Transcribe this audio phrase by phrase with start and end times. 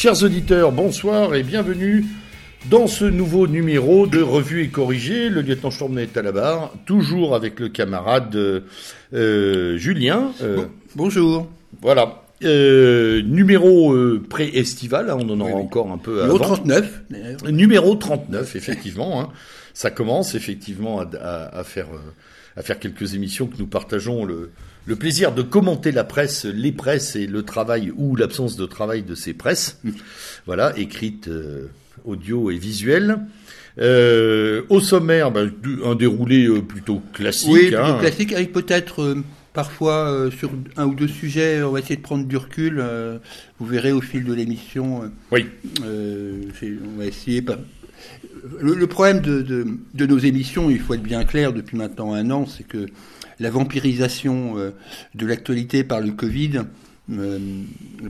[0.00, 2.06] Chers auditeurs, bonsoir et bienvenue
[2.70, 5.28] dans ce nouveau numéro de Revue et Corrigé.
[5.28, 10.32] Le lieutenant Storm est à la barre, toujours avec le camarade euh, Julien.
[10.40, 10.64] Euh,
[10.96, 11.50] bonjour.
[11.82, 12.22] Voilà.
[12.42, 13.94] Euh, numéro
[14.30, 17.02] pré-estival, hein, on en aura encore un peu numéro 39.
[17.50, 19.20] Numéro 39, effectivement.
[19.20, 19.28] Hein.
[19.74, 21.88] Ça commence effectivement à, faire,
[22.60, 24.50] à faire quelques émissions que nous partageons le,
[24.84, 29.02] le plaisir de commenter la presse, les presses et le travail ou l'absence de travail
[29.02, 29.80] de ces presses,
[30.46, 31.68] voilà, écrites, euh,
[32.04, 33.18] audio et visuelles.
[33.78, 35.50] Euh, au sommaire, ben,
[35.86, 37.48] un déroulé euh, plutôt classique.
[37.50, 37.98] Oui, plutôt hein.
[37.98, 39.16] classique, avec peut-être
[39.54, 42.84] parfois sur un ou deux sujets, on va essayer de prendre du recul.
[43.58, 45.10] vous verrez au fil de l'émission.
[45.32, 45.46] oui.
[45.82, 47.42] on va essayer.
[48.60, 49.42] Le, problème de,
[49.94, 52.86] de, nos émissions, il faut être bien clair depuis maintenant un an, c'est que
[53.38, 54.70] la vampirisation euh,
[55.14, 56.62] de l'actualité par le Covid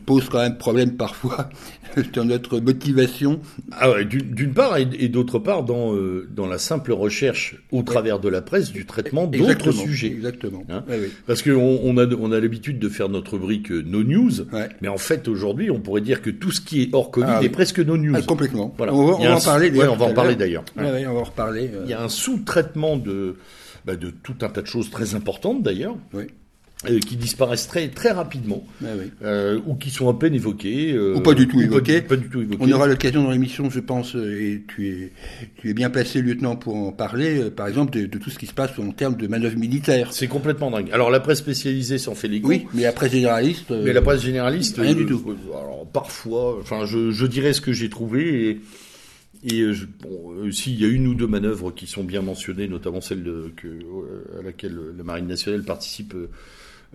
[0.07, 1.49] pose quand même problème parfois
[2.15, 3.41] dans notre motivation.
[3.73, 8.21] Ah ouais, d'une part et, d'autre part dans euh, dans la simple recherche au travers
[8.21, 10.09] de la presse du traitement d'autres sujets.
[10.09, 10.63] Exactement.
[10.69, 10.85] Hein
[11.27, 14.47] Parce qu'on on a on a l'habitude de faire notre rubrique no news,
[14.81, 17.43] mais en fait aujourd'hui on pourrait dire que tout ce qui est hors Covid ah
[17.43, 18.15] est presque no news.
[18.17, 18.75] Ah, complètement.
[18.77, 18.95] Voilà.
[18.95, 19.73] On va, en parler.
[19.75, 20.65] on va en parler d'ailleurs.
[20.77, 21.71] on va en reparler.
[21.85, 23.37] Il y a un sous-traitement de
[23.87, 25.97] bah, de tout un tas de choses très importantes d'ailleurs.
[26.15, 26.27] Euh,
[27.07, 28.87] qui disparaissent très, très rapidement, ah
[29.23, 30.93] euh, ou qui sont à peine évoqués.
[30.93, 32.01] Euh, ou pas du tout évoqués.
[32.01, 32.59] Pas, du tout évoqués.
[32.59, 35.13] On aura l'occasion dans l'émission, je pense, et tu es,
[35.61, 38.55] tu es bien placé, lieutenant, pour en parler, par exemple, de, tout ce qui se
[38.55, 40.13] passe en termes de manœuvres militaires.
[40.13, 40.91] C'est complètement dingue.
[40.93, 43.71] Alors la presse spécialisée s'en fait les Oui, mais la presse généraliste...
[43.71, 44.79] mais la presse généraliste...
[44.79, 45.37] Rien du tout.
[45.51, 48.61] Alors parfois, enfin, je, je dirais ce que j'ai trouvé, et
[49.43, 52.69] et euh, bon, euh, s'il y a une ou deux manœuvres qui sont bien mentionnées,
[52.69, 56.15] notamment celle de, que, euh, à laquelle la Marine nationale participe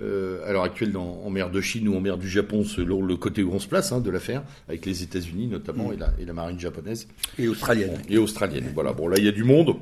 [0.01, 3.15] euh, à l'heure actuelle en mer de Chine ou en mer du Japon, selon le
[3.15, 6.25] côté où on se place hein, de l'affaire, avec les États-Unis notamment et, la, et,
[6.25, 7.07] la, marine japonaise.
[7.39, 8.01] Et australienne.
[8.09, 8.71] et australienne.
[8.73, 8.93] Voilà.
[8.93, 9.75] Bon, là, il y a du monde.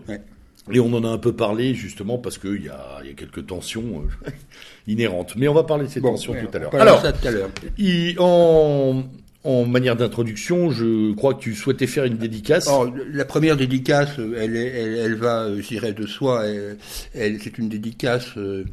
[0.71, 3.47] Et on en a un peu parlé justement parce qu'il y a, y a quelques
[3.47, 4.03] tensions
[4.87, 5.35] inhérentes.
[5.35, 6.75] Mais on va parler de ces tensions tout à l'heure.
[6.75, 7.49] Alors, ça tout à l'heure.
[8.19, 9.03] En,
[9.43, 12.69] en manière d'introduction, je crois que tu souhaitais faire une dédicace.
[13.11, 16.45] la première dédicace, elle, elle, elle va, euh, j'irai de soi.
[17.13, 18.63] Elle, c'est une dédicace euh,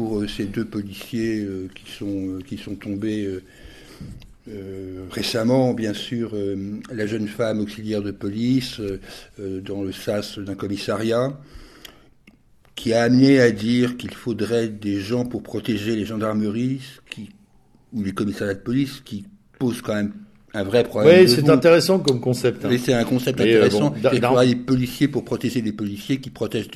[0.00, 3.28] euh, ces deux policiers qui sont qui sont tombés
[5.10, 6.34] récemment, bien sûr,
[6.92, 8.80] la jeune femme auxiliaire de police
[9.38, 11.38] dans le sas d'un commissariat,
[12.74, 16.80] qui a amené à dire qu'il faudrait des gens pour protéger les gendarmeries,
[17.10, 17.30] qui,
[17.92, 19.26] ou les commissariats de police, qui
[19.58, 20.12] pose quand même
[20.52, 21.24] un vrai problème.
[21.24, 22.64] Oui, c'est intéressant comme concept.
[22.64, 22.70] Hein.
[22.82, 23.94] c'est un concept euh, intéressant.
[24.12, 26.68] y aura des policiers pour protéger les policiers qui protègent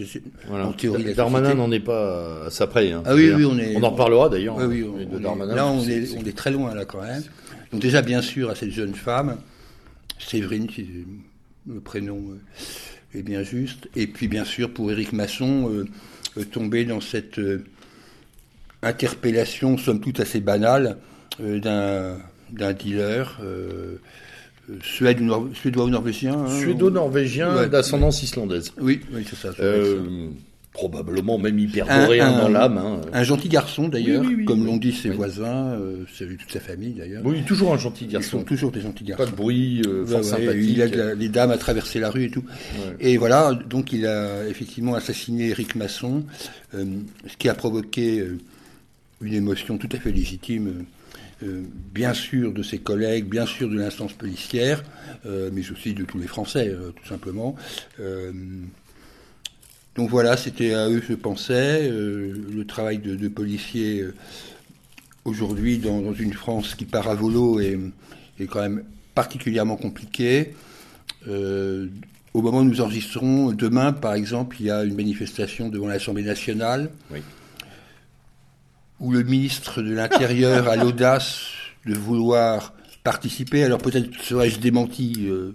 [0.51, 2.93] en théorie Darmanin n'en est pas à ça près.
[2.93, 3.77] Hein, ah oui, oui, on est.
[3.77, 4.57] On en reparlera d'ailleurs.
[4.57, 7.23] Oui, oui, on, là, on est, on est très loin là quand même.
[7.73, 9.39] Donc déjà, bien sûr, à cette jeune femme,
[10.19, 10.69] Séverine,
[11.67, 13.89] le prénom euh, est bien juste.
[13.97, 15.69] Et puis bien sûr, pour Éric Masson,
[16.37, 17.41] euh, tomber dans cette
[18.83, 20.99] interpellation, somme toute assez banale,
[21.41, 22.19] d'un
[22.55, 23.97] d'un dealer euh,
[24.71, 28.73] euh suédois ou norvégien hein, Suédo-norvégien d'ascendance islandaise.
[28.81, 29.55] Oui, oui c'est ça.
[29.61, 30.29] Euh,
[30.73, 32.79] probablement même hyper coréen dans l'âme.
[32.79, 33.01] Hein.
[33.13, 37.23] Un gentil garçon d'ailleurs, comme l'ont dit ses voisins, euh, toute sa famille d'ailleurs.
[37.25, 38.39] Oui, toujours un gentil garçon.
[38.39, 39.25] Ils sont toujours des gentils garçons.
[39.25, 40.05] Pas de bruit, euh.
[40.57, 42.45] Il a les dames à traverser la rue et tout.
[43.01, 46.25] Et voilà, donc il a effectivement assassiné Eric Masson,
[46.73, 48.25] ce qui a provoqué
[49.21, 50.85] une émotion tout à fait légitime
[51.45, 51.63] euh,
[51.93, 54.83] bien sûr de ses collègues, bien sûr de l'instance policière,
[55.27, 57.57] euh, mais aussi de tous les Français, euh, tout simplement.
[59.95, 61.89] donc voilà, c'était à eux que je pensais.
[61.89, 64.05] le travail de, policiers
[65.25, 67.79] aujourd'hui dans, une France qui part à volo est,
[68.41, 68.83] est quand même
[69.15, 70.55] particulièrement compliqué.
[71.29, 76.25] au moment où nous enregistrons, demain par exemple, il y a une manifestation devant l'Assemblée
[76.25, 76.91] nationale.
[77.13, 77.21] Oui
[79.01, 81.49] où le ministre de l'Intérieur a l'audace
[81.87, 83.63] de vouloir participer.
[83.63, 85.55] Alors peut-être serais-je démenti euh,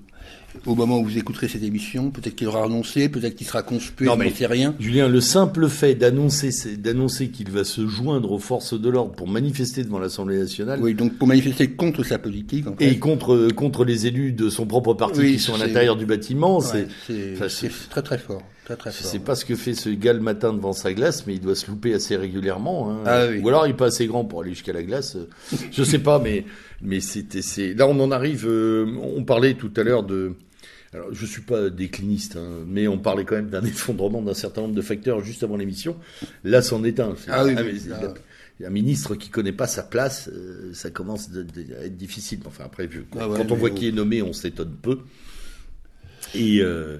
[0.65, 2.11] au moment où vous écouterez cette émission.
[2.11, 4.75] Peut-être qu'il aura renoncé, peut-être qu'il sera conspué, non, mais sais rien.
[4.79, 9.27] Julien, le simple fait d'annoncer, d'annoncer qu'il va se joindre aux forces de l'ordre pour
[9.27, 10.79] manifester devant l'Assemblée nationale.
[10.81, 12.67] Oui, donc pour manifester contre sa politique.
[12.67, 12.85] En fait.
[12.85, 16.59] Et contre contre les élus de son propre parti qui sont à l'intérieur du bâtiment,
[16.61, 16.87] c'est
[17.89, 18.43] très très fort.
[18.75, 21.41] Très, sais pas ce que fait ce gars le matin devant sa glace, mais il
[21.41, 22.91] doit se louper assez régulièrement.
[22.91, 23.03] Hein.
[23.05, 25.17] Ah Ou alors il est pas assez grand pour aller jusqu'à la glace.
[25.71, 26.45] Je sais pas, mais
[26.81, 28.45] mais c'était c'est là on en arrive.
[28.47, 30.33] Euh, on parlait tout à l'heure de
[30.91, 34.61] alors, je suis pas décliniste, hein, mais on parlait quand même d'un effondrement d'un certain
[34.61, 35.95] nombre de facteurs juste avant l'émission.
[36.43, 37.15] Là, c'en est un.
[37.27, 37.55] Ah oui,
[38.65, 42.39] un ministre qui connaît pas sa place, euh, ça commence à être difficile.
[42.45, 44.99] Enfin après, quand, Ah ouais, quand on voit qui est nommé, on s'étonne peu.
[46.35, 46.97] Et euh,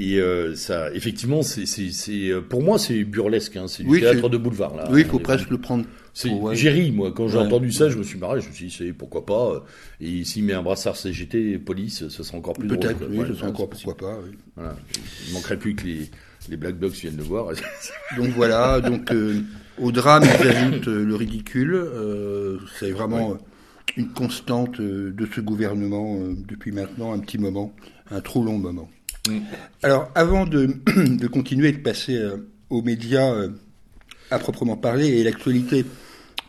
[0.00, 1.64] et euh, ça, effectivement, c'est
[2.30, 3.56] euh, pour moi c'est burlesque.
[3.56, 4.88] Hein, c'est du Oui, théâtre de boulevard là.
[4.92, 5.84] oui, il faut presque le prendre.
[6.24, 6.54] ouais.
[6.56, 7.44] J'ai ri, moi, quand j'ai Ouais.
[7.44, 9.54] entendu ça, je me suis marré, je me suis dit, c'est pourquoi pas.
[9.54, 9.60] euh,
[10.00, 12.78] Et s'il met un brassard CGT police, ce sera encore plus drôle.
[12.80, 14.18] Peut-être, oui, ce sera encore pourquoi pas.
[14.24, 14.36] oui.
[14.56, 14.76] Voilà.
[15.26, 16.08] Il manquerait plus que les,
[16.48, 17.48] les Black Blocs viennent le voir.
[18.16, 19.40] Donc voilà, donc euh,
[19.78, 21.84] au drame, ils ajoutent euh, le ridicule.
[22.78, 23.36] c'est vraiment
[23.96, 27.74] une constante de ce gouvernement depuis maintenant un petit moment,
[28.10, 28.88] un trop long moment.
[29.28, 29.40] Mm.
[29.82, 30.66] Alors, avant de,
[30.96, 32.36] de continuer et de passer euh,
[32.70, 33.48] aux médias euh,
[34.30, 35.84] à proprement parler, et l'actualité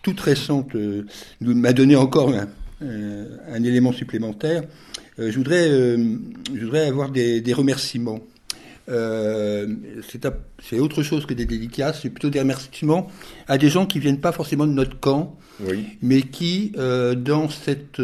[0.02, 1.06] toute récente euh,
[1.42, 2.48] m'a donné encore un,
[2.82, 4.64] un élément supplémentaire,
[5.18, 8.22] je, voudrais, je voudrais avoir des, des remerciements.
[8.88, 13.08] C'est autre chose que des dédicaces, c'est plutôt des remerciements
[13.48, 15.88] à des gens qui viennent pas forcément de notre camp, oui.
[16.02, 18.00] mais qui, dans cette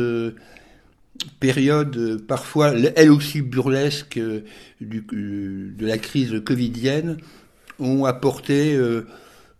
[1.39, 4.41] période euh, parfois, elle aussi burlesque euh,
[4.81, 7.17] euh, de la crise covidienne,
[7.79, 8.79] ont apporté,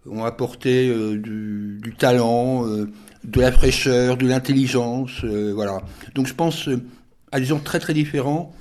[0.06, 5.82] ont apporté du, talent, de la fraîcheur, de l'intelligence, voilà.
[6.14, 6.70] Donc je pense
[7.34, 8.56] à des gens très très différents.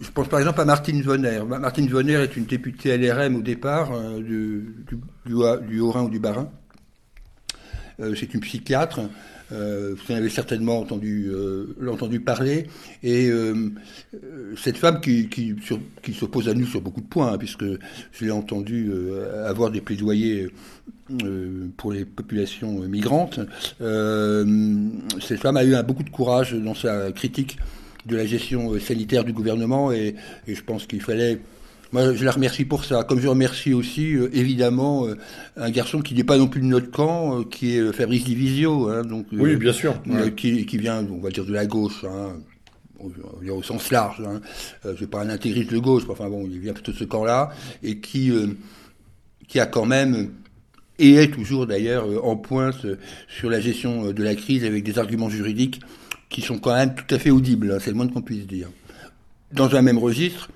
[0.00, 1.42] Je pense par exemple à Martine Vonner.
[1.46, 6.02] Ma- Martine Vonner est une députée LRM au départ du, du, du, Haut- du Haut-Rhin
[6.02, 6.50] ou du Bas-Rhin.
[8.16, 8.98] C'est une psychiatre.
[9.52, 12.66] Euh, vous en avez certainement entendu, euh, parler.
[13.02, 13.70] Et euh,
[14.56, 18.30] cette femme qui, qui, s'oppose à nous sur beaucoup de points, hein, puisque je l'ai
[18.30, 18.90] entendu
[19.46, 20.48] avoir des plaidoyers
[21.76, 23.40] pour les populations migrantes,
[23.78, 27.58] cette femme a eu beaucoup de courage dans sa critique
[28.06, 30.14] de la gestion sanitaire du gouvernement et
[30.46, 31.38] je pense qu'il fallait
[31.92, 33.04] moi, je la remercie pour ça.
[33.04, 35.16] Comme je remercie aussi, euh, évidemment, euh,
[35.56, 38.88] un garçon qui n'est pas non plus de notre camp, euh, qui est Fabrice Divisio.
[38.88, 40.00] Hein, donc, Oui, bien sûr.
[40.06, 40.32] Ouais.
[40.32, 42.38] qui, qui vient, on va dire, de la gauche, hein,
[43.42, 44.22] dire au sens large.
[44.26, 44.40] Hein.
[44.98, 47.50] C'est pas un intégriste de gauche, mais enfin bon, il vient plutôt de ce camp-là,
[47.82, 48.32] et qui,
[49.48, 50.30] qui a quand même
[50.98, 52.86] et est toujours d'ailleurs en pointe
[53.26, 55.80] sur la gestion de la crise avec des arguments juridiques
[56.28, 58.68] qui sont quand même tout à fait audibles, hein, c'est le moins qu'on puisse dire.
[59.52, 60.48] Dans un même registre,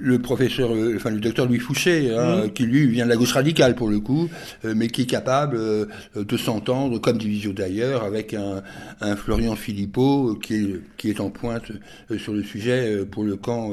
[0.00, 2.52] le professeur, euh, enfin le docteur Louis Fouché, hein, Mhm.
[2.52, 4.28] qui lui vient de la gauche radicale pour le coup,
[4.64, 5.86] euh, mais qui est capable euh,
[6.16, 8.62] de s'entendre, comme Divisio d'ailleurs, avec un,
[9.00, 11.70] un Florian Philippot qui est, qui est en pointe
[12.10, 13.70] euh, sur le sujet pour le camp,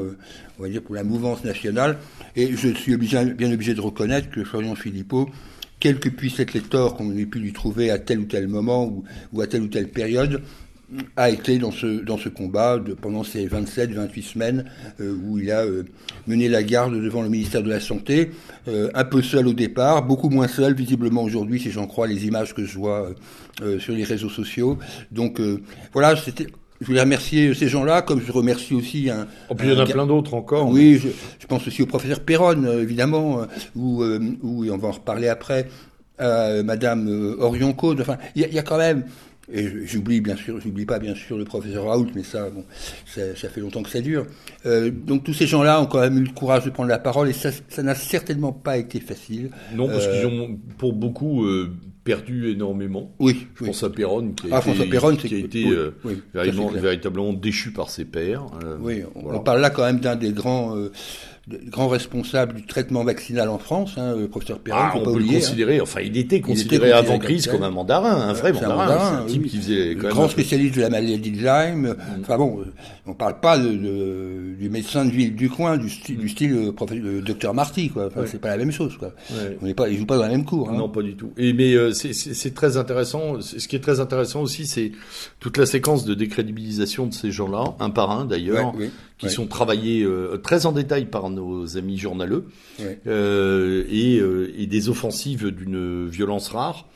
[0.60, 1.98] on va dire pour la mouvance nationale.
[2.36, 5.30] Et je suis obligé, bien obligé de reconnaître que Florian Philippot,
[5.80, 8.48] quels que puissent être les torts qu'on ait pu lui trouver à tel ou tel
[8.48, 10.42] moment ou, ou à telle ou telle période,
[11.16, 14.66] a été dans ce, dans ce combat de, pendant ces 27, 28 semaines
[15.02, 15.84] euh, où il a euh,
[16.28, 18.32] mené la garde devant le ministère de la Santé,
[18.68, 22.26] euh, un peu seul au départ, beaucoup moins seul visiblement aujourd'hui si j'en crois les
[22.28, 23.10] images que je vois
[23.80, 24.78] sur les réseaux sociaux.
[25.12, 25.40] Donc
[25.94, 26.48] voilà, c'était...
[26.82, 29.28] Je voulais remercier ces gens-là, comme je remercie aussi un.
[29.50, 30.68] Oh, puis il y en a plein d'autres encore.
[30.70, 31.08] oui, je,
[31.40, 33.44] je pense aussi au professeur Perron, évidemment,
[33.78, 35.70] ou on va en reparler après,
[36.20, 37.08] euh, Madame
[37.40, 38.02] Orion Code.
[38.02, 39.06] Enfin, il y, a- il y a quand même,
[39.52, 42.64] et j'oublie bien sûr, j'oublie pas bien sûr le professeur Raoult, mais ça, bon,
[43.06, 44.26] ça, ça fait longtemps que ça dure.
[44.66, 47.30] Euh, donc tous ces gens-là ont quand même eu le courage de prendre la parole,
[47.30, 49.52] et ça, ça n'a certainement pas été facile.
[49.76, 51.72] Non, parce Euh, qu'ils ont, pour beaucoup, euh,
[52.04, 53.12] perdu énormément.
[53.20, 55.92] Oui, à Perron, qui a Ah, été, François Perron, qui c'est a été oui, euh,
[56.04, 58.46] oui, ça, c'est véritablement, déchu par ses pairs.
[58.64, 59.40] Euh, Oui, on, voilà.
[59.40, 60.76] on parle là quand même d'un des grands,
[61.48, 65.06] des grands responsables du traitement vaccinal en France, hein, le professeur Perron, Ah, on pas
[65.06, 65.32] peut oublier.
[65.34, 65.40] le hein.
[65.42, 68.88] considérer, enfin il était considéré avant crise comme un mandarin, un vrai C'est un mandarin.
[68.96, 69.50] mandarin, un type oui.
[69.50, 71.96] qui faisait quand Le même grand spécialiste de la maladie de Lyme.
[72.22, 72.66] Enfin bon, euh,
[73.06, 76.54] on parle pas de, de- du médecin de ville du coin, du, style- du style
[76.54, 78.08] euh, euh, docteur Marty, quoi.
[78.08, 78.28] Enfin, Ouais.
[78.28, 79.12] c'est pas la même chose, quoi.
[79.32, 79.58] Ouais.
[79.62, 80.70] On n'est pas, ils jouent pas dans la même cour.
[80.72, 80.78] Hein.
[80.78, 81.32] Non, pas du tout.
[81.38, 83.40] Et mais euh, c'est- très intéressant.
[83.42, 84.92] Ce qui est très intéressant aussi, c'est
[85.40, 89.30] toute la séquence de décrédibilisation de ces gens-là, un par un d'ailleurs, Ouais, oui, qui
[89.30, 92.46] sont travaillés euh, très en détail par nos amis journaleux,
[93.08, 96.88] euh, et, euh, et des offensives d'une violence rare.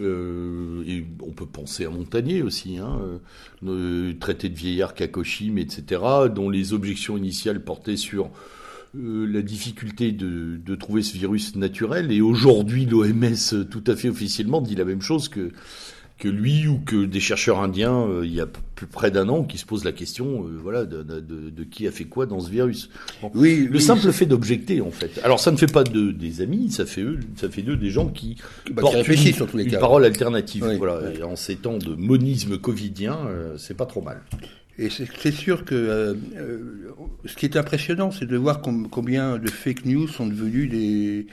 [0.00, 3.18] Euh, et on peut penser à Montagnier aussi, hein, euh,
[3.66, 6.02] euh, traité de vieillard Kakoshim, etc.,
[6.34, 8.30] dont les objections initiales portaient sur
[8.96, 12.10] euh, la difficulté de, de trouver ce virus naturel.
[12.10, 15.50] Et aujourd'hui, l'OMS, tout à fait officiellement, dit la même chose que
[16.20, 19.42] que lui ou que des chercheurs indiens, euh, il y a plus près d'un an,
[19.42, 22.26] qui se posent la question, euh, voilà, de, de- de- de qui a fait quoi
[22.26, 22.90] dans ce virus.
[23.22, 23.30] Bon.
[23.34, 25.18] Oui, Le oui, simple fait d'objecter, en fait.
[25.24, 27.90] Alors, ça ne fait pas de des amis, ça fait eux, ça fait d'eux des
[27.90, 28.36] gens qui
[28.70, 29.78] bah, portent qui une, en tous les une cas.
[29.80, 30.64] parole alternative.
[30.68, 31.00] Oui, voilà.
[31.10, 31.18] oui.
[31.18, 34.20] Et en ces temps de monisme covidien, euh, c'est pas trop mal.
[34.78, 36.58] Et c'est sûr que euh, euh,
[37.26, 41.26] ce qui est impressionnant, c'est de voir com- combien de fake news sont devenus des,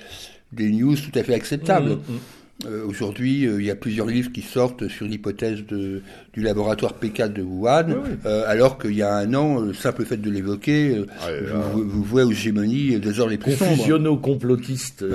[0.51, 1.91] des news tout à fait acceptables.
[1.91, 2.19] Mmh, mmh.
[2.65, 7.31] Euh, aujourd'hui, euh, il y a plusieurs livres qui sortent sur l'hypothèse du laboratoire P4
[7.31, 7.85] de Wuhan,
[8.25, 11.27] euh, alors qu'il y a un an, le simple fait de l'évoquer, ah,
[11.71, 14.19] vous, vous, voyez aux gémonies des heures les plus sombres.
[14.21, 15.05] complotistes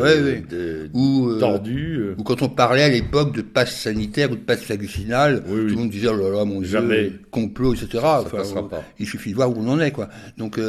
[0.94, 2.14] ou, tordus.
[2.16, 5.74] Ou quand on parlait à l'époque de passe sanitaire ou de passe vaccinale, tout le
[5.74, 7.08] monde disait, oh là là, mon Jamais.
[7.08, 8.04] Dieu, complot, etc.
[9.00, 10.08] il suffit de voir où on en est, quoi.
[10.38, 10.60] Donc...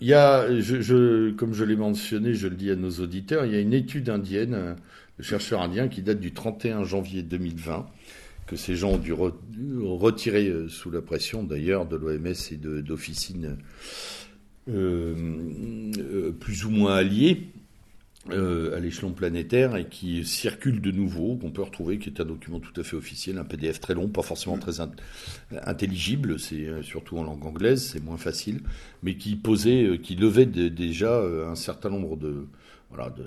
[0.00, 3.44] il y a, je, je, comme je l'ai mentionné, je le dis à nos auditeurs,
[3.44, 4.76] il y a une étude indienne
[5.18, 7.86] le chercheur indien qui date du 31 janvier 2020,
[8.46, 13.58] que ces gens ont dû retirer euh, sous la pression d'ailleurs de l'OMS et d'officines
[14.68, 15.14] euh,
[15.98, 17.48] euh, plus ou moins alliées
[18.30, 22.60] à l'échelon planétaire et qui circule de nouveau, qu'on peut retrouver, qui est un document
[22.60, 24.82] tout à fait officiel, un PDF très long, pas forcément très
[25.62, 28.60] intelligible, c'est surtout en langue anglaise, c'est moins facile,
[29.02, 32.44] mais qui posait, qui levait déjà un certain nombre de,
[32.90, 33.24] voilà, de,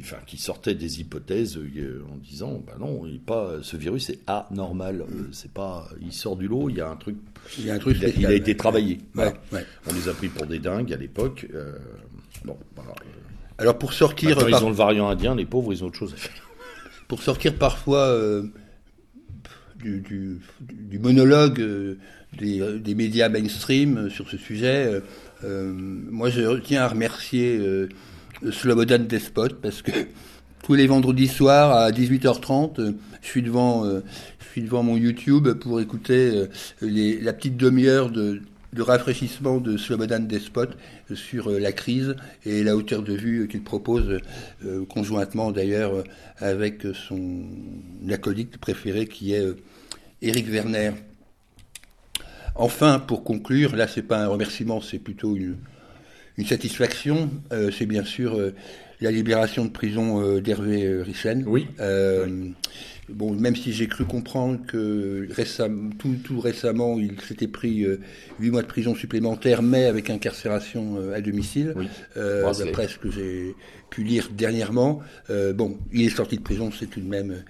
[0.00, 4.20] enfin, qui sortait des hypothèses euh, en disant, ben non, il pas, ce virus est
[4.26, 7.16] anormal, euh, c'est pas, il sort du lot, il y a un truc,
[7.58, 9.00] il, y a un truc il, a, été travaillé.
[9.16, 11.46] On les a pris pour des dingues à l'époque.
[11.54, 11.78] Euh,
[12.44, 12.56] bon,
[13.56, 16.16] Alors pour sortir, ils ont le variant indien, les pauvres, ils ont autre chose à
[16.16, 16.48] faire.
[17.08, 18.16] Pour sortir parfois
[19.80, 20.00] du,
[20.60, 21.60] du, monologue
[22.38, 25.02] des, des, médias mainstream sur ce sujet,
[25.42, 27.88] moi je tiens à remercier
[28.50, 29.92] Slobodan Despot parce que
[30.62, 32.92] tous les vendredis soirs à 18h30, euh,
[33.22, 34.00] je suis devant, euh,
[34.38, 36.48] je suis devant mon YouTube pour écouter
[36.82, 38.42] euh, la petite demi-heure de,
[38.72, 40.66] de, rafraîchissement de Slobodan Despot
[41.14, 44.20] sur la crise et la hauteur de vue qu'il propose
[44.88, 46.04] conjointement d'ailleurs
[46.38, 47.42] avec son
[48.08, 49.44] acolyte préféré qui est
[50.22, 50.92] Eric Werner.
[52.54, 55.56] Enfin, pour conclure, là c'est pas un remerciement, c'est plutôt une,
[56.40, 58.54] une satisfaction, euh, c'est bien sûr euh,
[59.02, 61.44] la libération de prison euh, d'Hervé Richen.
[61.46, 61.66] Oui.
[63.10, 65.28] Bon, même si j'ai cru comprendre que
[66.22, 67.84] tout récemment, il s'était pris
[68.38, 71.88] huit mois de prison supplémentaire, mais avec incarcération à domicile, oui.
[72.14, 73.56] d'après ce que j'ai
[73.90, 75.00] pu lire dernièrement.
[75.28, 77.42] bon, il est sorti de prison, c'est tout de même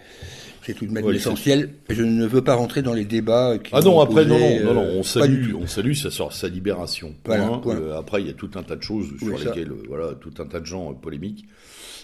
[0.63, 1.71] c'est tout de même l'essentiel.
[1.89, 3.59] Je ne veux pas rentrer dans les débats.
[3.59, 7.15] Qui ah non, après, non, non, non, on salue, on salue sa, sa libération.
[7.29, 10.33] Euh, après, il y a tout un tas de choses sur lesquelles, euh, voilà, tout
[10.39, 11.47] un tas de gens euh, polémiques,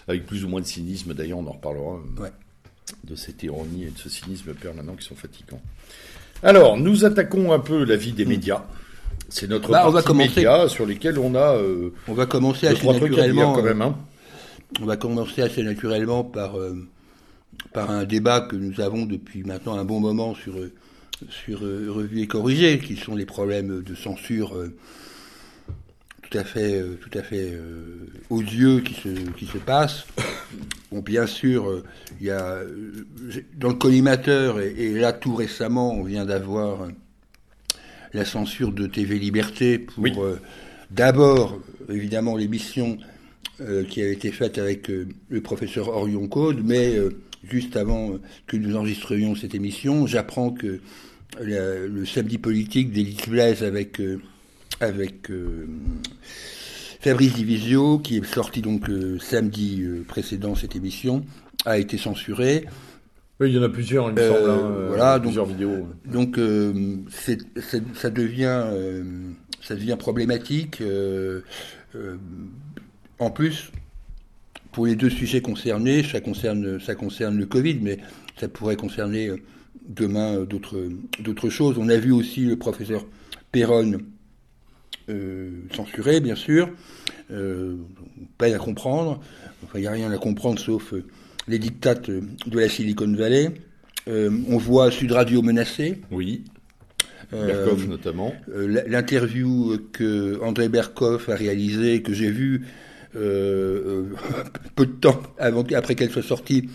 [0.07, 1.13] avec plus ou moins de cynisme.
[1.13, 1.99] D'ailleurs, on en reparlera.
[3.03, 5.61] De cette ironie et de ce cynisme permanent qui sont fatigants.
[6.41, 8.29] Alors, nous attaquons un peu la vie des hmm.
[8.29, 8.63] médias.
[9.27, 11.59] C'est notre bah, partie médias sur lesquels on a.
[12.07, 13.53] on va commencer assez naturellement.
[13.53, 13.97] quand même, hein.
[14.81, 16.55] On va commencer assez naturellement par
[17.73, 20.55] par un débat que nous avons depuis maintenant un bon moment sur,
[21.29, 24.75] sur euh, Revue et Corrigé, qui sont les problèmes de censure euh,
[26.21, 27.57] tout à fait, euh, tout à fait
[28.29, 30.05] odieux qui se, qui se passent.
[30.91, 31.83] Bon, bien sûr,
[32.19, 32.61] il y a
[33.57, 36.87] dans le collimateur, et, là tout récemment, on vient d'avoir
[38.13, 40.25] la censure de TV Liberté pour
[40.89, 41.59] d'abord,
[41.89, 42.97] évidemment, l'émission
[43.89, 46.95] qui a été faite avec le professeur Orion Code, mais
[47.49, 48.13] juste avant
[48.45, 50.79] que nous enregistrions cette émission, j'apprends que
[51.39, 54.21] le samedi politique d'Élise Blaise avec, euh,
[54.79, 55.67] avec euh,
[56.99, 61.25] Fabrice Divisio, qui est sorti donc le samedi euh, précédent cette émission,
[61.65, 62.65] a été censuré.
[63.39, 65.87] Oui, il y en a plusieurs, il me semble, hein, voilà, plusieurs vidéos.
[66.05, 66.39] Donc,
[67.11, 68.63] ça devient,
[69.61, 70.81] ça devient problématique.
[73.19, 73.71] en plus,
[74.77, 77.97] pour les deux sujets concernés, ça concerne, ça concerne le Covid, mais
[78.39, 79.37] ça pourrait concerner euh,
[79.89, 81.79] demain euh, d'autres, choses.
[81.79, 83.03] On a vu aussi le professeur
[83.51, 83.93] Perron
[85.09, 86.69] euh, censuré, bien sûr.
[88.37, 89.19] pas à comprendre.
[89.63, 90.93] Enfin, il n'y a rien à comprendre sauf
[91.47, 93.49] les dictates de la Silicon Valley.
[94.05, 96.03] on voit Sud Radio menacé.
[96.11, 96.43] Oui.
[97.31, 98.31] Berkoff notamment.
[98.55, 102.61] L'interview que André Berkoff a réalisée, que j'ai vue
[103.17, 104.15] euh, euh,
[104.75, 106.69] peu de temps avant, après qu'elle soit sortie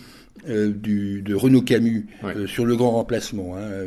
[0.49, 2.05] euh, du, de Renaud Camus
[2.47, 3.55] sur le grand remplacement.
[3.57, 3.85] Hein.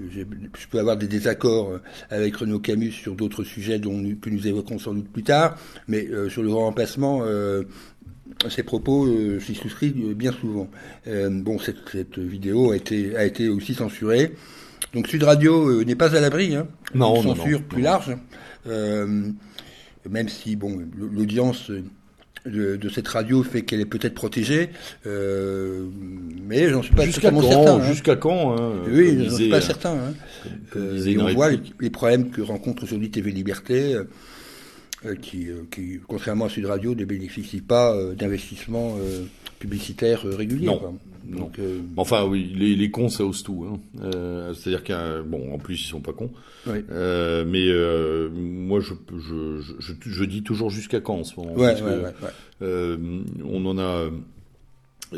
[0.00, 0.22] Je,
[0.70, 4.94] peux avoir des désaccords avec Renaud Camus sur d'autres sujets dont que nous évoquerons sans
[4.94, 5.58] doute plus tard,
[5.88, 7.22] mais sur le grand remplacement,
[8.48, 9.08] ces propos,
[9.40, 10.68] j'y souscris bien souvent.
[11.06, 14.32] bon, cette, cette, vidéo a été, a été aussi censurée.
[14.94, 18.16] Donc Sud Radio n'est pas à l'abri hein, censure plus large
[20.08, 21.70] même si bon, l'audience
[22.46, 24.70] de, cette radio fait qu'elle est peut-être protégée,
[25.06, 25.86] euh,
[26.44, 27.74] mais j'en suis pas totalement certain.
[27.76, 27.86] Hein.
[27.86, 29.92] Jusqu'à quand hein, Oui, j'en suis pas certain.
[29.92, 30.14] Hein.
[30.76, 33.96] Euh, et on voit les, problèmes que rencontre aujourd'hui TV Liberté.
[35.20, 38.96] qui, qui, contrairement à Sud Radio, ne bénéficie pas d'investissement
[39.58, 40.66] publicitaire régulier.
[40.66, 40.98] Non.
[41.24, 41.58] Donc,
[41.96, 43.66] Enfin, oui, les, les cons, ça ose tout.
[43.68, 43.80] Hein.
[44.54, 46.30] C'est-à-dire qu'un bon, en plus, ils sont pas cons.
[46.66, 47.68] mais
[48.32, 51.54] moi, je, je, je, je, dis toujours jusqu'à quand en ce moment?
[51.54, 52.96] Ouais, ouais,
[53.44, 54.08] on en a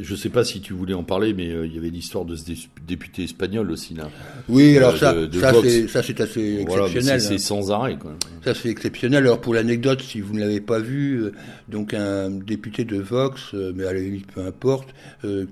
[0.00, 2.24] je ne sais pas si tu voulais en parler, mais euh, il y avait l'histoire
[2.24, 2.44] de ce
[2.86, 4.10] député espagnol aussi là.
[4.48, 5.52] Oui, alors euh, ça,
[5.88, 7.20] ça c'est assez exceptionnel.
[7.20, 7.38] c'est hein.
[7.38, 7.96] sans arrêt.
[7.96, 8.16] Quoi.
[8.44, 9.24] Ça c'est exceptionnel.
[9.24, 11.32] Alors pour l'anecdote, si vous ne l'avez pas vu, euh,
[11.68, 14.94] donc un député de Vox, mais à la limite peu importe,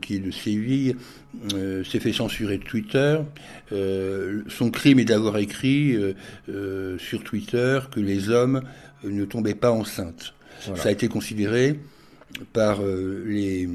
[0.00, 0.96] qui est de Séville,
[1.50, 3.18] s'est fait censurer de Twitter.
[4.48, 5.96] son crime est d'avoir écrit
[6.98, 8.62] sur Twitter que les hommes
[9.04, 10.34] ne tombaient pas enceintes.
[10.74, 11.78] Ça a été considéré
[12.52, 13.68] par les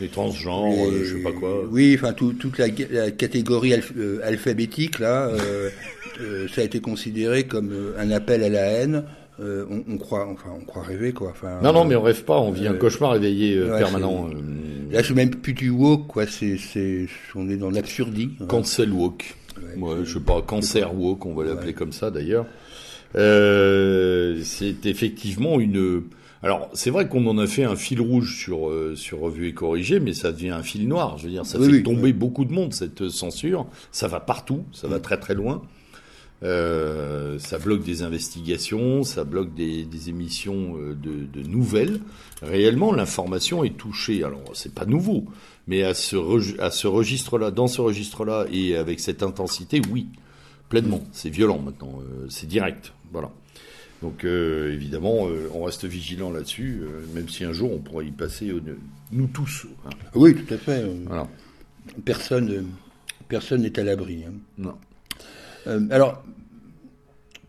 [0.00, 1.64] les transgenres, euh, je sais pas quoi.
[1.70, 2.68] Oui, enfin toute la,
[3.10, 5.28] catégorie euh, alphabétique là,
[6.20, 9.04] euh, ça a été considéré comme un appel à la haine.
[9.40, 11.30] On, croit, enfin, on croit rêver quoi.
[11.30, 12.38] Enfin, non, non, mais on rêve pas.
[12.38, 14.30] On vit un cauchemar éveillé permanent.
[14.92, 16.26] Là, suis même plus du woke quoi.
[16.26, 18.30] C'est, c'est, on est dans l'absurdie.
[18.40, 18.46] Hein.
[18.46, 19.34] Cancel woke.
[19.76, 22.46] Moi, je sais pas, cancer woke, on va l'appeler comme ça d'ailleurs.
[23.14, 26.04] c'est effectivement une
[26.44, 29.54] alors, c'est vrai qu'on en a fait un fil rouge sur, euh, sur Revue et
[29.54, 31.16] Corrigé, mais ça devient un fil noir.
[31.16, 33.66] Je veux dire, ça fait tomber beaucoup de monde, cette censure.
[33.92, 35.62] Ça va partout, ça va très très loin.
[36.42, 42.00] Euh, ça bloque des investigations, ça bloque des, des émissions euh, de, de, nouvelles.
[42.42, 44.24] Réellement, l'information est touchée.
[44.24, 45.24] Alors, c'est pas nouveau,
[45.66, 50.08] mais à ce, à ce registre-là, dans ce registre-là, et avec cette intensité, oui,
[50.68, 51.02] pleinement.
[51.12, 52.92] C'est violent maintenant, euh, c'est direct.
[53.12, 53.30] Voilà.
[54.04, 58.04] Donc euh, évidemment, euh, on reste vigilant là-dessus, euh, même si un jour on pourrait
[58.04, 58.52] y passer,
[59.12, 59.66] nous tous.
[59.86, 59.90] Hein.
[60.14, 60.84] Oui, tout à fait.
[62.04, 62.66] Personne,
[63.28, 64.24] personne n'est à l'abri.
[64.28, 64.34] Hein.
[64.58, 64.74] Non.
[65.90, 66.22] alors,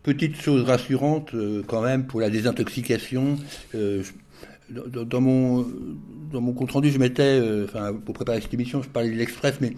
[0.02, 1.34] petite chose rassurante
[1.66, 3.36] quand même pour la désintoxication.
[3.74, 5.66] Dans, mon
[6.32, 9.56] dans mon compte rendu, je mettais, enfin pour préparer cette émission, je parlais de l'Express,
[9.60, 9.76] mais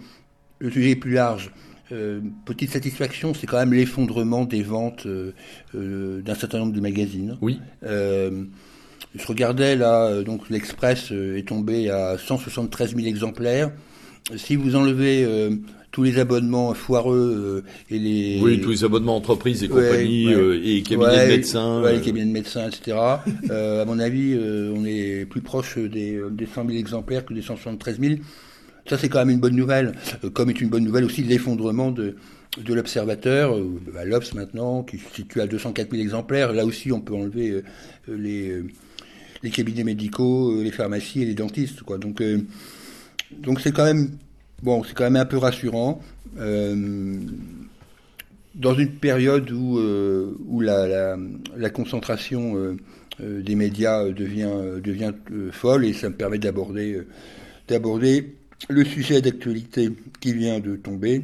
[0.59, 1.51] le sujet est plus large.
[1.91, 5.33] Euh, petite satisfaction, c'est quand même l'effondrement des ventes euh,
[5.75, 7.37] euh, d'un certain nombre de magazines.
[7.41, 7.59] Oui.
[7.83, 13.71] je regardais là, donc l'Express est tombé à 173 000 exemplaires.
[14.35, 15.27] Si vous enlevez
[15.89, 21.25] tous les abonnements foireux et les oui tous les abonnements entreprises et compagnies et cabinets
[21.25, 25.79] de médecins ouais, les cabinets de médecins etc à mon avis on est plus proche
[25.79, 28.15] des, des 100 000 exemplaires que des 173 000
[28.89, 31.91] ça, c'est quand même une bonne nouvelle, euh, comme est une bonne nouvelle aussi l'effondrement
[31.91, 32.15] de,
[32.67, 36.53] l'observateur, euh, l'Obs maintenant, qui se situe à 204 000 exemplaires.
[36.53, 37.61] Là aussi, on peut enlever
[38.09, 38.63] euh,
[39.43, 41.83] les, cabinets médicaux, les pharmacies et les dentistes.
[41.87, 42.23] Donc,
[43.37, 44.09] donc c'est quand même
[44.63, 46.01] bon, c'est quand même un peu rassurant.
[48.55, 49.79] dans une période où,
[50.47, 51.17] où la, la,
[51.55, 52.75] la concentration
[53.19, 55.13] des médias devient, devient
[55.51, 57.01] folle, et ça me permet d'aborder
[57.69, 61.23] d'aborder le sujet d'actualité qui vient de tomber,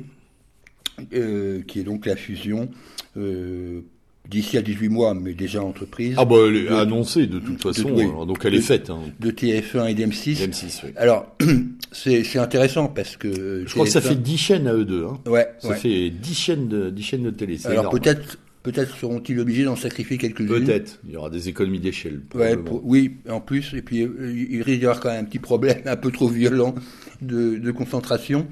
[1.14, 2.70] euh, qui est donc la fusion
[3.18, 3.82] euh,
[4.30, 6.16] d'ici à 18 mois, mais déjà entreprise.
[6.18, 8.90] Ah bah elle est annoncée de toute façon, donc elle est faite.
[8.90, 9.02] Hein.
[9.20, 10.48] De TF1 et d'M6.
[10.48, 10.92] M6 oui.
[10.96, 11.36] Alors
[11.92, 13.64] c'est intéressant parce que...
[13.66, 15.06] Je crois que ça fait 10 chaînes à eux deux.
[15.06, 15.20] Hein.
[15.30, 15.48] Ouais.
[15.60, 17.60] Ça fait 10 chaînes de, 10 chaînes de télé.
[17.66, 20.48] Alors peut-être Peut-être seront-ils obligés d'en sacrifier quelques-unes.
[20.48, 21.00] Peut-être.
[21.06, 22.22] Il y aura des économies d'échelle.
[22.34, 23.76] Ouais, oui, en plus.
[23.76, 26.28] Et puis, euh, il risque d'y avoir quand même un petit problème un peu trop
[26.28, 26.74] violent
[27.22, 28.48] de, concentration.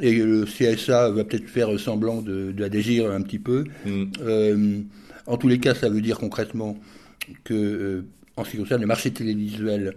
[0.00, 3.64] Et le CSA va peut-être faire semblant d'adégir un petit peu.
[3.84, 4.04] Mm.
[4.22, 4.80] Euh,
[5.26, 6.78] en tous les cas, ça veut dire concrètement
[7.44, 8.06] que, euh,
[8.38, 9.96] en ce qui concerne le marché télévisuel,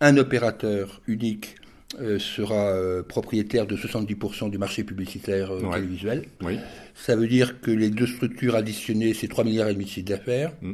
[0.00, 1.56] un opérateur unique
[1.98, 6.26] euh, sera euh, propriétaire de 70% du marché publicitaire euh, télévisuel.
[6.42, 6.58] Oui.
[6.94, 10.06] Ça veut dire que les deux structures additionnées, c'est 3 milliards et demi de chiffre
[10.06, 10.72] d'affaires, mm.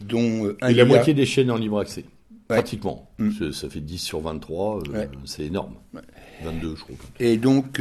[0.00, 2.04] dont et la moitié des chaînes en libre accès.
[2.48, 3.08] Pratiquement.
[3.18, 3.52] Mm.
[3.52, 4.82] Ça fait 10 sur 23,
[5.24, 5.74] c'est énorme.
[6.42, 6.96] 22, je crois.
[7.20, 7.80] Et donc,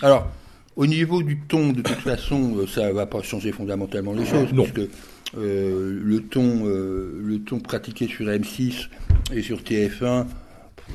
[0.00, 0.30] alors,
[0.76, 4.52] au niveau du ton, de toute façon, ça ne va pas changer fondamentalement les choses,
[4.52, 4.62] non.
[4.62, 4.88] puisque
[5.34, 8.86] le, ton, le ton pratiqué sur M6
[9.34, 10.26] et sur TF1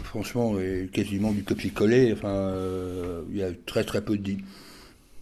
[0.03, 2.13] franchement, est quasiment du copier-coller.
[2.13, 4.33] Enfin, euh, il y a très très peu de,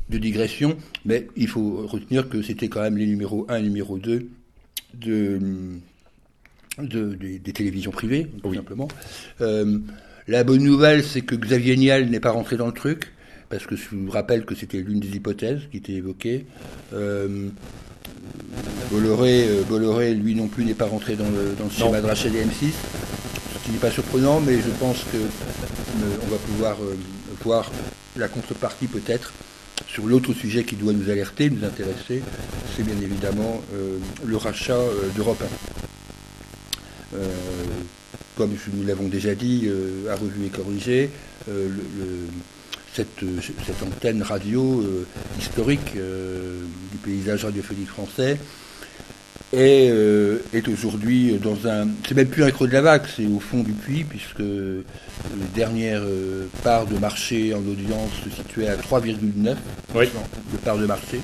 [0.09, 3.97] de digression, mais il faut retenir que c'était quand même les numéros 1 et numéro
[3.97, 4.27] 2
[4.93, 5.39] de,
[6.79, 8.87] de, des télévisions privées, tout simplement.
[9.41, 9.79] Euh,
[10.27, 13.11] la bonne nouvelle, c'est que Xavier Niel n'est pas rentré dans le truc,
[13.49, 16.45] parce que je vous rappelle que c'était l'une des hypothèses qui était évoquée.
[16.93, 17.49] Euh,
[18.91, 22.29] Bolloré, Bolloré, lui non plus, n'est pas rentré dans le, dans le schéma de rachat
[22.29, 22.71] des M6
[23.22, 23.22] ce
[23.63, 26.95] qui n'est pas surprenant, mais je pense que euh, va pouvoir euh,
[27.43, 27.71] voir
[28.17, 29.33] la contrepartie peut-être
[29.87, 32.21] sur l'autre sujet qui doit nous alerter, nous intéresser,
[32.75, 33.61] c'est bien évidemment
[34.23, 34.79] le rachat
[35.15, 35.43] d'Europe
[37.13, 37.17] 1.
[38.37, 39.67] comme nous l'avons déjà dit,
[40.09, 41.09] à revue et corrigé,
[41.47, 42.27] le,
[42.93, 43.23] cette,
[43.83, 44.83] antenne radio
[45.39, 48.37] historique du paysage radiophonique français
[49.53, 51.87] est, euh, est aujourd'hui dans un.
[52.07, 55.45] C'est même plus un creux de la vague, c'est au fond du puits, puisque la
[55.55, 59.55] dernière euh, part de marché en audience se situait à 3,9
[59.95, 60.09] oui.
[60.51, 61.19] de part de marché,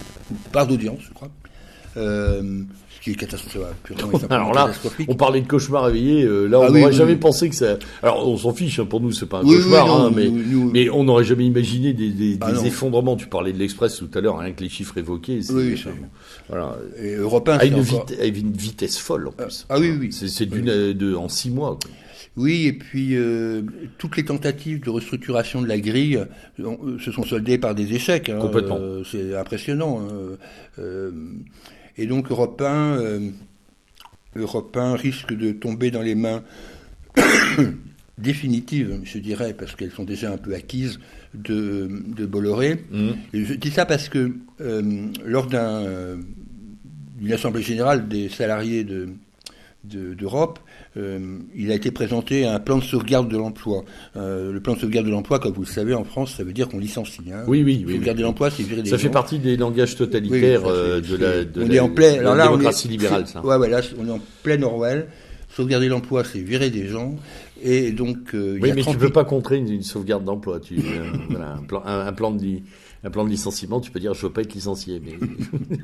[0.52, 1.30] part d'audience, je crois.
[1.98, 2.64] Euh,
[3.02, 3.62] qui est catastrophique.
[4.30, 4.72] Alors là,
[5.08, 6.24] on parlait de cauchemar réveillé.
[6.24, 7.78] Euh, là, on ah n'aurait jamais pensé que ça.
[8.04, 8.80] Alors, on s'en fiche.
[8.80, 10.30] Hein, pour nous, c'est pas un cauchemar, hein, mais,
[10.74, 13.16] mais on n'aurait jamais imaginé des, des, ah effondrements.
[13.16, 15.40] Tu parlais de l'Express tout à l'heure, rien que les chiffres évoqués.
[15.50, 15.82] Oui.
[16.50, 16.78] Voilà.
[17.02, 19.66] Et européen, à une, une, vitesse folle en plus.
[19.70, 20.10] Ah, oui, oui.
[20.12, 21.78] C'est d'une en six mois.
[21.82, 21.92] Quoi.
[22.38, 23.64] Oui, et puis euh,
[23.98, 26.24] toutes les tentatives de restructuration de la grille
[26.60, 28.30] euh, se sont soldées par des échecs.
[28.30, 28.80] Hein, Complètement.
[29.04, 30.08] c'est impressionnant.
[32.00, 33.30] Et donc Europe 1, euh,
[34.96, 36.44] risque de tomber dans les mains
[38.18, 41.00] définitives, je dirais, parce qu'elles sont déjà un peu acquises,
[41.34, 42.86] de, Bolloré.
[42.90, 43.10] Mmh.
[43.34, 44.32] Et je dis ça parce que
[44.62, 48.86] euh, lors d'une assemblée générale des salariés
[49.84, 50.60] d'Europe,
[50.98, 53.86] euh, il a été présenté un plan de sauvegarde de l'emploi.
[54.18, 56.52] Euh, le plan de sauvegarde de l'emploi, comme vous le savez, en France, ça veut
[56.52, 57.22] dire qu'on licencie.
[57.34, 57.44] Hein.
[57.48, 57.94] Oui, oui, oui.
[57.94, 61.46] Sauvegarde de l'emploi, c'est virer des Ça fait partie des langages totalitaires euh, de la,
[61.46, 63.26] de on est en plein, alors là, démocratie libérale.
[63.26, 63.44] Ça.
[63.44, 65.08] Ouais, ouais, là, on est en plein Orwell.
[65.50, 67.16] Sauvegarder l'emploi, c'est virer des gens.
[67.64, 70.60] Et donc, oui, mais tu ne peux pas contrer une, sauvegarde d'emploi.
[70.60, 70.76] Tu,
[71.30, 72.40] voilà, un plan, un, plan de
[73.04, 75.02] un plan de licenciement, tu peux dire je veux pas être licencié.
[75.04, 75.18] Mais...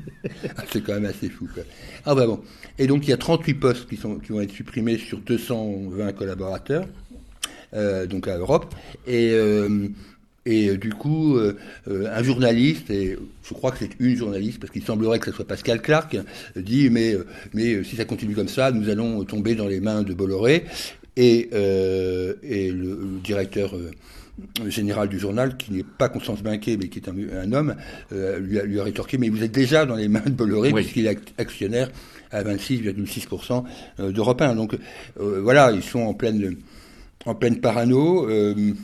[0.56, 1.48] Ah, c'est quand même assez fou.
[1.52, 1.62] Quoi.
[2.04, 2.40] Ah bah bon.
[2.78, 6.12] Et donc il y a 38 postes qui, sont, qui vont être supprimés sur 220
[6.12, 6.86] collaborateurs,
[7.74, 8.74] euh, donc à Europe.
[9.06, 9.88] Et, euh,
[10.44, 11.38] et euh, du coup,
[11.86, 15.46] un journaliste, et je crois que c'est une journaliste, parce qu'il semblerait que ce soit
[15.46, 16.16] Pascal Clark,
[16.56, 17.16] dit mais,
[17.54, 20.64] mais si ça continue comme ça, nous allons tomber dans les mains de Bolloré.
[21.16, 21.48] Et,
[22.42, 23.74] et le, directeur
[24.66, 27.74] général du journal, qui n'est pas Constance Binquet, mais qui est un, homme,
[28.10, 31.06] lui, a, lui, a, rétorqué, mais vous êtes déjà dans les mains de Bolloré, puisqu'il
[31.06, 31.88] est actionnaire
[32.30, 33.64] à 26,6%
[34.00, 34.54] euh, d'Europe 1.
[34.54, 34.74] Donc
[35.20, 36.56] euh, voilà, ils sont en pleine,
[37.24, 38.28] en pleine parano.
[38.28, 38.74] Euh,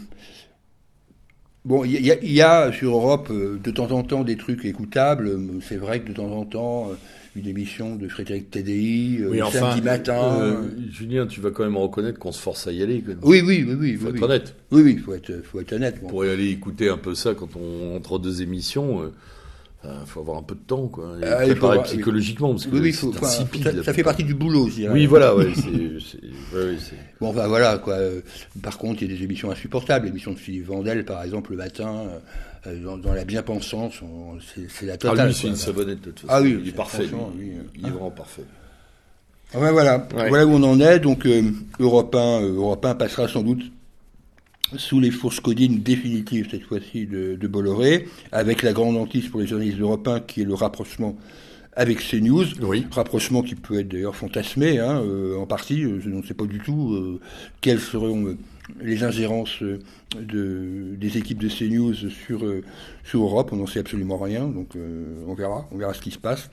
[1.64, 5.38] bon, il y, a sur Europe de temps en temps des trucs écoutables.
[5.66, 6.90] C'est vrai que de temps en temps,
[7.34, 10.62] une émission de Frédéric TDI, oui, samedi matin.
[10.90, 13.02] Julien, tu vas quand même reconnaître qu'on se force à y aller.
[13.22, 13.96] Oui, oui, oui, oui.
[13.96, 14.54] Faut être honnête.
[14.70, 16.00] Oui, oui, faut être, faut être honnête.
[16.06, 19.10] Pour y aller écouter un peu ça quand on entre deux émissions.
[19.84, 21.16] Il faut avoir un peu de temps, quoi.
[21.20, 24.88] Et ah, préparer psychologiquement, parce que oui, faut, insipide, ça, fait partie du boulot, aussi.
[24.88, 25.48] Oui, voilà, ouais,
[27.20, 27.96] Bon, enfin, voilà, quoi.
[28.62, 30.06] Par contre, il y a des émissions insupportables.
[30.06, 32.04] L'émission de Philippe Vandel, par exemple, le matin,
[32.66, 33.94] euh, dans, la bien-pensance,
[34.68, 35.20] c'est la totale.
[35.20, 36.33] Ah, lui, c'est une savonnette, de toute façon.
[36.33, 37.07] Ah oui, il est parfait.
[37.77, 38.44] il est vraiment parfait.
[39.55, 40.07] Enfin, voilà.
[40.14, 40.98] Voilà où on en est.
[41.01, 41.42] Donc, euh,
[41.79, 43.62] Europe 1, euh, Europe 1 passera sans doute
[44.77, 49.46] sous les fourches codines définitives, cette fois-ci, de, Bolloré, avec la grande hantise pour les
[49.46, 51.16] journalistes européens, qui est le rapprochement
[51.75, 52.44] avec CNews.
[52.62, 52.87] Oui.
[52.90, 55.83] Rapprochement qui peut être d'ailleurs fantasmé, hein, euh, en partie.
[55.83, 57.20] Je ne sais pas du tout euh,
[57.61, 58.37] quelles seront euh,
[58.81, 62.44] les ingérences de, des équipes de CNews sur,
[63.05, 63.51] sur Europe.
[63.53, 64.70] On n'en sait absolument rien, donc
[65.27, 65.68] on verra.
[65.72, 66.51] On verra ce qui se passe.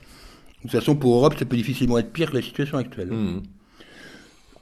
[0.60, 3.10] De toute façon, pour Europe, ça peut difficilement être pire que la situation actuelle.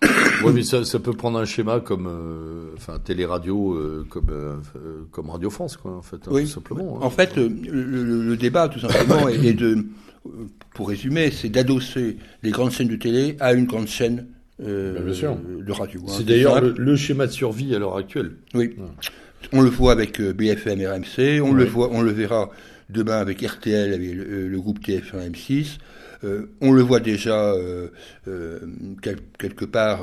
[0.00, 0.44] Mmh.
[0.44, 4.54] oui, mais ça, ça, peut prendre un schéma comme, euh, enfin, télé-radio, euh, comme, euh,
[5.10, 6.98] comme Radio France, quoi, en fait, hein, tout simplement.
[6.98, 7.04] Hein.
[7.04, 9.86] En fait, le, le, débat, tout simplement, est, de,
[10.72, 16.00] pour résumer, c'est d'adosser les grandes chaînes de télé à une grande chaîne de radio.
[16.06, 16.12] Hein.
[16.16, 18.32] C'est d'ailleurs le, schéma de survie à l'heure actuelle.
[18.54, 18.76] Oui.
[19.52, 22.50] On le voit avec BFM RMC, on le voit, on le verra
[22.90, 25.78] demain avec RTL, avec le, groupe TF1 M6.
[26.24, 27.88] Euh, on le voit déjà euh,
[28.26, 28.58] euh,
[29.38, 30.00] quelque part.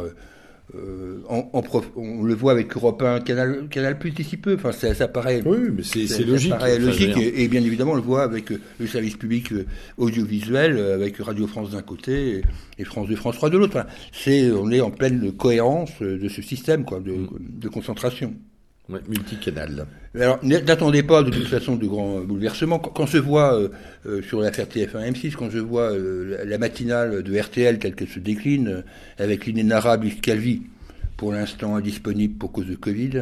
[1.30, 1.64] En,
[1.96, 4.56] on le voit avec Europe 1, Canal, Canal Plus d'ici peu.
[4.56, 5.42] Enfin, ça, paraît.
[5.46, 6.52] Oui, mais c'est logique.
[6.52, 7.16] Ça paraît logique.
[7.18, 9.54] Et, bien évidemment, on le voit avec le service public
[9.98, 12.42] audiovisuel, avec Radio France d'un côté
[12.78, 13.86] et, France 2, France 3 de l'autre.
[14.12, 17.70] c'est, on est en pleine cohérence de ce système, quoi, de mm.
[17.72, 18.34] concentration.
[18.88, 19.88] Ouais, multicanal.
[20.14, 22.78] Alors, n'attendez pas de toute façon de grands bouleversements.
[22.78, 23.70] Quand, je vois euh,
[24.06, 28.08] euh, sur l'affaire TF1 M6, quand je vois euh, la matinale de RTL telle qu'elle
[28.08, 28.84] se décline,
[29.18, 30.62] avec l'inénarrable Calvi,
[31.18, 33.22] pour l'instant indisponible pour cause de Covid,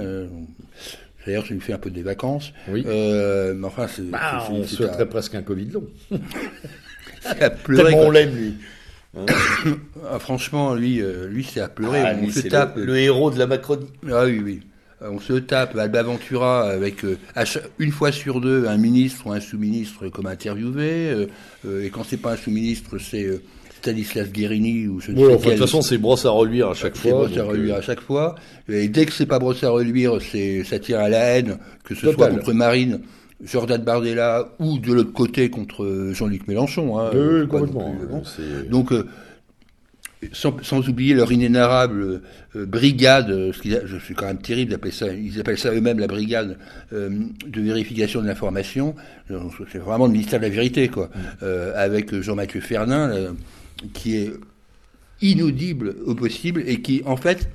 [1.26, 2.52] d'ailleurs, je lui fais un peu des vacances.
[2.67, 2.84] Oui.
[2.86, 4.10] mais enfin, c'est.
[4.10, 5.88] Bah, on souhaiterait presque un Covid long.
[7.39, 8.54] à pleurer, Tellement on l'aime, lui.
[10.10, 12.02] ah, franchement, lui, lui c'est à pleurer.
[12.02, 12.76] Ah, on se tape.
[12.76, 13.88] Le, le, héros de la Macronie.
[14.12, 14.62] Ah oui, oui.
[15.04, 17.06] On se tape Alba Ventura avec
[17.80, 21.28] une fois sur deux un ministre ou un sous-ministre comme interviewé,
[21.68, 23.42] et quand c'est pas un sous-ministre, c'est
[23.84, 27.12] Stanislas Guérini ou ne De toute façon, c'est brosse à reluire à chaque fois.
[27.12, 28.36] brosse à reluire à chaque fois.
[28.70, 31.94] Et dès que c'est pas brosse à reluire, c'est ça tire à la haine, que
[31.94, 33.02] ce soit contre Marine,
[33.44, 36.98] Jordan Bardella ou de l'autre côté contre Jean-Luc Mélenchon.
[36.98, 37.94] Hein, oui, complètement.
[38.70, 38.94] Donc
[40.32, 42.22] sans, sans, oublier leur inénarrable
[42.56, 46.00] euh, brigade, euh, ce je suis quand même terrible d'appeler ça, ils appellent ça eux-mêmes
[46.00, 46.58] la brigade
[46.94, 47.10] euh,
[47.46, 48.96] de vérification de l'information.
[49.72, 51.10] C'est vraiment le ministère de la vérité, quoi.
[51.42, 51.46] Mm.
[51.76, 53.34] avec Jean-Mathieu Fernin,
[53.94, 54.32] qui est
[55.22, 57.50] inaudible au possible et qui, en fait,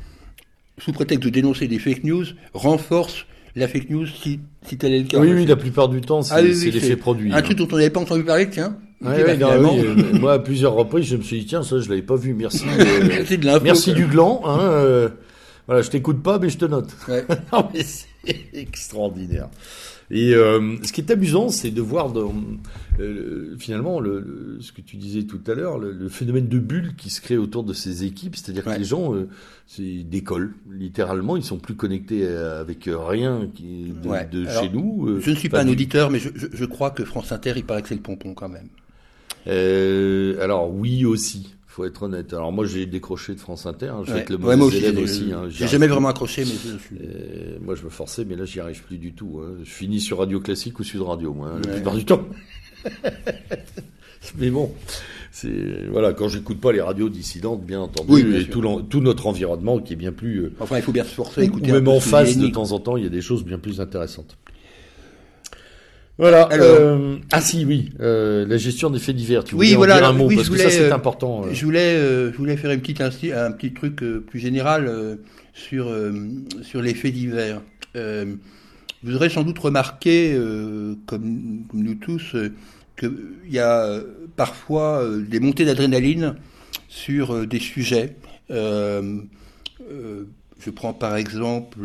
[0.79, 3.27] sous prétexte de dénoncer des fake news, renforce
[3.57, 5.19] la fake news si, si tel est le cas.
[5.19, 7.33] Oui, oui, la plupart du temps, c'est ah l'effet produit.
[7.33, 7.43] Un hein.
[7.43, 8.77] truc dont on n'avait pas entendu parler, tiens.
[9.01, 12.03] Ouais, bah, euh, moi, à plusieurs reprises, je me suis dit, tiens, ça, je l'avais
[12.03, 12.35] pas vu.
[12.35, 12.65] Merci.
[13.07, 14.43] merci, de merci du gland.
[14.45, 15.09] Hein, euh,
[15.67, 16.97] voilà, je t'écoute pas, mais je te note.
[17.07, 17.25] Ouais.
[17.53, 19.49] non, mais c'est extraordinaire.
[20.11, 22.33] Et euh, ce qui est amusant, c'est de voir dans,
[22.99, 27.11] euh, finalement le, ce que tu disais tout à l'heure, le, phénomène de bulle qui
[27.11, 29.29] se crée autour de ces équipes, c'est-à-dire que les gens euh,
[29.79, 35.21] décollent littéralement, ils sont plus connectés avec rien qui, de, chez nous.
[35.21, 37.65] je ne suis pas un auditeur, mais je, je, je, crois que France Inter, il
[37.65, 38.69] paraît que c'est le pompon quand même.
[39.49, 42.33] Alors oui aussi faut être honnête.
[42.33, 44.03] Alors moi j'ai décroché de France Inter, hein.
[44.05, 44.25] je ouais.
[44.29, 44.87] le mauvais aussi.
[44.97, 45.45] aussi hein.
[45.49, 46.97] J'ai jamais vraiment accroché, mais je suis.
[47.61, 49.41] moi je me forçais, mais là j'y arrive plus du tout.
[49.41, 49.59] Hein.
[49.63, 52.23] Je finis sur Radio Classique ou Sud Radio, moi, la plupart du temps.
[54.39, 54.73] mais bon,
[55.31, 59.79] c'est voilà quand j'écoute pas les radios dissidentes, bien entendu, et tout, tout, notre environnement
[59.79, 60.39] qui est bien plus.
[60.41, 61.71] Euh, enfin, il faut bien se forcer à écouter.
[61.71, 63.81] Ou même en face, de temps en temps, il y a des choses bien plus
[63.81, 64.37] intéressantes.
[66.19, 66.49] Voilà.
[66.53, 69.45] Euh, ah si, oui, euh, la gestion des faits divers.
[69.45, 69.99] Tu oui, voilà.
[69.99, 71.45] Dire un mot parce que ça c'est euh, important.
[71.53, 75.19] Je voulais, je voulais faire une petite, un, petit truc plus général
[75.55, 75.95] sur
[76.63, 77.63] sur les faits divers.
[77.95, 80.37] vous aurez sans doute remarqué,
[81.07, 82.35] comme, nous tous,
[82.99, 83.13] qu'il
[83.49, 84.01] y a
[84.35, 86.35] parfois des montées d'adrénaline
[86.89, 88.17] sur des sujets.
[88.51, 89.23] je
[90.75, 91.79] prends par exemple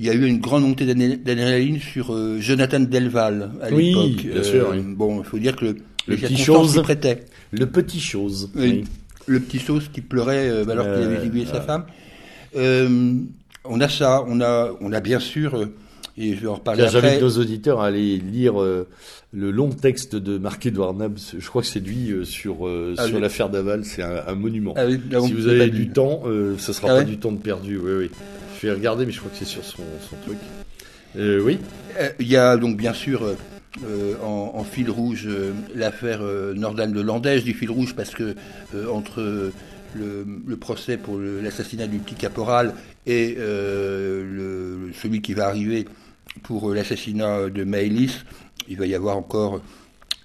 [0.00, 4.02] il y a eu une grande montée d'adrénaline sur euh, Jonathan Delval à l'époque.
[4.06, 4.70] Oui, bien sûr.
[4.70, 7.26] Euh, bon, il faut dire que le, le petit chose prêtait.
[7.52, 8.50] Le petit chose.
[8.54, 8.84] Oui.
[9.26, 11.84] Le petit chose qui pleurait euh, alors qu'il avait évolué sa femme.
[12.54, 15.68] on a ça, on a, on a bien sûr,
[16.16, 17.00] et je vais en reparler après.
[17.02, 21.18] J'invite nos auditeurs à aller lire le long texte de Marc-Edouard Nabs.
[21.38, 23.84] Je crois que c'est lui sur ah sur l'affaire Daval.
[23.84, 24.72] C'est un, monument.
[24.78, 26.22] Ah si vous avez du temps,
[26.56, 27.76] ce sera ah pas du temps de perdu.
[27.76, 28.10] Oui, oui.
[28.60, 29.82] Je vais regarder, mais je crois que c'est sur son,
[30.22, 30.36] truc.
[31.16, 31.58] Euh, oui.
[31.98, 33.24] Euh, il y a donc bien sûr
[33.84, 35.26] euh, en, fil rouge
[35.74, 36.20] l'affaire
[36.54, 38.36] Nordal de Landège, du fil rouge parce que
[38.92, 39.50] entre
[39.94, 42.74] le, procès pour l'assassinat du petit caporal
[43.06, 45.86] et celui qui va arriver
[46.42, 48.24] pour l'assassinat de Maëlys,
[48.68, 49.62] il va y avoir encore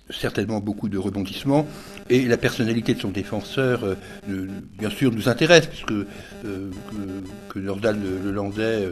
[0.10, 1.68] certainement beaucoup de rebondissements.
[2.10, 6.06] Et la personnalité de son défenseur, euh, bien sûr, nous intéresse, puisque euh,
[6.44, 8.91] que, que Nordal le, Landais euh,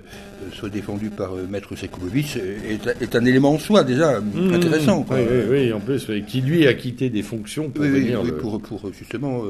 [0.54, 4.54] soit défendu par Maître Sekubovic est, un élément en soi déjà mmh.
[4.54, 5.06] intéressant.
[5.12, 8.22] Oui, oui, oui, en plus, qui lui a quitté des fonctions pour venir...
[8.38, 9.44] pour, pour, justement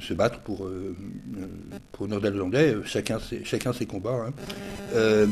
[0.00, 0.68] se battre pour,
[1.92, 4.26] pour Nordal Landais, chacun ses, chacun ses combats.
[4.94, 5.26] Hein.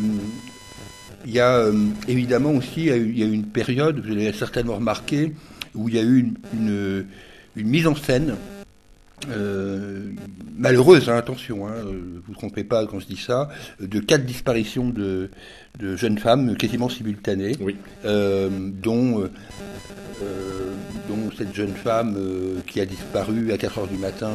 [1.26, 1.72] Il y a euh,
[2.09, 5.35] évidemment aussi il y a eu une période, vous l'avez certainement remarqué,
[5.74, 7.06] où il y a eu une,
[7.56, 8.37] une, mise en scène
[9.30, 10.12] euh,
[10.56, 14.88] malheureuse, hein, attention, hein, vous ne trompez pas quand je dis ça, de quatre disparitions
[14.88, 15.30] de,
[15.78, 17.54] de jeunes femmes quasiment simultanées,
[18.06, 19.28] euh, dont,
[21.09, 22.16] dont cette jeune femme
[22.66, 24.33] qui a disparu à 4 heures du matin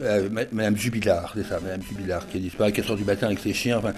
[0.00, 3.26] euh, Madame Jubilard, c'est ça, Madame Jubilard, qui a disparu à 4 h du matin
[3.26, 3.78] avec ses chiens.
[3.78, 3.92] Enfin,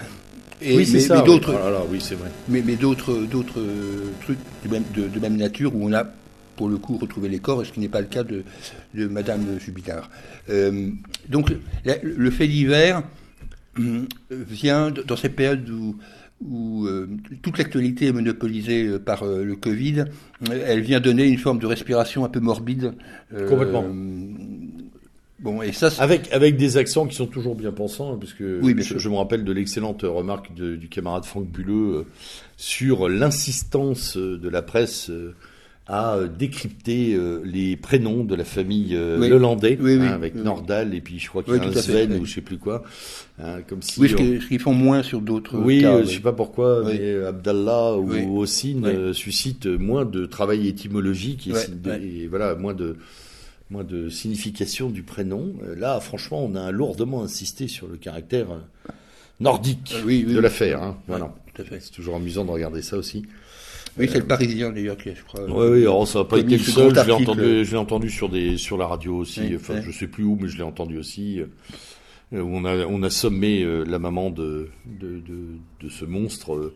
[0.61, 1.21] et, oui, c'est ça.
[1.21, 2.29] d'autres, oh oui, c'est vrai.
[2.47, 3.61] Mais, mais d'autres, d'autres
[4.21, 6.05] trucs de même, de, même, nature où on a,
[6.57, 8.43] pour le coup, retrouvé les corps, ce qui n'est pas le cas de,
[8.93, 10.09] de Madame Jubilard.
[10.49, 10.89] Euh,
[11.29, 11.53] donc,
[12.03, 13.03] le fait divers
[13.77, 15.95] hum, vient dans cette période où
[16.41, 17.05] où euh,
[17.41, 20.05] toute l'actualité est monopolisée par le Covid,
[20.49, 22.93] elle vient donner une forme de respiration un peu morbide.
[23.29, 23.83] Complètement.
[25.41, 28.59] Bon, et ça, avec avec des accents qui sont toujours bien pensants, hein, parce que
[28.61, 32.03] oui, je, je, me rappelle de l'excellente remarque du camarade Franck Buleux euh,
[32.57, 35.33] sur l'insistance euh, de la presse euh,
[35.87, 39.27] à décrypter les prénoms de la famille oui.
[39.27, 42.35] Lelandais, hein, avec Nordal et puis je crois qu'il y a un Sven ou je
[42.35, 42.83] sais plus quoi,
[43.41, 45.57] hein, comme si oui, ce qu'ils font moins sur d'autres.
[45.57, 51.49] Oui, cas, je sais pas pourquoi, mais Abdallah ou Ossine suscitent moins de travail étymologique
[51.49, 52.97] et, et voilà moins de
[53.69, 55.53] moi, de signification du prénom.
[55.63, 58.91] Euh, là, franchement, on a lourdement insisté sur le caractère euh,
[59.39, 60.81] nordique de l'affaire.
[60.81, 60.97] Hein.
[61.07, 61.33] Voilà.
[61.55, 63.25] C'est toujours amusant de regarder ça aussi.
[63.97, 65.43] Oui, c'est le Parisien d'ailleurs qui, je crois.
[65.43, 66.95] Oui, oui, alors ça n'a pas été le seul.
[66.95, 69.41] Je l'ai entendu, entendu sur des sur la radio aussi.
[69.55, 71.41] enfin, je sais plus où, mais je l'ai entendu aussi.
[72.31, 76.73] Où on a on a sommé la maman de de, de, de ce monstre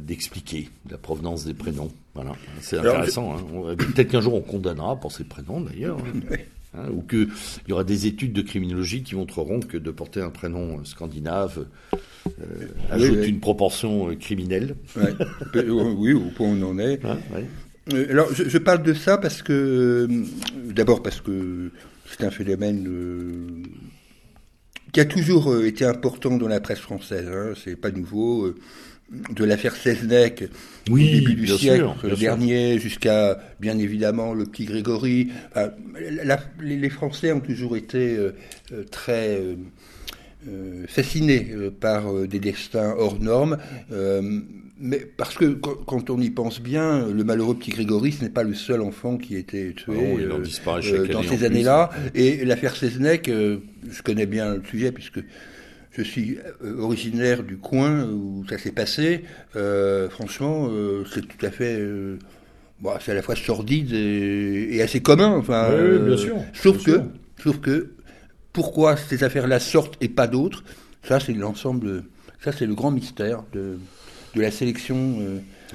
[0.00, 1.90] d'expliquer la provenance des prénoms.
[2.14, 3.36] Voilà, c'est intéressant.
[3.36, 3.74] Hein.
[3.76, 5.98] Peut-être qu'un jour on condamnera pour ces prénoms d'ailleurs.
[5.98, 6.36] Hein.
[6.76, 7.28] Hein, ou qu'il
[7.68, 11.66] y aura des études de criminologie qui montreront que de porter un prénom scandinave
[12.26, 14.74] euh, ajoute une proportion euh, criminelle.
[15.54, 17.00] oui, au point où on en est.
[17.92, 20.08] Euh, alors, je, parle de ça parce que,
[20.64, 21.70] d'abord parce que
[22.06, 23.62] c'est un phénomène
[24.92, 27.28] qui a toujours été important dans la presse française.
[27.32, 28.52] Hein, c'est pas nouveau
[29.10, 30.44] de l'affaire Seznec
[30.90, 31.86] au début du siècle
[32.18, 35.30] dernier jusqu'à bien évidemment le petit Grégory.
[36.60, 38.34] les, Français ont toujours été euh,
[38.72, 39.40] euh, très
[40.48, 43.58] euh, fascinés par des destins hors normes.
[44.78, 48.42] mais parce que quand on y pense bien, le malheureux petit Grégory, ce n'est pas
[48.42, 51.90] le seul enfant qui a été tué ah dans ces années-là.
[52.14, 55.20] Et l'affaire Seznec, je connais bien le sujet puisque
[55.96, 59.24] je suis euh, originaire du coin où ça s'est passé.
[59.56, 61.80] Euh, franchement, euh, c'est tout à fait.
[63.00, 65.36] c'est à la fois sordide et, assez commun.
[65.36, 66.36] Enfin, oui, bien sûr.
[66.52, 67.00] Sauf que,
[67.42, 67.92] sauf que,
[68.52, 70.64] pourquoi ces affaires-là sortent et pas d'autres
[71.02, 72.04] Ça, c'est l'ensemble.
[72.42, 73.78] Ça, c'est le grand mystère de,
[74.34, 75.18] de la sélection.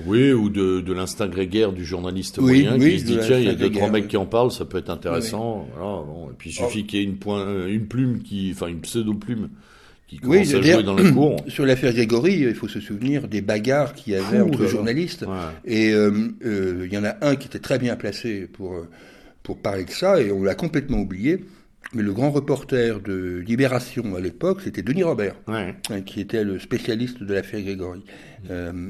[0.06, 3.50] Oui, ou de, de l'instinct grégaire du journaliste moyen qui se dit tiens, il y
[3.50, 5.68] a deux trois mecs qui en parlent, ça peut être intéressant.
[5.76, 6.30] Voilà, bon.
[6.30, 6.88] Et puis il suffit oh.
[6.88, 9.14] qu'il y ait une, point, une plume qui, enfin une pseudo
[10.24, 11.38] oui, dans la cour.
[11.48, 15.26] Sur l'affaire Grégory, il faut se souvenir des bagarres qu'il y avait entre journalistes.
[15.66, 18.88] Et euh, euh, il y en a un qui était très bien placé pour, euh,
[19.44, 21.46] pour parler de ça, et on l'a complètement oublié.
[21.94, 25.72] Mais le grand reporter de Libération à l'époque, c'était Denis Robert, hein,
[26.06, 28.04] qui était le spécialiste de l'affaire Grégory.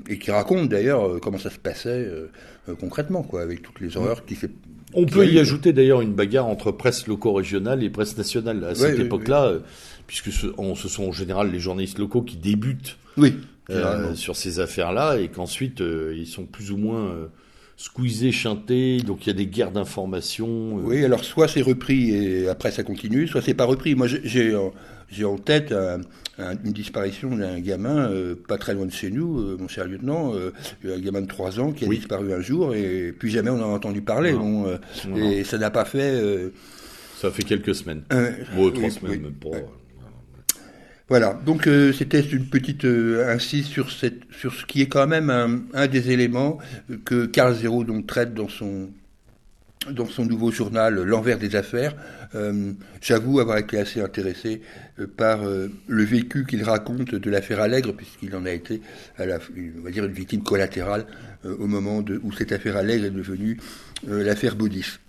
[0.10, 2.10] et qui raconte d'ailleurs comment ça se passait
[2.80, 4.50] concrètement, quoi, avec toutes les horreurs qui s'est
[4.96, 8.64] on peut y ajouter d'ailleurs une bagarre entre presse locaux-régionale et presse nationale.
[8.64, 9.60] À cette époque-là,
[10.10, 13.36] puisque ce, ce, sont en général les journalistes locaux qui débutent oui,
[13.70, 17.28] euh, sur ces affaires-là et qu'ensuite euh, ils sont plus ou moins euh,
[17.78, 20.78] squeezés, chantés, donc il y a des guerres d'information.
[20.78, 23.94] Oui, alors soit c'est repris et après ça continue, soit c'est pas repris.
[23.94, 24.58] Moi j'ai
[25.12, 25.76] j'ai en tête
[26.40, 28.12] une disparition d'un gamin
[28.48, 31.86] pas très loin de chez nous, mon cher lieutenant, un gamin de 3 ans qui
[31.86, 34.36] a disparu un jour et puis jamais on en a entendu parler.
[35.16, 36.20] et ça n'a pas fait.
[37.22, 38.02] ça fait quelques semaines.
[38.56, 39.60] Bon, trois semaines même pas.
[41.10, 45.32] Voilà, donc euh, c'était une petite euh, sur, cette, sur ce qui est quand même
[45.74, 46.60] un, des éléments
[47.04, 48.92] que Carl Zero donc, traite dans son,
[49.90, 51.96] dans son nouveau journal L'envers des affaires.
[52.36, 54.62] Euh, j'avoue avoir été assez intéressé
[55.18, 58.80] par le vécu qu'il raconte de l'affaire Allègre, puisqu'il en a été,
[59.18, 59.40] à la,
[59.80, 61.08] on va dire, une victime collatérale
[61.44, 63.58] au moment de, où cette affaire Allègre est devenue
[64.08, 65.00] l'affaire Baudis.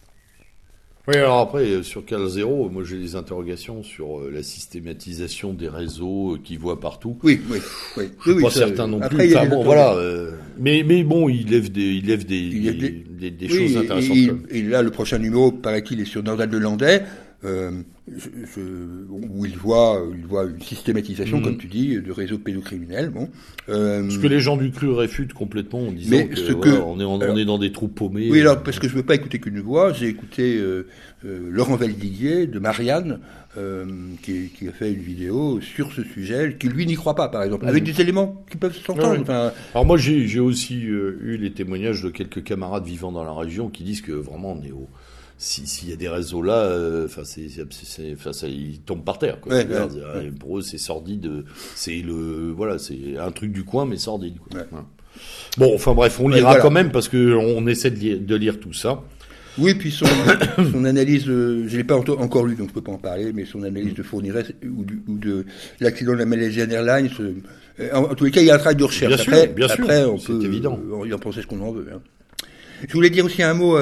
[1.08, 5.54] Oui, alors après, euh, sur Cal Zero, moi j'ai des interrogations sur euh, la systématisation
[5.54, 7.18] des réseaux euh, qui voient partout.
[7.22, 7.58] Oui, oui,
[7.96, 8.10] oui.
[8.26, 9.34] Je suis pas certain non plus.
[9.34, 9.96] Enfin, bon, voilà.
[10.58, 12.50] mais, mais bon, il lève des, il lève des,
[13.08, 14.40] des, des, choses intéressantes.
[14.50, 17.02] Et, là, le prochain numéro, paraît-il, est sur Nordal de Landais.
[17.42, 17.70] Euh,
[18.16, 18.60] je,
[19.08, 21.44] où il voit, il voit une systématisation, mhm.
[21.44, 23.10] comme tu dis, de réseaux pédocriminels.
[23.10, 23.28] Bon.
[23.68, 27.36] Euh, ce que les gens du cru réfutent complètement en disant que, on, est, on,
[27.36, 28.28] est dans des trous paumés.
[28.30, 30.86] Oui, alors parce que je veux pas écouter qu'une voix, j'ai écouté euh,
[31.24, 33.20] euh, Laurent Valdidier de Marianne,
[33.56, 33.86] euh,
[34.22, 37.42] qui, qui, a fait une vidéo sur ce sujet, qui lui n'y croit pas, par
[37.42, 37.92] exemple, avec mhm.
[37.92, 39.20] des éléments qui peuvent s'entendre.
[39.20, 43.68] Enfin, alors moi, j'ai aussi eu les témoignages de quelques camarades vivant dans la région
[43.68, 44.88] qui disent que vraiment on est au
[45.40, 49.40] s'il y a des réseaux là, euh, enfin, c'est, ça, ils tombent par terre.
[49.40, 49.64] Quoi.
[50.38, 51.44] Pour eux, c'est sordide.
[51.74, 54.36] C'est le, voilà, c'est un truc du coin, mais sordide.
[54.38, 54.66] Quoi.
[55.56, 59.02] Bon, enfin bref, on lira quand même parce que on essaie de lire, tout ça.
[59.58, 60.06] Oui, puis son,
[60.72, 63.44] son analyse, euh, je l'ai pas encore lu, donc je peux pas en parler, mais
[63.46, 65.44] son analyse de Fourniret ou, ou de
[65.80, 67.10] l'accident de la Malaysian Airlines.
[67.80, 69.14] Euh, en, tous les cas, il y a un travail de recherche.
[69.14, 70.78] Bien après, sûr, bien après, on peut, évident.
[70.92, 71.88] on en penser ce qu'on en veut.
[71.92, 72.00] Hein.
[72.86, 73.76] Je voulais dire aussi un mot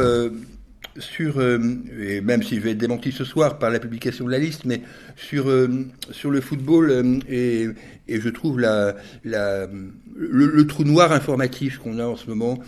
[0.98, 1.58] sur, euh,
[2.00, 4.64] et même si je vais être démenti ce soir par la publication de la liste,
[4.64, 4.82] mais
[5.16, 5.68] sur, euh,
[6.10, 7.68] sur le football euh, et,
[8.08, 9.68] et, je trouve la, la,
[10.16, 12.58] le, trou noir informatif qu'on a en ce moment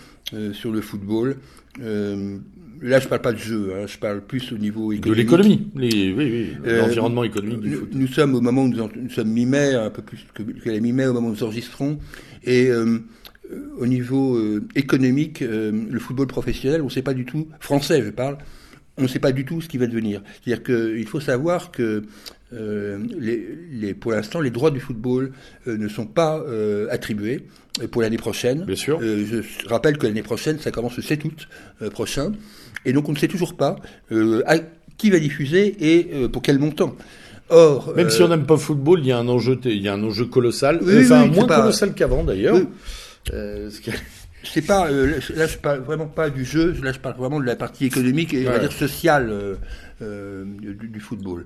[0.53, 1.37] sur le football.
[1.81, 5.09] là, je parle pas de jeu, hein, je parle plus au niveau économique.
[5.09, 7.89] De l'économie, oui, oui, l'environnement économique du nous, foot.
[7.93, 10.79] Nous sommes au moment où nous, nous sommes mi-mai, un peu plus que, que la
[10.79, 11.99] mi-mai au moment où nous enregistrons,
[12.45, 12.71] et
[13.79, 18.03] au niveau euh, économique, euh, le football professionnel, on ne sait pas du tout, français
[18.03, 18.39] je parle,
[18.97, 20.23] on ne sait pas du tout ce qui va devenir.
[20.43, 22.05] C'est-à-dire qu'il faut savoir que
[22.53, 22.99] euh,
[23.71, 25.33] les, pour l'instant, les droits du football
[25.69, 27.47] euh, ne sont pas euh, attribués
[27.93, 28.65] pour l'année prochaine.
[28.65, 29.01] Bien sûr.
[29.01, 31.49] je rappelle que l'année prochaine, ça commence le 7 août
[31.93, 32.33] prochain.
[32.85, 33.77] Et donc, on ne sait toujours pas
[34.11, 34.57] à
[34.99, 36.95] qui va diffuser et pour quel montant.
[37.49, 39.89] Or, même si on n'aime pas le football, il y a un enjeu, il y
[39.89, 42.59] a un enjeu colossal, enfin moins colossal qu'avant d'ailleurs.
[44.43, 47.57] C'est pas là je parle vraiment pas du jeu, là je parle vraiment de la
[47.57, 49.59] partie économique et on va dire sociale
[50.01, 51.45] du, football.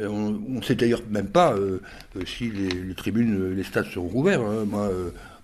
[0.00, 1.80] Euh, on ne sait d'ailleurs même pas euh,
[2.16, 4.42] euh, si les, tribunes, les stades seront ouverts.
[4.42, 4.64] Hein.
[4.66, 4.90] Moi,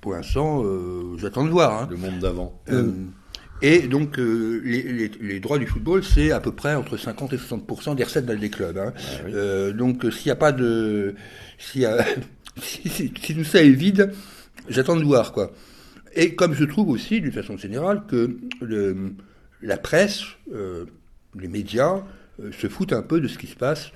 [0.00, 0.64] pour l'instant,
[1.18, 1.82] j'attends de voir.
[1.82, 1.88] Hein.
[1.90, 2.60] Le monde d'avant.
[3.64, 8.04] Et donc, les, droits du football, c'est à peu près entre 50 et 60 des
[8.04, 8.76] recettes les clubs.
[8.76, 8.92] Hein.
[8.98, 11.14] Ah donc, s'il n'y a pas de.
[12.60, 14.12] Si, si, tout ça est vide,
[14.68, 15.52] j'attends de voir, quoi.
[16.14, 18.38] Et comme je trouve aussi, d'une façon générale, que
[19.62, 22.02] la presse, les médias,
[22.58, 23.92] se foutent un peu de ce qui se passe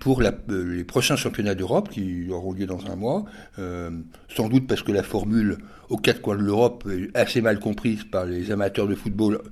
[0.00, 3.24] pour euh, les prochains championnats d'Europe qui auront lieu dans un mois,
[3.58, 3.90] euh,
[4.34, 5.58] sans doute parce que la formule
[5.90, 9.42] aux quatre coins de l'Europe est assez mal comprise par les amateurs de football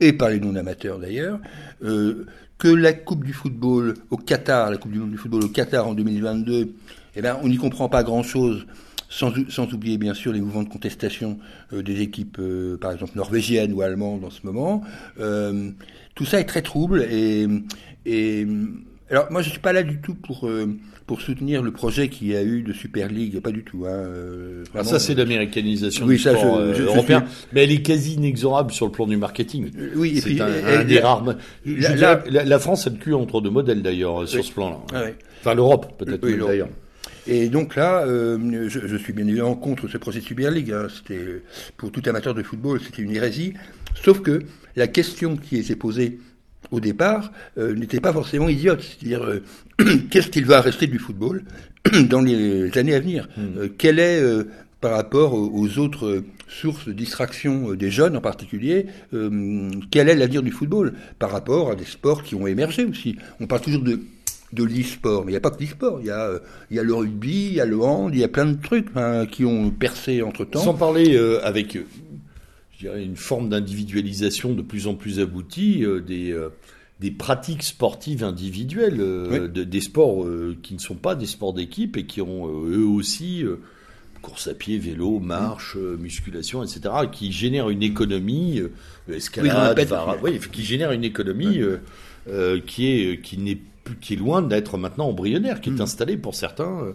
[0.00, 1.40] et par les non-amateurs d'ailleurs,
[1.84, 2.26] euh,
[2.58, 5.86] que la Coupe du football au Qatar, la Coupe du monde du football au Qatar
[5.86, 6.74] en 2022,
[7.14, 8.66] eh ben, on n'y comprend pas grand-chose,
[9.12, 11.38] sans, sans, oublier bien sûr les mouvements de contestation
[11.72, 14.82] euh, des équipes, euh, par exemple norvégiennes ou allemandes en ce moment.
[16.14, 17.46] tout ça est très trouble et,
[18.06, 18.46] et
[19.12, 20.66] alors moi je suis pas là du tout pour euh,
[21.06, 23.84] pour soutenir le projet qu'il y a eu de Super League, pas du tout.
[23.86, 28.72] Hein, euh, ah, ça c'est l'américanisation du sport euh, européen, mais elle est quasi inexorable
[28.72, 29.70] sur le plan du marketing.
[29.96, 31.24] Oui, c'est un, des rares.
[31.66, 34.78] La, la, France a le cul entre deux modèles d'ailleurs sur ce plan-là.
[34.94, 35.02] Ah
[35.40, 36.68] enfin l'Europe peut-être d'ailleurs.
[37.26, 40.72] Et donc là, je, je, suis bien évidemment contre ce projet de Super League.
[40.72, 40.88] Hein.
[40.94, 41.42] C'était
[41.76, 43.54] pour tout amateur de football, c'était une hérésie.
[44.02, 44.42] Sauf que
[44.76, 46.18] la question qui était posée
[46.70, 48.82] au départ, euh, n'était pas forcément idiote.
[48.82, 49.42] C'est-à-dire, euh,
[50.10, 51.44] qu'est-ce qu'il va rester du football
[52.08, 53.28] dans les années à venir?
[53.38, 54.22] Euh, Quel est,
[54.80, 58.86] par rapport aux autres sources de distraction des jeunes en particulier,
[59.92, 60.94] quel est l'avenir du football?
[61.20, 64.00] Par rapport à des sports qui ont émergé aussi On parle toujours de
[64.52, 66.00] de l'e-sport, mais il n'y a pas que l'e-sport.
[66.00, 66.38] Il y a,
[66.70, 68.60] il y a le rugby, il y a le hand, il y a plein de
[68.60, 70.60] trucs hein, qui ont percé entre temps.
[70.60, 71.78] Sans parler avec
[72.84, 76.48] une forme d'individualisation de plus en plus aboutie euh, des, euh,
[77.00, 80.26] des pratiques sportives individuelles, euh, des sports
[80.62, 83.44] qui ne sont pas des sports d'équipe et qui ont eux aussi
[84.20, 88.62] course à pied, vélo, marche, musculation, etc., qui génèrent une économie,
[89.12, 89.76] escalade,
[90.22, 91.60] oui, qui génère une économie
[92.64, 93.58] qui est qui n'est
[94.00, 95.80] qui est loin d'être maintenant embryonnaire, qui est mm.
[95.80, 96.92] installé pour certains, euh,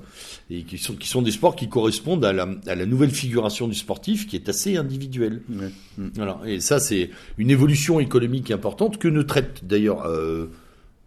[0.49, 3.67] et qui sont, qui sont des sports qui correspondent à la, à la nouvelle figuration
[3.67, 5.41] du sportif, qui est assez individuelle.
[5.49, 6.07] Mm.
[6.15, 6.39] Voilà.
[6.45, 10.47] Et ça, c'est une évolution économique importante que ne traite d'ailleurs, euh,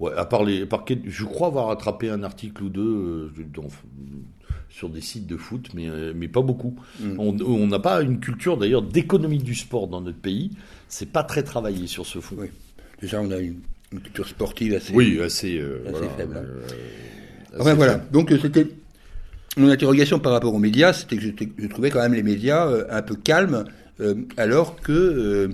[0.00, 3.68] ouais, à part les, par, je crois avoir attrapé un article ou deux euh, dans,
[4.68, 6.76] sur des sites de foot, mais, mais pas beaucoup.
[7.00, 7.18] Mm.
[7.18, 10.50] On n'a pas une culture d'ailleurs d'économie du sport dans notre pays.
[10.88, 12.38] C'est pas très travaillé sur ce foot.
[12.40, 12.48] Oui.
[13.00, 13.60] Déjà, on a une
[13.92, 15.78] une culture sportive assez, oui, assez, euh,
[16.16, 16.36] faible.
[16.36, 16.44] Hein.
[16.44, 18.66] Euh, enfin voilà, donc euh, c'était
[19.56, 23.02] mon interrogation par rapport aux médias, c'était que je, trouvais quand même les médias un
[23.02, 23.64] peu calmes,
[24.36, 25.50] alors que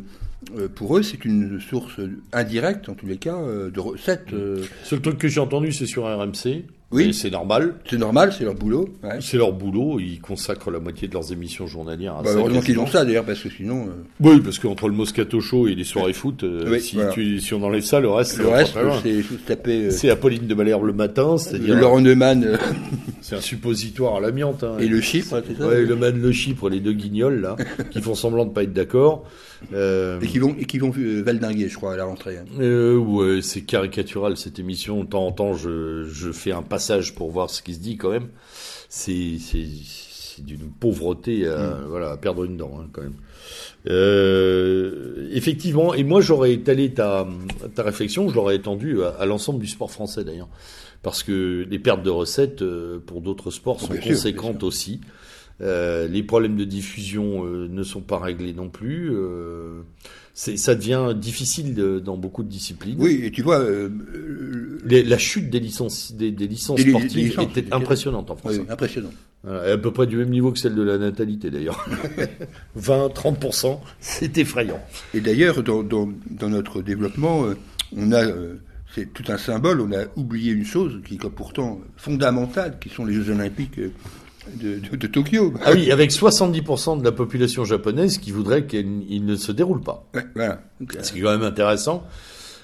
[0.74, 1.98] pour eux, c'est une source
[2.32, 4.30] indirecte, en tous les cas, de recettes.
[4.30, 6.66] Le seul truc que j'ai entendu, c'est sur RMC.
[6.92, 7.12] Oui.
[7.12, 7.74] C'est normal.
[7.90, 8.88] C'est normal, c'est leur boulot.
[9.20, 9.98] C'est leur boulot.
[9.98, 12.38] Ils consacrent la moitié de leurs émissions journalières à bah, ça.
[12.38, 13.86] Heureusement qu'ils ont ça d'ailleurs, parce que sinon.
[13.86, 17.54] Euh, oui, parce qu'entre le Moscato Show et les soirées foot, euh, si, tu, si,
[17.54, 19.86] on enlève ça, le reste, le reste, c'est taper.
[19.86, 21.76] Euh, c'est Apolline de Malherbe le matin, c'est-à-dire.
[21.76, 22.56] Laurent Neumann.
[23.20, 24.62] c'est un suppositoire à l'amiante.
[24.62, 24.76] Hein.
[24.78, 25.66] Et le Chypre, c'est ça.
[25.66, 27.56] Ouais, le Man, le Chypre, les deux guignols là,
[27.90, 29.24] qui font semblant de pas être d'accord.
[29.72, 30.20] Euh...
[30.20, 32.38] Et qui vont, et qui vont valdinguer, je crois, à la rentrée.
[32.38, 32.44] Hein.
[32.60, 35.02] Euh, ouais, c'est caricatural cette émission.
[35.02, 37.96] De temps en temps, je, je fais un passage pour voir ce qui se dit
[37.96, 38.28] quand même.
[38.90, 39.38] C'est,
[40.38, 41.84] d'une pauvreté à, mm.
[41.88, 43.16] voilà, à perdre une dent hein, quand même.
[43.88, 47.26] Euh, effectivement, et moi j'aurais étalé ta,
[47.74, 50.48] ta réflexion, je l'aurais étendu à, l'ensemble du sport français d'ailleurs,
[51.02, 55.00] parce que les pertes de recettes euh, pour d'autres sports oh, sont conséquentes aussi.
[55.62, 59.10] Euh, les problèmes de diffusion euh, ne sont pas réglés non plus.
[59.10, 59.80] Euh,
[60.34, 62.96] ça devient difficile dans beaucoup de discipline.
[62.98, 63.64] Oui, et tu vois,
[64.84, 68.52] la chute des licences, des, licences sportives était impressionnante en France.
[68.58, 69.12] Oui, impressionnant.
[69.48, 71.88] à peu près du même niveau que celle de la natalité d'ailleurs.
[72.78, 74.78] 20-30%, c'est effrayant.
[75.14, 77.46] Et d'ailleurs, dans, dans, dans, notre développement,
[77.96, 78.26] on a
[78.94, 79.80] c'est tout un symbole.
[79.80, 83.80] On a oublié une chose qui est pourtant fondamentale, qui sont les Jeux Olympiques
[84.54, 85.52] de, Tokyo.
[85.64, 90.06] Ah oui, avec 70% de la population japonaise qui voudrait qu'il ne se déroule pas.
[90.34, 90.62] voilà.
[91.02, 92.04] C'est quand même intéressant.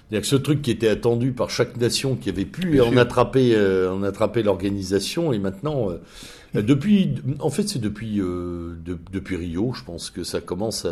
[0.08, 3.54] C'est-à-dire que ce truc qui était attendu par chaque nation qui avait pu en attraper,
[3.54, 9.36] euh, en attraper l'organisation, et maintenant, euh, depuis, en fait, c'est depuis, euh, de- depuis
[9.36, 10.90] Rio, je pense que ça commence à,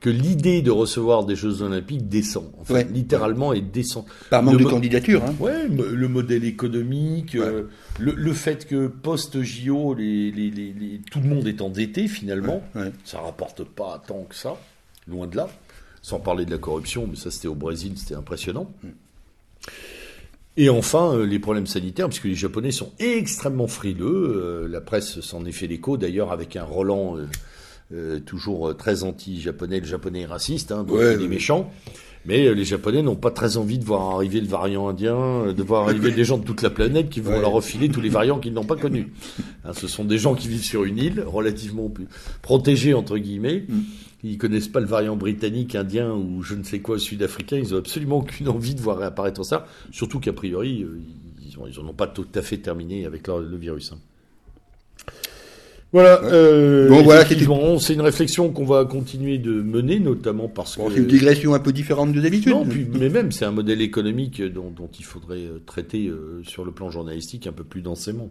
[0.00, 2.50] que l'idée de recevoir des Jeux Olympiques descend.
[2.58, 2.88] En fait, Ouais.
[2.90, 4.04] littéralement, et descend.
[4.30, 5.22] Par manque Le de candidature.
[5.22, 5.34] Hein.
[5.38, 7.64] Ouais, le modèle économique, euh,
[7.98, 12.62] le, le fait que post-JO, les, les, les, les- tout le monde est endetté finalement,
[12.74, 12.92] Ouais.
[13.04, 14.56] ça rapporte pas tant que ça,
[15.06, 15.48] loin de là.
[16.02, 18.72] Sans parler de la corruption, mais ça c'était au Brésil, c'était impressionnant.
[20.56, 24.06] Et enfin, euh, les problèmes sanitaires, puisque les Japonais sont extrêmement frileux.
[24.64, 27.16] euh, la presse s'en est fait l'écho, d'ailleurs, avec un Roland
[28.24, 29.80] toujours euh, très anti-japonais.
[29.80, 31.70] Le japonais est raciste, hein, donc Ouais, il est méchant.
[32.26, 35.52] Mais euh, les Japonais n'ont pas très envie de voir arriver le variant indien, euh,
[35.54, 37.40] de voir arriver des gens de toute la planète qui vont Ouais.
[37.40, 39.08] leur refiler tous les variants qu'ils n'ont pas connus.
[39.64, 41.90] Hein, ce sont des gens qui vivent sur une île, relativement
[42.42, 43.64] protégée, entre guillemets.
[43.68, 43.78] Mm.
[44.22, 47.56] Ils connaissent pas le variant britannique, indien ou je ne sais quoi sud-africain.
[47.56, 49.66] Ils ont absolument aucune envie de voir réapparaître ça.
[49.90, 51.00] Surtout qu'a priori, euh,
[51.42, 53.92] ils ont- ils en ont pas tout à fait terminé avec leur- le virus.
[53.92, 53.98] hein.
[55.92, 56.22] Voilà.
[56.22, 56.28] Ouais.
[56.32, 57.24] euh, Bon, voilà,
[57.80, 61.52] c'est une réflexion qu'on va continuer de mener, notamment parce Bon, que c'est une digression
[61.54, 62.52] un peu différente de d'habitude.
[62.52, 66.42] non, puis, mais même, c'est un modèle économique dont, dont il faudrait euh, traiter euh,
[66.44, 68.30] sur le plan journalistique un peu plus densément.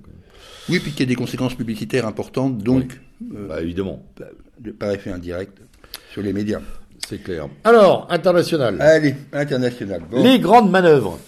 [0.70, 3.01] Oui, puis qu'il y a des conséquences publicitaires importantes, donc,
[3.36, 4.03] euh, Bah, évidemment,
[4.62, 5.57] de- par effet indirect,
[6.14, 6.62] sur les médias.
[7.07, 7.47] c'est clair.
[7.66, 8.78] Alors, international.
[8.80, 10.01] Allez, international.
[10.10, 10.24] Bon.
[10.24, 11.20] Les grandes manœuvres.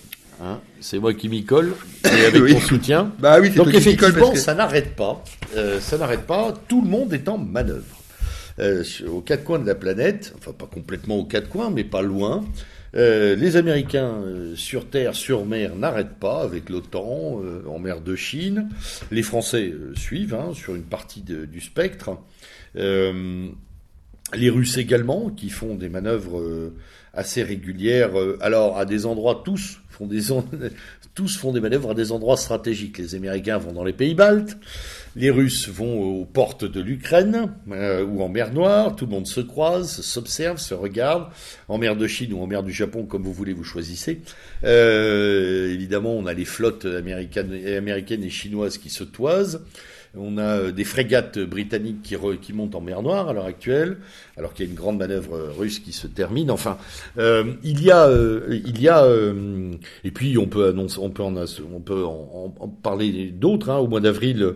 [0.41, 1.73] Hein, c'est moi qui m'y colle,
[2.05, 2.53] et avec Oui.
[2.53, 3.11] ton soutien.
[3.19, 5.23] Bah oui, Donc effectivement, que- ça n'arrête pas.
[5.55, 6.53] Euh, ça n'arrête pas.
[6.67, 7.97] Tout le monde est en manœuvre.
[8.59, 12.01] Euh, aux quatre coins de la planète, enfin pas complètement aux quatre coins, mais pas
[12.01, 12.43] loin.
[12.93, 18.01] Euh, les Américains euh, sur terre, sur mer n'arrêtent pas avec l'OTAN euh, en mer
[18.01, 18.67] de Chine.
[19.09, 22.17] Les Français suivent hein, sur une partie de- du spectre.
[24.33, 26.71] Les Russes également, qui font des manœuvres
[27.13, 28.11] assez régulières.
[28.39, 29.80] alors, à des endroits, tous
[31.15, 32.97] tous font des manœuvres à des endroits stratégiques.
[32.97, 34.57] Les Américains vont dans les pays baltes,
[35.15, 38.95] les Russes vont aux portes de l'Ukraine euh, ou en mer Noire.
[38.95, 41.27] Tout le monde se croise, s'observe, se regarde.
[41.67, 44.21] En mer de Chine ou en mer du Japon, comme vous voulez, vous choisissez.
[44.63, 49.61] Euh, évidemment, on a les flottes américaines et chinoises qui se toisent.
[50.17, 53.97] On a euh, des frégates britanniques qui, montent en mer Noire à l'heure actuelle,
[54.35, 56.51] alors qu'il y a une grande manœuvre euh, russe qui se termine.
[56.51, 56.77] Enfin,
[57.17, 58.09] euh, il y a,
[58.49, 59.07] il y a,
[60.03, 62.49] et puis on peut annoncer, on peut en,
[62.83, 63.69] parler d'autres.
[63.69, 63.77] hein.
[63.77, 64.55] Au mois d'avril,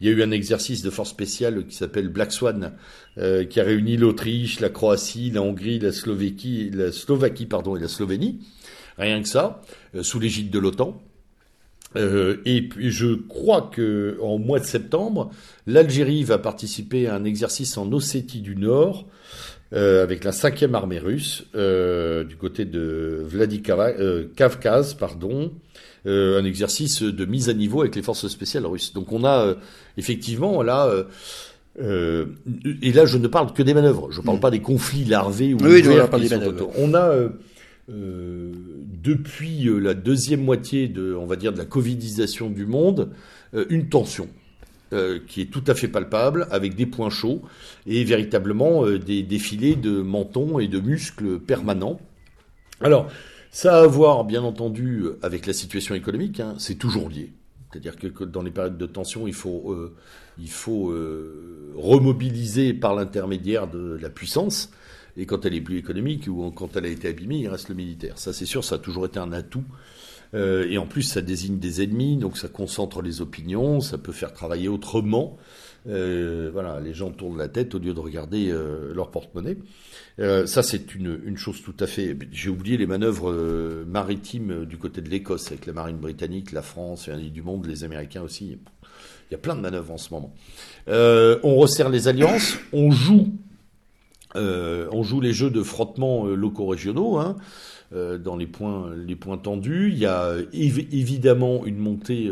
[0.00, 2.72] il y a eu un exercice de force spéciale qui s'appelle Black Swan,
[3.16, 7.88] qui a réuni l'Autriche, la Croatie, la Hongrie, la Slovaquie, la Slovaquie pardon, et la
[7.88, 8.40] Slovénie.
[8.96, 9.62] Rien que ça,
[10.02, 11.00] sous l'égide de l'OTAN.
[11.96, 15.30] Euh, et puis je crois que en mois de septembre,
[15.66, 19.06] l'Algérie va participer à un exercice en Ossétie du Nord
[19.72, 25.52] euh, avec la cinquième armée russe euh, du côté de Vladikavkaz, euh, Kavkaz, pardon,
[26.06, 28.92] euh, un exercice de mise à niveau avec les forces spéciales russes.
[28.92, 29.54] Donc on a euh,
[29.96, 30.86] effectivement là.
[30.86, 31.04] euh,
[31.80, 32.26] euh,
[32.82, 34.10] et là, je ne parle que des manœuvres.
[34.10, 36.28] Je ne parle pas des conflits larvés ou Oui, ouverts on des.
[36.76, 37.28] On a euh,
[37.90, 38.52] euh,
[39.02, 43.10] depuis euh, la deuxième moitié de, on va dire, de la covidisation du monde,
[43.54, 44.28] euh, une tension
[45.26, 47.42] qui est tout à fait palpable, avec des points chauds
[47.86, 52.00] et véritablement des défilés de mentons et de muscles permanents.
[52.80, 53.10] Alors,
[53.50, 56.40] ça a à voir, bien entendu, avec la situation économique.
[56.40, 57.34] hein, c'est toujours lié.
[57.70, 59.76] C'est-à-dire que, dans les périodes de tension, il faut,
[60.38, 60.94] il faut
[61.76, 64.70] remobiliser par l'intermédiaire de la puissance.
[65.18, 67.74] Et quand elle est plus économique ou quand elle a été abîmée, il reste le
[67.74, 68.18] militaire.
[68.18, 69.64] Ça, c'est sûr, ça a toujours été un atout.
[70.34, 74.12] Euh, et en plus, ça désigne des ennemis, donc ça concentre les opinions, ça peut
[74.12, 75.36] faire travailler autrement.
[75.88, 79.56] Euh, voilà, les gens tournent la tête au lieu de regarder euh, leur porte-monnaie.
[80.18, 82.16] Ça, c'est une, une chose tout à fait.
[82.32, 83.32] J'ai oublié les manœuvres
[83.86, 87.84] maritimes du côté de l'Écosse avec la marine britannique, la France et du monde, les
[87.84, 88.58] Américains aussi.
[89.30, 90.34] Il y a plein de manœuvres en ce moment.
[90.88, 93.32] On resserre les alliances, on joue,
[94.36, 97.18] euh, on joue les jeux de frottement euh, locaux régionaux.
[97.18, 97.36] Hein,
[97.94, 99.90] euh, dans les points, les points tendus.
[99.90, 102.30] Il y a évi- évidemment une montée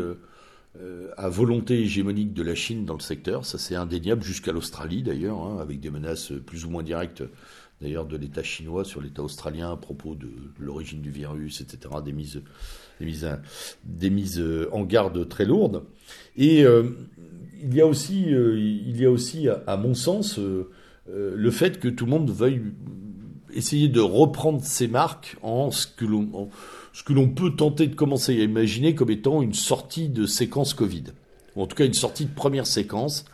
[1.17, 3.45] à volonté hégémonique de la Chine dans le secteur.
[3.45, 7.23] Ça, c'est indéniable jusqu'à l'Australie d'ailleurs, hein, avec des menaces plus ou moins directes
[7.81, 10.29] d'ailleurs de l'État chinois sur l'État australien à propos de
[10.59, 11.95] l'origine du virus, etc.
[12.05, 12.41] Des mises,
[12.99, 13.27] des mises,
[13.85, 15.81] des mises en garde très lourdes.
[16.35, 20.39] Et il y a aussi, il y a aussi, à mon sens,
[21.09, 22.61] euh, euh, le fait que tout le monde veuille
[23.53, 26.49] essayer de reprendre ses marques en ce que l'on en
[26.93, 30.73] ce que l'on peut tenter de commencer à imaginer comme étant une sortie de séquence
[30.73, 31.03] Covid.
[31.55, 33.25] Ou en tout cas une sortie de première séquence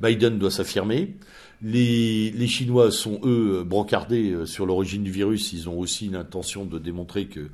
[0.00, 1.14] Biden doit s'affirmer.
[1.62, 5.52] Les, les Chinois sont, eux, brancardés sur l'origine du virus.
[5.52, 7.50] Ils ont aussi l'intention de démontrer que,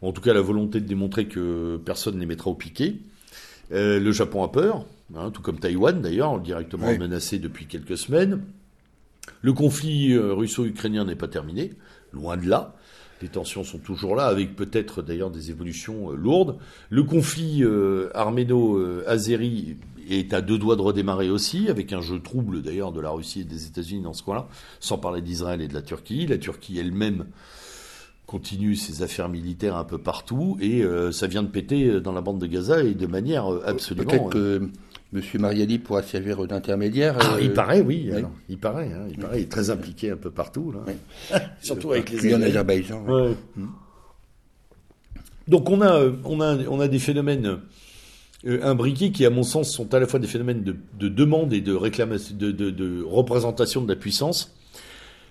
[0.00, 2.96] en tout cas la volonté de démontrer que personne ne les mettra au piquet.
[3.70, 8.40] le Japon a peur, hein, tout comme Taïwan d'ailleurs, directement menacé depuis quelques semaines.
[9.42, 11.72] Le conflit russo-ukrainien n'est pas terminé,
[12.12, 12.74] loin de là.
[13.22, 16.58] Les tensions sont toujours là, avec peut-être d'ailleurs des évolutions euh, lourdes.
[16.90, 19.76] Le conflit euh, arméno-azéri
[20.10, 23.42] est à deux doigts de redémarrer aussi, avec un jeu trouble d'ailleurs de la Russie
[23.42, 24.48] et des États-Unis dans ce coin-là,
[24.80, 26.26] sans parler d'Israël et de la Turquie.
[26.26, 27.26] La Turquie elle-même
[28.26, 32.22] continue ses affaires militaires un peu partout, et euh, ça vient de péter dans la
[32.22, 34.10] bande de Gaza et de manière absolument...
[34.10, 34.68] Peut-être que
[35.12, 37.16] Monsieur Mariani pourra servir d'intermédiaire.
[37.20, 38.10] Ah, il paraît, oui.
[38.48, 39.40] il paraît, hein, il paraît.
[39.40, 41.40] Il est très impliqué un peu partout, là.
[41.60, 42.34] Surtout avec les.
[42.34, 43.04] en Azerbaïdjan.
[45.48, 47.58] Donc on a, on a, on a des phénomènes
[48.46, 51.52] euh, imbriqués qui, à mon sens, sont à la fois des phénomènes de, de demande
[51.52, 54.54] et de réclamation, de, de, de représentation de la puissance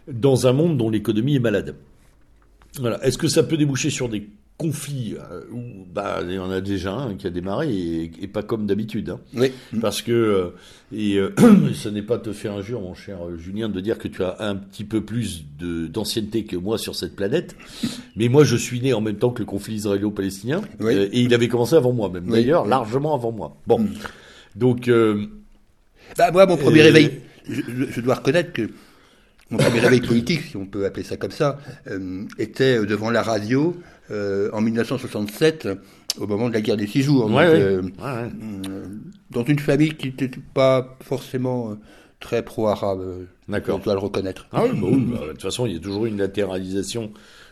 [0.07, 1.75] dans un monde dont l'économie est malade.
[2.79, 3.03] Voilà.
[3.05, 4.27] Est-ce que ça peut déboucher sur des
[4.61, 7.69] conflit euh, où bah il y en a déjà un qui a démarré
[8.21, 9.09] et, pas comme d'habitude.
[9.09, 9.19] Hein.
[9.33, 9.51] Oui.
[9.81, 10.49] Parce que euh,
[10.95, 11.33] et euh,
[11.73, 14.55] ce n'est pas te faire injure, mon cher Julien, de dire que tu as un
[14.55, 17.55] petit peu plus de d'ancienneté que moi sur cette planète.
[18.15, 21.47] Mais moi, je suis né en même temps que le conflit israélo-palestinien et il avait
[21.47, 23.57] commencé avant moi, même d'ailleurs largement avant moi.
[23.65, 23.89] Bon, mm.
[24.55, 24.91] donc.
[26.17, 28.69] Bah, moi, mon premier réveil, je, je, dois reconnaître que
[29.51, 31.59] mon premier réveil politique, si on peut appeler ça comme ça,
[32.39, 33.75] était devant la radio
[34.11, 35.69] euh, en 1967,
[36.19, 37.31] au moment de la guerre des six jours.
[37.39, 38.29] Euh, euh,
[39.29, 41.77] dans une famille qui n'était pas forcément
[42.19, 43.27] très pro-arabe.
[43.47, 43.79] D'accord.
[43.79, 44.47] On doit le reconnaître.
[44.51, 44.87] Ah oui, bah
[45.19, 47.11] bah, de toute façon, il y a toujours une latéralisation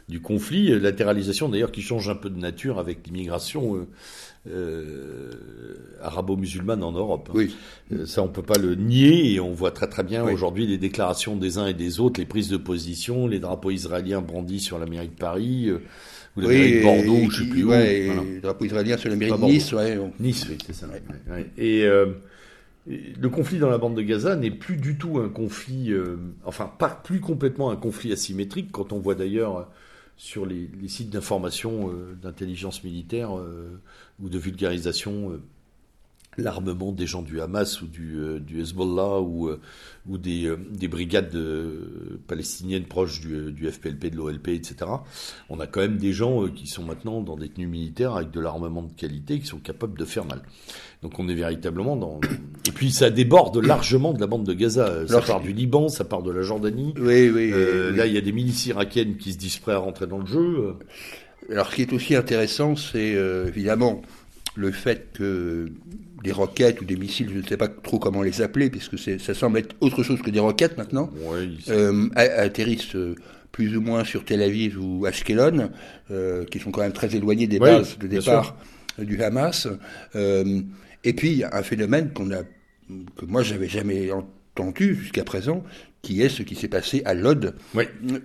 [0.09, 3.87] du conflit, latéralisation d'ailleurs qui change un peu de nature avec l'immigration
[6.01, 7.29] arabo-musulmane en Europe.
[7.33, 7.55] Oui.
[8.05, 11.35] ça, on peut pas le nier et on voit très très bien aujourd'hui les déclarations
[11.35, 14.85] des uns et des autres, les prises de position, les drapeaux israéliens brandis sur la
[14.85, 15.71] mairie de Paris
[16.37, 18.41] ou la oui, de Bordeaux, je sais plus ouais, où.
[18.41, 19.99] drapeau israélien sur la mairie de Nice, ouais.
[20.19, 20.87] Nice, oui, c'est ça.
[21.57, 22.07] Et euh,
[22.87, 26.71] le conflit dans la bande de Gaza n'est plus du tout un conflit, euh, enfin
[26.79, 29.63] pas plus complètement un conflit asymétrique quand on voit d'ailleurs euh,
[30.19, 33.81] sur les, sites d'information euh, d'intelligence militaire euh,
[34.21, 35.39] ou de vulgarisation
[36.39, 39.59] l'armement des gens du Hamas ou du, euh, du Hezbollah ou, euh,
[40.07, 41.37] ou des, euh, des brigades
[42.27, 44.91] palestiniennes proches du, du, FPLP, de l'OLP, etc.
[45.49, 48.39] On a quand même des gens qui sont maintenant dans des tenues militaires avec de
[48.39, 50.41] l'armement de qualité qui sont capables de faire mal.
[51.01, 52.19] Donc on est véritablement dans...
[52.67, 55.07] Et puis ça déborde largement de la bande de Gaza.
[55.07, 56.93] Ça part du Liban, ça part de la Jordanie.
[56.97, 57.51] Oui, oui.
[57.95, 60.25] Là, il y a des milices irakiennes qui se disent prêts à rentrer dans le
[60.25, 60.75] jeu.
[61.49, 63.17] Alors ce qui est aussi intéressant, c'est
[63.47, 64.01] évidemment
[64.55, 65.71] le fait que
[66.23, 69.33] des roquettes ou des missiles, je ne sais pas trop comment les appeler, puisque ça
[69.33, 71.09] semble être autre chose que des roquettes maintenant,
[71.69, 73.15] euh, atterrissent euh,
[73.51, 75.69] plus ou moins sur Tel Aviv ou Ashkelon,
[76.11, 78.57] euh, qui sont quand même très éloignés des bases de départ
[78.97, 79.67] du Hamas.
[80.15, 82.43] et puis, un phénomène qu'on a,
[83.15, 85.63] que moi, j'avais jamais entendu jusqu'à présent,
[86.01, 87.55] qui est ce qui s'est passé à Lod,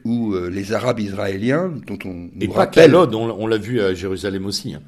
[0.05, 4.47] où les Arabes israéliens, dont on et pas qu'à Lod, on, l'a vu à Jérusalem
[4.47, 4.75] aussi.
[4.75, 4.83] Hein.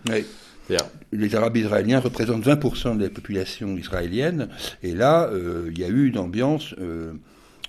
[1.13, 4.49] Les Arabes israéliens représentent 20% de la population israélienne,
[4.83, 7.13] et là, euh, il y a eu une ambiance, euh,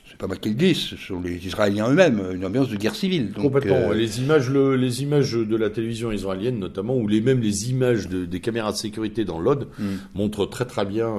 [0.09, 2.95] c'est pas moi qui le dis, ce sont les Israéliens eux-mêmes, une ambiance de guerre
[2.95, 3.31] civile.
[3.33, 3.91] Complètement.
[3.91, 8.07] Euh, les images, les images de la télévision israélienne, notamment, ou les même les images
[8.07, 9.97] des caméras de sécurité dans l'Ode, hmm.
[10.15, 11.15] montrent très très bien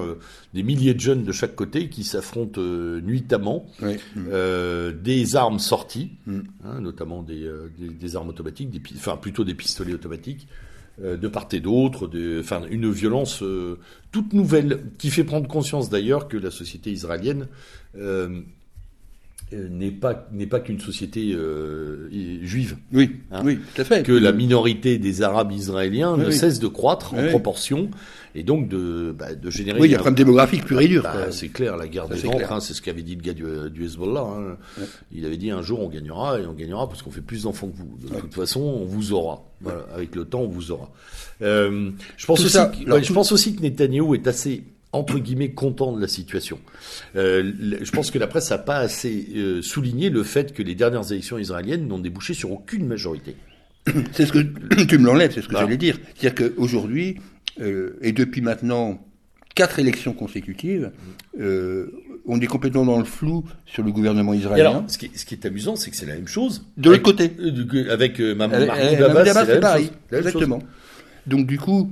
[0.53, 3.65] des milliers de jeunes de chaque côté qui s'affrontent nuitamment,
[4.15, 6.39] des armes sorties, hmm.
[6.65, 7.49] hein, notamment des,
[7.79, 10.47] des, armes automatiques, des, enfin plutôt des pistolets automatiques.
[11.01, 12.09] Euh, de part et d'autre,
[12.41, 13.77] enfin une violence euh,
[14.11, 17.47] toute nouvelle qui fait prendre conscience d'ailleurs que la société israélienne
[17.95, 18.41] euh,
[19.51, 21.35] n'est pas n'est pas qu'une société
[22.41, 22.77] juive.
[22.93, 23.41] Oui, hein.
[23.43, 24.03] oui, tout à fait.
[24.03, 27.89] Que la minorité des Arabes israéliens ne cesse de croître en proportion
[28.35, 29.79] et donc de, bah, de générer.
[29.79, 31.03] Oui, il y a un problème démographique pur et dur.
[31.03, 33.43] Bah, c'est clair, la guerre des ventres, hein, c'est ce qu'avait dit le gars du,
[33.71, 34.21] du Hezbollah.
[34.21, 34.57] Hein.
[35.11, 37.69] Il avait dit un jour on gagnera et on gagnera parce qu'on fait plus d'enfants
[37.69, 37.97] que vous.
[38.07, 39.43] De toute façon, on vous aura.
[39.61, 40.89] Voilà, avec le temps, on vous aura.
[41.41, 45.91] Euh, je pense aussi, que, je pense aussi que Netanyahu est assez entre guillemets content
[45.91, 46.59] de la situation.
[47.15, 50.75] Euh, je pense que la presse n'a pas assez euh, souligné le fait que les
[50.75, 53.35] dernières élections israéliennes n'ont débouché sur aucune majorité.
[54.13, 55.97] C'est ce que tu me l'enlèves, c'est ce que j'allais dire.
[56.15, 57.17] C'est-à-dire qu'aujourd'hui,
[57.61, 58.99] euh, et depuis maintenant
[59.55, 60.91] quatre élections consécutives,
[61.39, 61.91] euh,
[62.25, 64.69] on est complètement dans le flou sur le gouvernement israélien.
[64.69, 66.65] Alors, ce, qui, ce qui est amusant, c'est que c'est la même chose.
[66.77, 67.31] De l'autre côté.
[67.89, 69.91] Avec euh, Mahmoud Abbas, c'est pareil.
[70.11, 70.59] Exactement.
[71.27, 71.91] Donc du coup,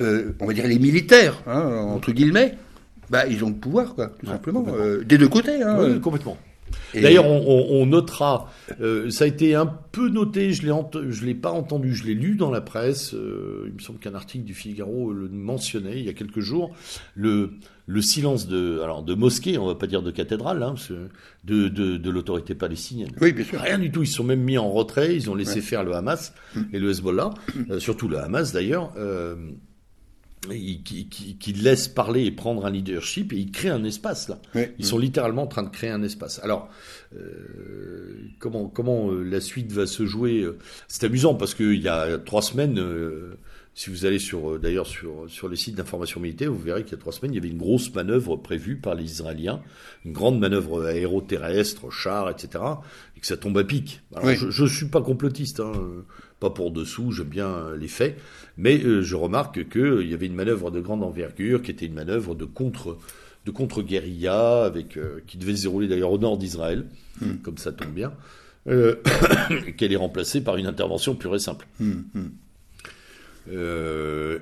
[0.00, 2.56] on va dire les militaires, hein, entre guillemets,
[3.10, 4.64] Bah, ils ont le pouvoir, quoi, tout simplement.
[4.68, 5.62] Euh, des deux côtés.
[5.62, 5.78] Hein.
[5.80, 6.36] Oui, complètement.
[6.92, 10.62] D'ailleurs, on, notera, euh, ça a été un peu noté, je
[11.08, 13.14] je l'ai pas entendu, je l'ai lu dans la presse.
[13.14, 16.74] Euh, il me semble qu'un article du Figaro le mentionnait il y a quelques jours.
[17.14, 17.52] Le,
[17.86, 20.74] le silence de, alors de mosquée, on va pas dire de cathédrale, hein,
[21.44, 23.12] de, de, de l'autorité palestinienne.
[23.20, 23.60] Oui, bien sûr.
[23.60, 24.02] Rien du tout.
[24.02, 25.14] Ils sont même mis en retrait.
[25.16, 26.60] Ils ont laissé faire le Hamas mm.
[26.74, 27.30] et le Hezbollah,
[27.70, 28.92] euh, surtout le Hamas d'ailleurs.
[28.98, 29.36] Euh,
[30.46, 34.40] qui, qui, qui, laisse parler et prendre un leadership et ils créent un espace là.
[34.78, 36.40] ils sont littéralement en train de créer un espace.
[36.42, 36.68] Alors
[37.16, 40.58] euh, comment comment euh, la suite va se jouer euh,
[40.88, 43.38] C'est amusant parce qu'il y a trois semaines, euh,
[43.74, 46.96] si vous allez sur d'ailleurs sur sur les sites d'information militaire, vous verrez qu'il y
[46.96, 49.60] a trois semaines, il y avait une grosse manœuvre prévue par les Israéliens,
[50.04, 52.64] une grande manœuvre aéroterrestre, chars, etc.
[53.16, 54.00] Et que ça tombe à pic.
[54.14, 55.60] Alors, je, je suis pas complotiste.
[55.60, 55.72] Hein,
[56.40, 58.18] pas pour dessous, j'aime bien les faits,
[58.56, 61.86] mais euh, je remarque qu'il euh, y avait une manœuvre de grande envergure, qui était
[61.86, 62.98] une manœuvre de contre
[63.46, 66.84] de contre-guérilla, avec euh, qui devait se dérouler d'ailleurs au nord d'Israël,
[67.20, 67.36] hmm.
[67.42, 68.12] comme ça tombe bien,
[69.76, 71.66] qu'elle est remplacée par une intervention pure et simple.
[71.80, 72.28] Hmm, hmm.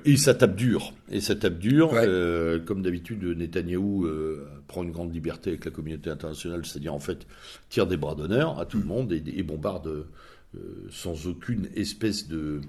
[0.03, 0.93] et ça tape dur.
[1.09, 1.91] Et ça tape dur.
[2.65, 4.05] comme d'habitude, Netanyahou
[4.67, 7.25] prend une grande liberté avec la communauté internationale, c'est-à-dire en fait
[7.69, 10.07] tire des bras d'honneur à tout le monde et, et bombarde euh,
[10.89, 12.61] sans aucune espèce de,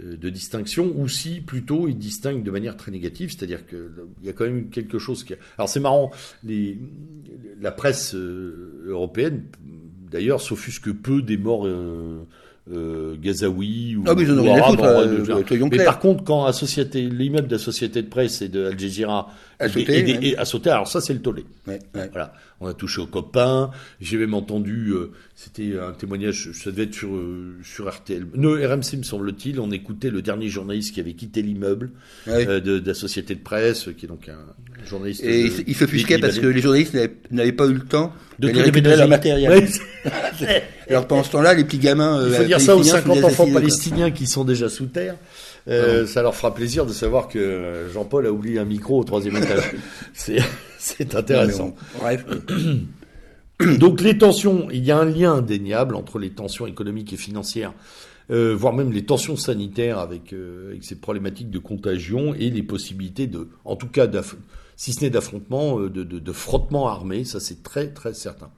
[0.00, 3.78] euh, de distinction, ou si plutôt il distingue de manière très négative, c'est-à-dire qu'il
[4.24, 5.34] y a quand même quelque chose qui...
[5.58, 6.10] Alors c'est marrant,
[6.44, 6.78] les,
[7.60, 9.44] la presse euh, européenne,
[10.10, 11.66] d'ailleurs, s'offusque peu des morts
[12.72, 16.50] euh, Gazaoui ou, ah, mais, ou arabe, euh, mais par contre, quand
[16.94, 20.88] l'immeuble de la société de presse et de Al Jazeera a sauté, a sauté, alors
[20.88, 21.44] ça c'est le tollé.
[21.66, 22.08] Ouais, ouais.
[22.12, 23.70] Voilà, on a touché aux copains.
[24.00, 28.52] J'ai même entendu, euh, c'était un témoignage, ça devait être sur euh, sur RTL, no,
[28.52, 29.60] RMC me semble-t-il.
[29.60, 31.90] On écoutait le dernier journaliste qui avait quitté l'immeuble
[32.26, 35.22] de, de, la société de presse, qui est donc un journaliste.
[35.24, 36.96] Et il se fusquait parce que les journalistes
[37.30, 39.68] n'avaient pas eu le temps de récupérer leur matériel.
[40.88, 42.26] Alors pendant ce temps-là, les petits gamins.
[42.26, 45.16] Il faut dire ça aux 50 enfants palestiniens qui sont déjà sous terre.
[45.68, 49.36] Euh, ça leur fera plaisir de savoir que Jean-Paul a oublié un micro au troisième
[49.42, 49.74] étage.
[50.14, 51.74] C'est intéressant.
[51.98, 52.24] bref.
[53.78, 57.72] Donc les tensions, il y a un lien indéniable entre les tensions économiques et financières,
[58.30, 62.62] euh, voire même les tensions sanitaires avec, euh, avec ces problématiques de contagion et les
[62.62, 64.08] possibilités de, en tout cas,
[64.76, 68.50] si ce n'est d'affrontement, euh, de, de, de frottement armé, ça c'est très très certain.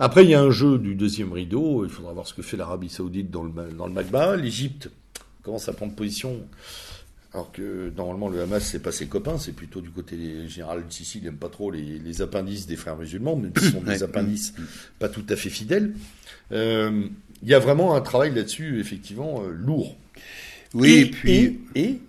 [0.00, 1.84] Après, il y a un jeu du deuxième rideau.
[1.84, 4.34] Il faudra voir ce que fait l'Arabie Saoudite dans le, dans le Magba.
[4.34, 4.90] L'Égypte
[5.42, 6.40] commence à prendre position.
[7.34, 11.18] Alors que normalement le Hamas c'est pas ses copains, c'est plutôt du côté général Sisi,
[11.18, 14.52] il n'aime pas trop les, les, appendices des frères musulmans, mais ce sont des appendices
[14.98, 15.94] pas tout à fait fidèles.
[16.52, 17.04] Euh,
[17.42, 19.96] il y a vraiment un travail là-dessus effectivement euh, lourd.
[20.74, 22.00] Oui, et, puis et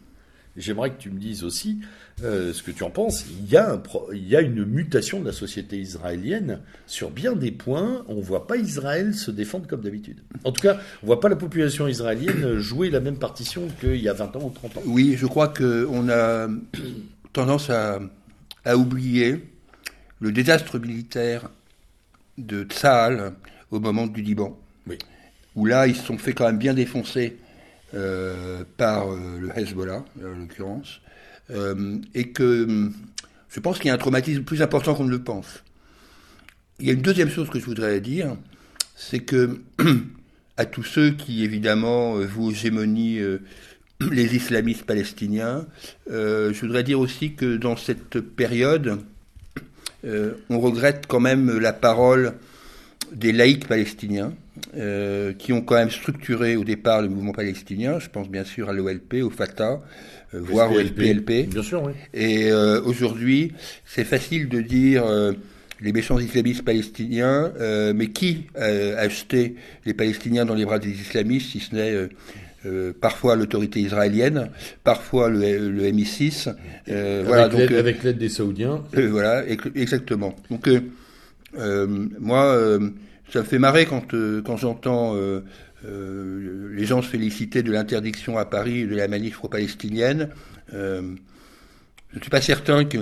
[0.58, 1.80] j'aimerais que tu me dises aussi
[2.22, 3.82] euh, ce que tu en penses, il y, a un
[4.14, 8.06] il y a une mutation de la société israélienne sur bien des points.
[8.08, 10.20] On ne voit pas Israël se défendre comme d'habitude.
[10.44, 13.98] En tout cas, on ne voit pas la population israélienne jouer la même partition qu'il
[13.98, 14.82] y a 20 ans ou 30 ans.
[14.86, 16.48] Oui, je crois qu'on a
[17.34, 18.00] tendance à,
[18.64, 19.44] à, oublier
[20.20, 21.50] le désastre militaire
[22.38, 23.34] de Tsahal
[23.72, 24.58] au moment du Liban.
[24.88, 24.98] Oui.
[25.56, 27.38] Où là, ils se sont fait quand même bien défoncer
[27.96, 31.00] euh, par euh, le Hezbollah, en l'occurrence.
[31.54, 32.90] Euh, et que
[33.50, 35.64] je pense qu'il y a un traumatisme plus important qu'on ne le pense.
[36.80, 38.36] Il y a une deuxième chose que je voudrais dire,
[38.96, 39.60] c'est que
[40.58, 43.40] à tous ceux qui évidemment euh, vous hégémonient euh,
[44.12, 45.66] les islamistes palestiniens,
[46.08, 49.00] je voudrais dire aussi que dans cette période,
[50.04, 52.34] on regrette quand même la parole
[53.14, 54.34] des laïcs palestiniens,
[55.38, 58.00] qui ont quand même structuré au départ le mouvement palestinien.
[58.00, 59.80] Je pense bien sûr à l'OLP, au Fatah,
[60.34, 61.48] voire au LPLP.
[61.50, 61.94] Bien sûr, oui.
[62.14, 63.54] Et euh, aujourd'hui,
[63.86, 65.34] c'est facile de dire euh,
[65.82, 67.52] les méchants islamistes palestiniens,
[67.94, 69.56] mais qui a acheté
[69.86, 72.10] les Palestiniens dans les bras des islamistes, si ce n'est
[72.66, 74.50] euh, parfois l'autorité israélienne,
[74.86, 76.56] parfois le, le MI6.
[76.88, 78.84] Euh, voilà, donc, avec l'aide des Saoudiens.
[78.94, 79.44] voilà,
[79.76, 80.36] exactement.
[80.50, 80.70] Donc,
[81.58, 82.80] moi,
[83.32, 84.16] ça me fait marrer quand,
[84.46, 85.18] quand j'entends
[85.86, 90.30] euh, les gens se félicitaient de l'interdiction à Paris de la manif pro-palestinienne.
[90.74, 91.02] Euh,
[92.12, 92.98] je ne suis pas certain que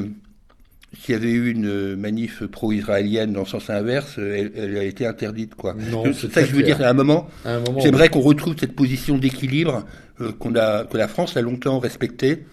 [0.99, 5.55] s'il y avait eu une manif pro-israélienne dans le sens inverse, elle, a été interdite.
[5.55, 5.75] Quoi.
[6.13, 6.82] c'est ça que je veux dire.
[6.82, 9.86] À un moment, moment j'aimerais qu'on retrouve cette position d'équilibre
[10.21, 12.45] euh, qu'on a, que la France a longtemps respectée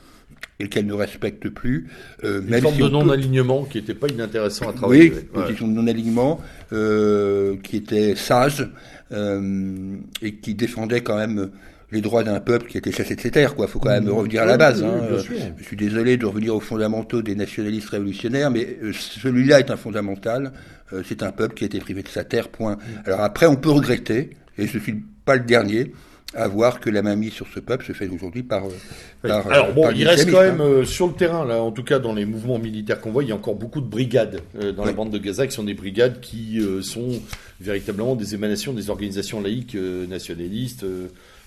[0.61, 1.89] et qu'elle ne respecte plus.
[2.25, 5.13] Euh, une forme de non-alignement qui n'était pas inintéressant à travailler.
[5.13, 6.41] Oui, une position de non-alignement
[6.73, 8.69] euh, qui était sage
[9.11, 11.51] et qui défendait quand même
[11.91, 13.55] les droits d'un peuple qui été chassé de ses terres.
[13.55, 14.83] Quoi, faut quand même revenir à la base.
[14.83, 15.01] Hein.
[15.57, 20.53] Je suis désolé de revenir aux fondamentaux des nationalistes révolutionnaires, mais celui-là est un fondamental.
[21.05, 22.49] c'est un peuple qui a été privé de sa terre.
[22.49, 22.77] Point.
[23.07, 25.93] Alors après, on peut regretter, et je suis pas le dernier
[26.35, 28.65] à voir que la mamie sur ce peuple se fait aujourd'hui par,
[29.23, 30.85] par, Alors bon, il reste quand même hein.
[30.85, 33.33] sur le terrain là, en tout cas dans les mouvements militaires qu'on voit, il y
[33.33, 34.41] a encore beaucoup de brigades
[34.77, 37.21] dans la bande de Gaza qui sont des brigades qui sont
[37.61, 40.85] véritablement des émanations des organisations laïques nationalistes.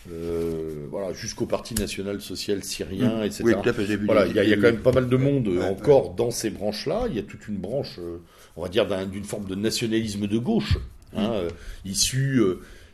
[0.09, 3.23] Euh, voilà, jusqu'au Parti national social syrien, mmh.
[3.23, 3.97] etc.
[4.03, 7.03] voilà, il y, a quand même pas mal de monde encore dans ces branches-là.
[7.09, 8.17] Il y a toute une branche, euh,
[8.55, 10.79] on va dire, d'une forme de nationalisme de gauche,
[11.15, 11.43] hein,
[11.85, 11.89] mmh.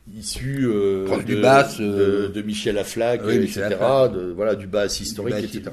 [0.07, 3.69] Euh, issu de, du bas, de, Michel Aflac, etc.
[4.13, 5.71] De, voilà, du bas historique, etc.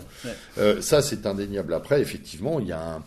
[0.81, 1.75] ça, c'est indéniable.
[1.75, 3.03] Après, effectivement, il y a un,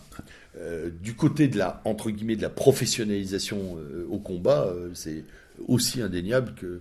[1.02, 3.76] du côté de la entre guillemets de la professionnalisation
[4.10, 5.24] au combat, c'est
[5.66, 6.80] aussi indéniable que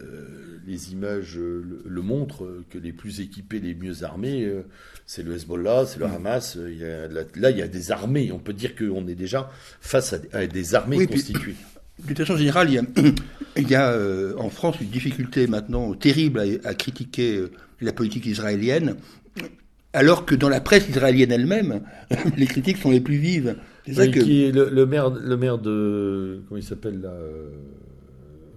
[0.00, 4.62] euh, les images le, montrent, que les plus équipés, les mieux armés, euh,
[5.06, 6.14] c'est le Hezbollah, c'est le mm.
[6.14, 6.58] Hamas.
[6.60, 8.30] Il y a, là, il y a des armées.
[8.32, 11.54] On peut dire qu'on est déjà face à, des armées constituées.
[12.06, 12.70] De façon générale,
[13.56, 17.44] il y a, euh, en France une difficulté maintenant terrible à, critiquer
[17.80, 18.96] la politique israélienne,
[19.92, 21.80] alors que dans la presse israélienne elle-même,
[22.36, 23.56] les critiques sont les plus vives.
[23.90, 27.14] C'est Qui est le, maire, le maire de comment il s'appelle là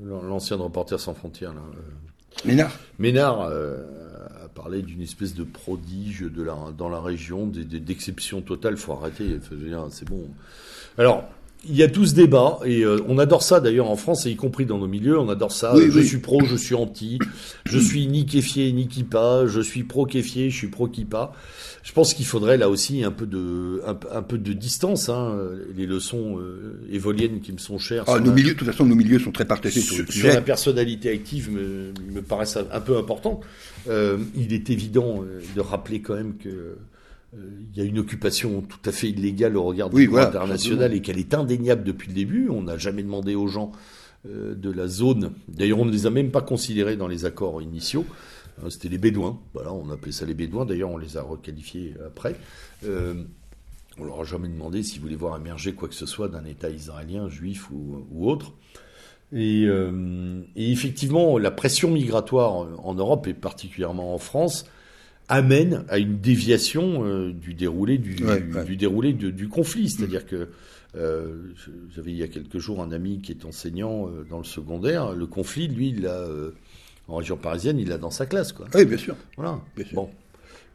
[0.04, 1.54] l'ancien reporter sans frontières.
[1.54, 1.62] Là.
[1.62, 2.48] Euh.
[2.48, 2.80] Ménard.
[3.00, 3.78] Ménard euh,
[4.44, 8.74] a parlé d'une espèce de prodige de la, dans la région, d'exception totale.
[8.74, 9.40] Il faut arrêter.
[9.90, 10.30] C'est bon.
[10.98, 11.30] Alors,
[11.68, 14.32] il y a tout ce débat et euh, on adore ça d'ailleurs en France et
[14.32, 15.74] y compris dans nos milieux, on adore ça.
[15.76, 17.20] je suis pro, je suis anti,
[17.66, 21.34] je suis ni kéfier ni kippa, je suis pro kéfier, je suis pro kippa.
[21.84, 25.10] Je pense qu'il faudrait là aussi un peu de un, peu de distance.
[25.10, 25.36] Hein,
[25.76, 28.04] les leçons euh, évoliennes qui me sont chères.
[28.06, 31.12] Ah, nos milieux, de toute façon, nos milieux sont très partagés sur, sur, la personnalité
[31.12, 33.44] active me, me paraissent un peu importantes.
[33.90, 36.78] Euh, il est évident euh, de rappeler quand même que
[37.34, 41.02] il y a une occupation tout à fait illégale au regard du droit international et
[41.02, 42.50] qu'elle est indéniable depuis le début.
[42.50, 43.72] On n'a jamais demandé aux gens
[44.26, 45.32] de la zone.
[45.48, 48.06] D'ailleurs, on ne les a même pas considérés dans les accords initiaux.
[48.62, 49.40] Hein, c'était les Bédouins.
[49.54, 50.66] Voilà, on appelait ça les Bédouins.
[50.66, 52.36] D'ailleurs, on les a requalifiés après.
[52.86, 53.24] Euh,
[53.98, 56.70] on leur a jamais demandé s'ils voulaient voir émerger quoi que ce soit d'un État
[56.70, 58.54] israélien, juif ou, autre.
[59.34, 64.66] Euh, et, effectivement, la pression migratoire en Europe et particulièrement en France
[65.32, 68.16] amène à une déviation euh, du déroulé du,
[68.66, 69.90] du, déroulé du conflit.
[69.90, 70.50] C'est-à-dire que
[70.94, 75.14] j'avais il y a quelques jours un ami qui est enseignant dans le secondaire.
[75.14, 76.28] Le conflit, lui, il a
[77.08, 78.52] en région parisienne, il l'a dans sa classe.
[78.52, 78.68] Quoi.
[78.74, 79.16] Oui, bien sûr.
[79.38, 79.60] Voilà.
[79.94, 80.10] Bon.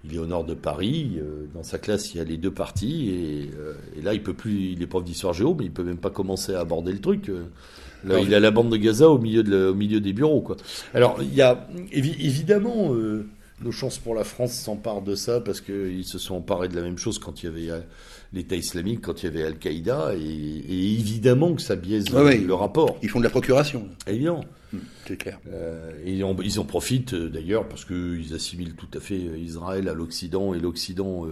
[0.04, 1.16] Il est au nord de Paris.
[1.18, 3.11] Euh, dans sa classe, il y a les deux parties.
[3.11, 4.72] Et, euh, là, il peut plus.
[4.72, 7.28] Il est prof d'histoire géo, mais il peut même pas commencer à aborder le truc.
[7.28, 7.46] Euh.
[8.04, 10.42] Là, il a la bande de Gaza au milieu, de au milieu des bureaux.
[10.42, 10.57] Quoi.
[10.94, 12.94] Alors, il y a évidemment
[13.62, 16.82] nos chances pour la France s'emparent de ça parce qu'ils se sont emparés de la
[16.82, 17.84] même chose quand il y avait
[18.32, 20.14] l'État islamique, quand il y avait Al-Qaïda.
[20.14, 22.98] Et, évidemment que ça biaise le rapport.
[23.02, 23.88] Ils font de la procuration.
[24.07, 24.44] Évidemment.
[25.07, 25.38] C'est clair.
[25.48, 29.38] Euh, ils, en, ils, en, profitent euh, d'ailleurs parce qu'ils assimilent tout à fait euh,
[29.38, 31.26] Israël à l'Occident et l'Occident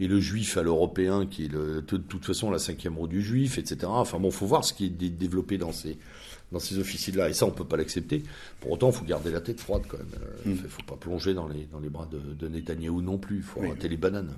[0.00, 3.58] et le juif à l'européen qui est de toute façon la cinquième roue du juif,
[3.58, 3.78] etc.
[3.86, 5.96] Enfin bon, faut voir ce qui est développé dans ces
[6.52, 8.22] dans ces officiers-là et ça on peut pas l'accepter.
[8.60, 10.06] Pour autant, il faut garder la tête froide quand même.
[10.46, 10.68] Il mm.
[10.68, 13.36] faut pas plonger dans les dans les bras de, de Netanyahou non plus.
[13.38, 14.32] Il faut rater les bananes.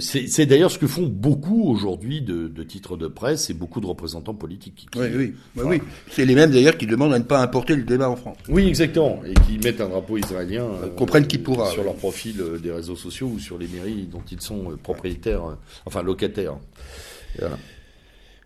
[0.00, 4.34] C'est d'ailleurs ce que font beaucoup aujourd'hui de, titres de presse et beaucoup de représentants
[4.34, 4.86] politiques.
[4.94, 8.08] oui, oui, oui, C'est les mêmes d'ailleurs qui demandent à ne pas importer le débat
[8.08, 8.36] en France.
[8.48, 9.22] Oui, exactement.
[9.26, 12.70] Et qui mettent un drapeau israélien euh, comprennent qui pourra, sur leur profil euh, des
[12.70, 16.56] réseaux sociaux ou sur les mairies dont ils sont euh, propriétaires, enfin locataires.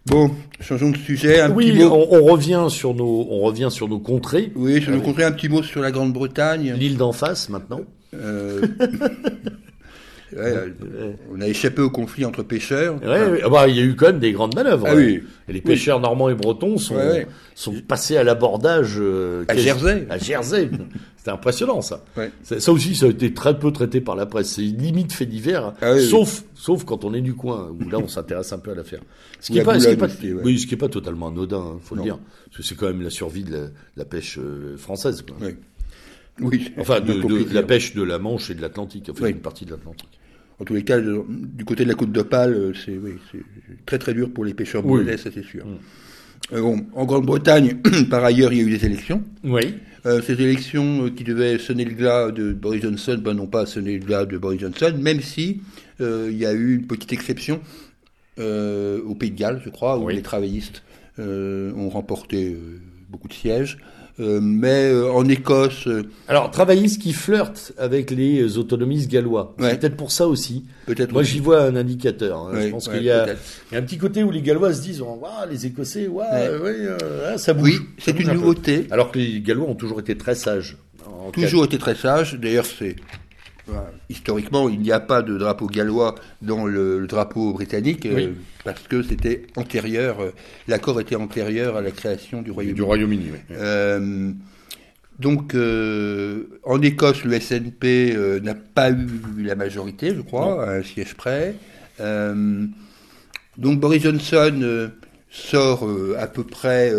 [0.07, 0.31] Bon,
[0.61, 1.41] changeons de sujet.
[1.41, 2.07] Un oui, petit mot.
[2.11, 4.53] On, revient sur nos, on revient sur nos contrées.
[4.55, 5.25] Oui, sur nos contrées.
[5.25, 6.75] Un petit mot sur la Grande-Bretagne.
[6.75, 7.81] L'île d'en face maintenant.
[10.37, 13.01] On a échappé au conflit entre pêcheurs.
[13.05, 14.87] Ah bah, il y a eu quand même des grandes manœuvres.
[14.89, 14.95] Ah
[15.53, 16.97] les pêcheurs normands et bretons sont,
[17.55, 20.07] sont passés à l'abordage euh, à Jersey.
[20.09, 20.71] À Jersey.
[21.17, 22.03] C'était impressionnant ça.
[22.43, 22.73] ça.
[22.73, 24.53] aussi, ça a été très peu traité par la presse.
[24.55, 28.09] C'est limite fait divers, ah sauf sauf quand on est du coin où là on
[28.09, 29.01] s'intéresse un peu à l'affaire.
[29.39, 30.09] Ce qui est pas, ce qui est pas,
[30.43, 32.75] oui, ce qui est pas totalement anodin, il hein, faut le dire, parce que c'est
[32.75, 35.23] quand même la survie de la, pêche euh, française.
[35.23, 35.37] Quoi.
[36.41, 36.73] Oui.
[36.79, 40.20] Enfin, de, la pêche de la Manche et de l'Atlantique, enfin une partie de l'Atlantique.
[40.61, 42.99] En tous les cas, du côté de la côte d'Opale, euh, c'est
[43.87, 45.65] très très dur pour les pêcheurs brûlés, ça c'est sûr.
[45.65, 45.79] Mm.
[46.53, 47.79] Euh, en Grande-Bretagne,
[48.11, 49.25] par ailleurs, il y a eu des élections.
[49.43, 49.77] Oui.
[50.05, 53.99] Euh, ces élections qui devaient sonner le glas de Boris Johnson, ben, n'ont pas sonné
[53.99, 55.63] le glas de Boris Johnson, même si
[55.99, 57.61] il y a eu une petite exception
[58.39, 60.83] au Pays de Galles, je crois, où les travaillistes
[61.19, 62.57] ont remporté
[63.11, 63.77] beaucoup de sièges.
[64.21, 69.55] Euh, mais euh, en Écosse, euh, Alors, travaillistes qui flirtent avec les autonomistes gallois.
[69.59, 69.71] Ouais.
[69.71, 70.67] C'est peut-être pour ça aussi.
[70.87, 71.13] peut-être.
[71.13, 72.39] Moi, j'y vois un indicateur.
[72.39, 72.53] hein.
[72.55, 73.27] Ouais, je pense ouais, qu'il y a,
[73.73, 76.59] y un petit côté où les Gallois se disent, oh, Ouah, les Écossais, euh,
[77.01, 77.81] euh, ah, ça bouge.
[77.81, 78.39] Oui, c'est une un peu.
[78.39, 78.87] nouveauté.
[78.91, 80.77] Alors que les Gallois ont toujours été très sages.
[81.33, 82.35] Toujours été très sage.
[82.35, 82.97] D'ailleurs, c'est
[84.09, 88.33] historiquement, il n'y a pas de drapeau gallois dans le, le drapeau britannique euh,
[88.65, 90.21] parce que c'était antérieur.
[90.21, 90.31] euh,
[90.69, 92.75] L'accord était antérieur à la création du Royaume-Uni.
[92.77, 93.39] Du Royaume-Uni, oui.
[93.53, 94.33] Euh,
[95.19, 101.15] donc, en Écosse, le SNP n'a pas eu la majorité, je crois, à un siège
[101.15, 101.55] près.
[101.99, 104.91] Donc, Boris Johnson
[105.31, 105.87] sort
[106.19, 106.91] à peu près,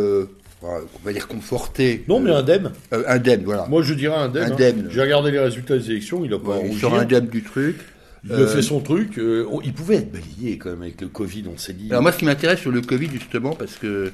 [0.63, 2.03] on va dire conforté.
[2.07, 2.71] Non, mais euh, indemne.
[2.93, 3.65] euh, indemne, voilà.
[3.67, 4.43] Moi, je dirais indemne.
[4.51, 4.53] hein.
[4.53, 4.87] Indemne.
[4.91, 6.79] J'ai regardé les résultats des élections, il a pas Ouais, il rougi.
[6.79, 7.77] sort indemne du truc.
[8.23, 9.17] Il a Euh, fait son truc.
[9.17, 11.87] euh, on- il pouvait être balayé quand même avec le Covid, on s'est dit.
[11.89, 14.11] Alors moi, ce qui m'intéresse sur le Covid, justement, parce que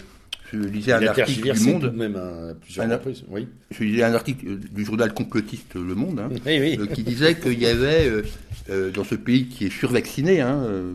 [0.54, 3.24] je lisais un article du Monde, même à plusieurs Un- reprises.
[3.30, 3.50] Oui.
[3.70, 6.78] je lisais un article euh, du journal complotiste Le Monde, hein, Oui, oui.
[6.80, 8.22] euh, qui disait qu'il y avait, euh,
[8.70, 10.94] euh, dans ce pays qui est survacciné, hein, euh,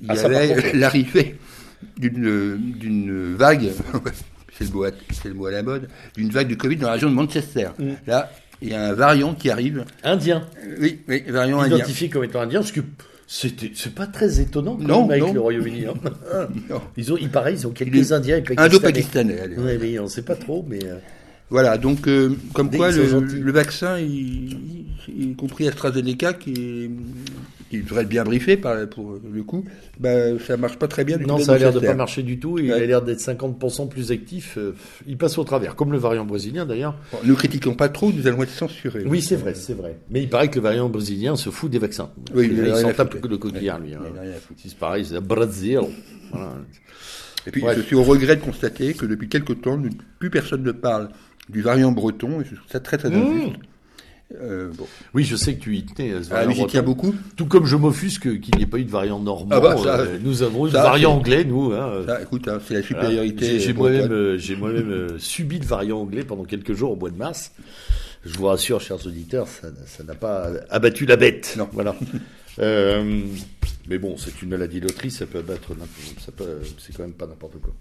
[0.00, 1.34] il Ah, y avait l'arrivée
[1.98, 3.70] d'une euh, d'une vague,
[4.58, 6.86] c'est le, mot à- c'est le mot à la mode, d'une vague de Covid dans
[6.88, 7.68] la région de Manchester.
[7.78, 7.84] Mm.
[8.06, 8.30] Là,
[8.62, 9.84] il y a un variant qui arrive.
[10.04, 10.46] Indien.
[10.80, 11.76] Oui, oui, variant indien.
[11.78, 12.80] Identifié comme étant indien, parce que
[13.26, 15.32] c'était, c'est pas très étonnant quand Non, même avec non.
[15.34, 15.86] le Royaume-Uni.
[15.86, 16.48] hein.
[16.96, 18.66] Ils ont, il paraît, ils ont quelques Il Indiens et Pakistanais.
[18.66, 19.40] Indo-pakistanais.
[19.40, 19.56] allez.
[19.58, 20.96] Oui, oui, on sait pas trop, mais euh,
[21.50, 26.90] Voilà, donc euh, comme Dès quoi le, vaccin, y, y- y compris AstraZeneca, qui, est-
[27.78, 29.64] qui devrait être bien briefé par, pour le coup,
[29.98, 32.38] bah, ça marche pas très bien du non, ça a l'air de pas marcher du
[32.38, 32.58] tout.
[32.58, 32.82] Il Ouais.
[32.82, 34.56] a l'air d'être 50% plus actif.
[34.58, 34.74] euh,
[35.06, 36.96] il passe au travers, comme le variant brésilien d'ailleurs.
[37.12, 39.04] Bon, ne critiquons pas trop, nous allons être censurés.
[39.06, 39.96] Oui, c'est vrai, c'est vrai.
[40.10, 42.10] Mais il paraît que le variant brésilien se fout des vaccins.
[42.34, 43.90] Oui, il, il s'en tape le coquillard, lui.
[43.90, 44.00] Il hein.
[44.56, 45.80] Si c'est pareil, c'est Brésil.
[46.32, 46.54] Voilà.
[47.46, 47.74] Et puis, Ouais.
[47.76, 49.80] je suis au regret de constater que depuis quelque temps,
[50.18, 51.10] plus personne ne parle
[51.50, 53.14] du variant breton, et je trouve ça très très Mmh.
[53.14, 53.56] injuste.
[54.42, 54.86] Euh, bon.
[55.14, 56.22] Oui, je sais que tu y tenais.
[56.22, 57.14] ce Ah, j'y tiens beaucoup.
[57.36, 59.48] Tout comme je m'offusque qu'il n'y ait pas eu de variant normand.
[59.52, 61.72] Ah bah, ça, euh, nous avons eu le variant anglais, nous.
[61.72, 63.46] Hein, Ça, écoute, hein, c'est la supériorité.
[63.46, 67.10] J'ai- J'ai euh, moi-même, euh, euh, subi le variant anglais pendant quelques jours au mois
[67.10, 67.52] de mars.
[68.24, 71.54] Je vous rassure, chers auditeurs, ça n'a pas abattu la bête.
[71.58, 71.68] Non.
[71.72, 71.94] Voilà.
[72.60, 73.22] Euh,
[73.88, 77.54] mais bon, c'est une maladie lotrice, ça peut abattre, n'importe- c'est quand même pas n'importe
[77.60, 77.74] quoi.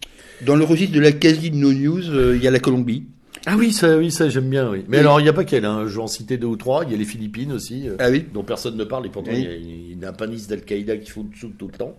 [0.43, 3.03] Dans le registre de la quasi no news, euh, il y a la Colombie.
[3.45, 4.69] Ah oui, ça, oui, ça j'aime bien.
[4.69, 4.85] Oui.
[4.87, 5.01] Mais Oui.
[5.01, 5.65] alors, il n'y a pas qu'elle.
[5.65, 5.85] Hein.
[5.87, 6.83] Je vais en citer deux ou trois.
[6.85, 8.25] Il y a les Philippines aussi, euh, Ah oui.
[8.33, 9.39] dont personne ne parle et pourtant Oui.
[9.41, 11.97] il y a une, une impanice d'Al-Qaïda qui fout dessous tout le temps.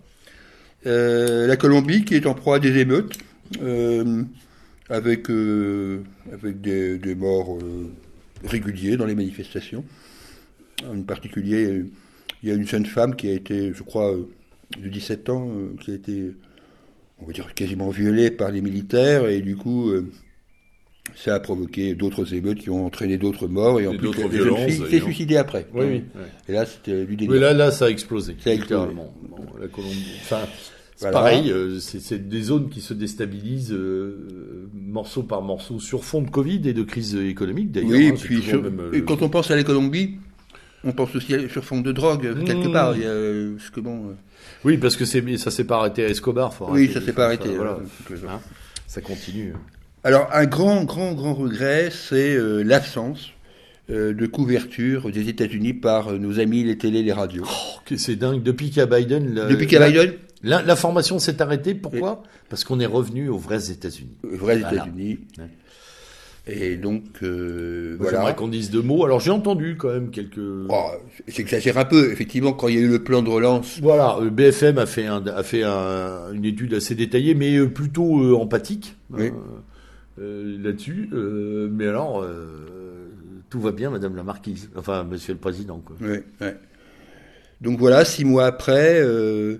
[0.86, 3.18] Euh, la Colombie qui est en proie à des émeutes,
[3.62, 4.22] euh,
[4.90, 5.28] avec,
[6.32, 7.58] avec des, des morts
[8.44, 9.84] réguliers dans les manifestations.
[10.90, 11.84] En particulier,
[12.42, 14.14] il y a une jeune femme qui a été, je crois,
[14.78, 15.48] de 17 ans,
[15.80, 16.32] qui a été,
[17.22, 19.90] on va dire, quasiment violée par les militaires, et du coup,
[21.14, 24.22] ça a provoqué d'autres émeutes qui ont entraîné d'autres morts, et en Et plus, d'autres
[24.22, 25.66] la jeune violences, fille s'est suicidée après.
[25.74, 26.04] Oui, oui.
[26.48, 27.32] Et là, c'était du délire.
[27.32, 28.36] Mais là, là, ça a explosé.
[28.42, 28.80] Ça a explosé.
[28.86, 29.14] littéralement.
[29.28, 30.06] Bon, la Colombie.
[30.22, 30.40] Enfin,
[30.96, 31.12] c'est Voilà.
[31.12, 31.50] pareil.
[31.50, 36.60] euh, c'est des zones qui se déstabilisent euh, morceau par morceau sur fond de Covid
[36.68, 37.90] et de crise économique d'ailleurs.
[37.90, 40.16] Oui, hein, puis sur- même, euh, et quand on pense à la Colombie,
[40.84, 42.72] on pense aussi à- sur fond de drogue, quelque Mmh.
[42.72, 42.96] part.
[42.96, 44.14] Il y a, parce que bon,
[44.64, 46.52] Oui, parce que ça s'est pas arrêté à Escobar.
[46.54, 46.94] faut oui, arrêter.
[46.94, 47.48] ça s'est pas arrêté.
[47.56, 47.78] Voilà.
[48.28, 48.40] Hein,
[48.86, 49.52] ça continue.
[50.04, 53.30] Alors, un grand, grand, grand regret, c'est euh, l'absence
[53.90, 57.44] euh, de couverture des États-Unis par euh, nos amis les télés, les radios.
[57.46, 58.42] Oh, que c'est dingue.
[58.42, 61.74] Depuis qu'à Biden, la- Depuis qu'à Biden, la- l'information s'est arrêtée.
[61.74, 64.16] Pourquoi Parce qu'on est revenu aux vrais États-Unis.
[64.30, 64.74] les vrais Voilà.
[64.76, 65.18] États-Unis.
[65.38, 65.44] Ouais.
[66.46, 68.18] Et donc, euh, voilà.
[68.18, 69.06] J'aimerais qu'on dise deux mots.
[69.06, 70.36] Alors j'ai entendu quand même quelques.
[70.68, 70.90] Oh,
[71.26, 72.12] J'exagère un peu.
[72.12, 75.26] Effectivement, quand il y a eu le plan de relance, Voilà, BFM a fait, un,
[75.26, 79.28] a fait un- une étude assez détaillée, mais plutôt euh, empathique Oui.
[79.28, 79.30] euh,
[80.18, 81.08] là-dessus.
[81.12, 83.08] Euh, mais alors, euh,
[83.50, 85.82] tout va bien, Madame la Marquise, enfin Monsieur le Président.
[85.84, 85.96] Quoi.
[86.06, 86.24] Ouais.
[87.60, 89.56] Donc voilà, six mois après, euh,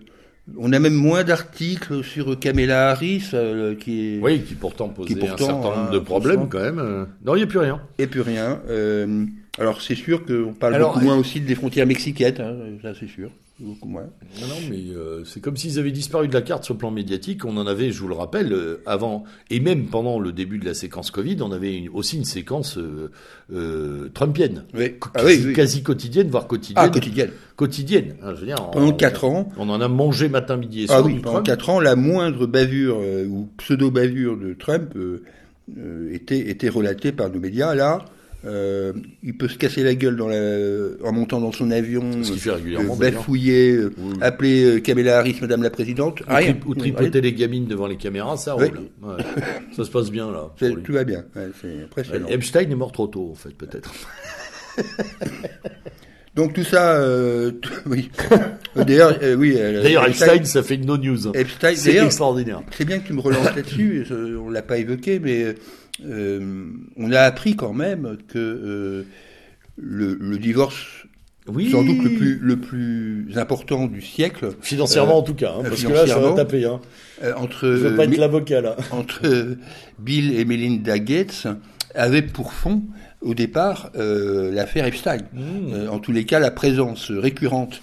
[0.59, 5.15] on a même moins d'articles sur Kamala Harris, euh, qui est Oui, qui pourtant posait
[5.15, 6.79] Qui pourtant, un certain nombre de problèmes quand même.
[6.79, 7.05] euh.
[7.25, 7.81] Non, il n'y a plus rien.
[7.99, 8.61] et plus rien.
[8.69, 9.25] Euh,
[9.59, 13.07] alors c'est sûr qu'on parle Alors, beaucoup moins aussi des frontières mexicaines, hein, ça c'est
[13.09, 13.31] sûr,
[13.61, 14.07] beaucoup moins.
[14.41, 16.91] Non, non, mais euh, c'est comme s'ils avaient disparu de la carte sur le plan
[16.91, 17.45] médiatique.
[17.45, 20.65] On en avait, je vous le rappelle, euh, avant et même pendant le début de
[20.65, 22.79] la séquence Covid, on avait une- aussi une séquence
[23.53, 24.95] euh, trumpienne, Oui.
[25.15, 25.53] Ah quasi, oui, oui.
[25.53, 26.85] quasi quotidienne, voire quotidienne.
[26.85, 27.31] Ah, quotidienne.
[27.57, 28.17] quotidienne.
[28.23, 29.49] hein, je veux dire, Pendant on- quatre ans.
[29.57, 31.01] On en a mangé matin, midi et soir.
[31.03, 31.47] Ah oui, pendant Trump.
[31.47, 32.99] quatre ans, la moindre bavure
[33.29, 34.95] ou pseudo-bavure de Trump
[36.11, 37.75] était, était relatée par nos médias.
[37.75, 38.05] Là,
[38.47, 38.93] Euh,
[39.23, 40.37] il peut se casser la gueule dans la,
[41.03, 44.19] en montant dans son avion, Ce qu'il fait régulièrement, euh, bafouiller, euh, Oui, oui.
[44.21, 46.21] appeler euh, Kamala Harris Madame la Présidente.
[46.21, 48.67] Ou, tri- ou tripoter les gamines devant les caméras, ça Oui.
[48.67, 48.81] roule.
[49.03, 49.23] Ouais.
[49.77, 50.51] ça se passe bien là.
[50.85, 51.25] Tout va bien.
[51.35, 52.29] Ouais, c'est impressionnant.
[52.29, 53.93] Epstein est mort trop tôt, en fait, peut-être.
[56.35, 57.53] Donc tout ça, euh,
[57.87, 58.11] oui.
[58.75, 59.55] D'ailleurs, euh, oui.
[59.55, 61.29] D'ailleurs, Epstein, ça fait une no-news.
[61.29, 61.33] hein.
[61.35, 62.61] Epstein, C'est extraordinaire.
[62.77, 64.05] C'est bien que tu me relances là-dessus,
[64.45, 65.55] on l'a pas évoqué, mais euh,
[66.03, 69.03] on a appris quand même que euh,
[69.77, 71.07] le, le divorce,
[71.49, 71.71] Oui.
[71.71, 75.55] sans doute le plus, le plus important du siècle, Financièrement, Euh, en tout cas.
[75.59, 76.65] hein, parce que là, ça va taper.
[76.65, 76.81] Hein.
[77.23, 78.77] euh, entre, Je veux euh, pas être l'avocat, là.
[78.91, 79.57] entre euh,
[79.99, 81.47] Bill et Melinda Gates,
[81.95, 82.83] avait pour fond,
[83.21, 85.19] au départ, euh, l'affaire Epstein.
[85.33, 85.41] Mmh.
[85.73, 87.81] Euh, en tous les cas, la présence récurrente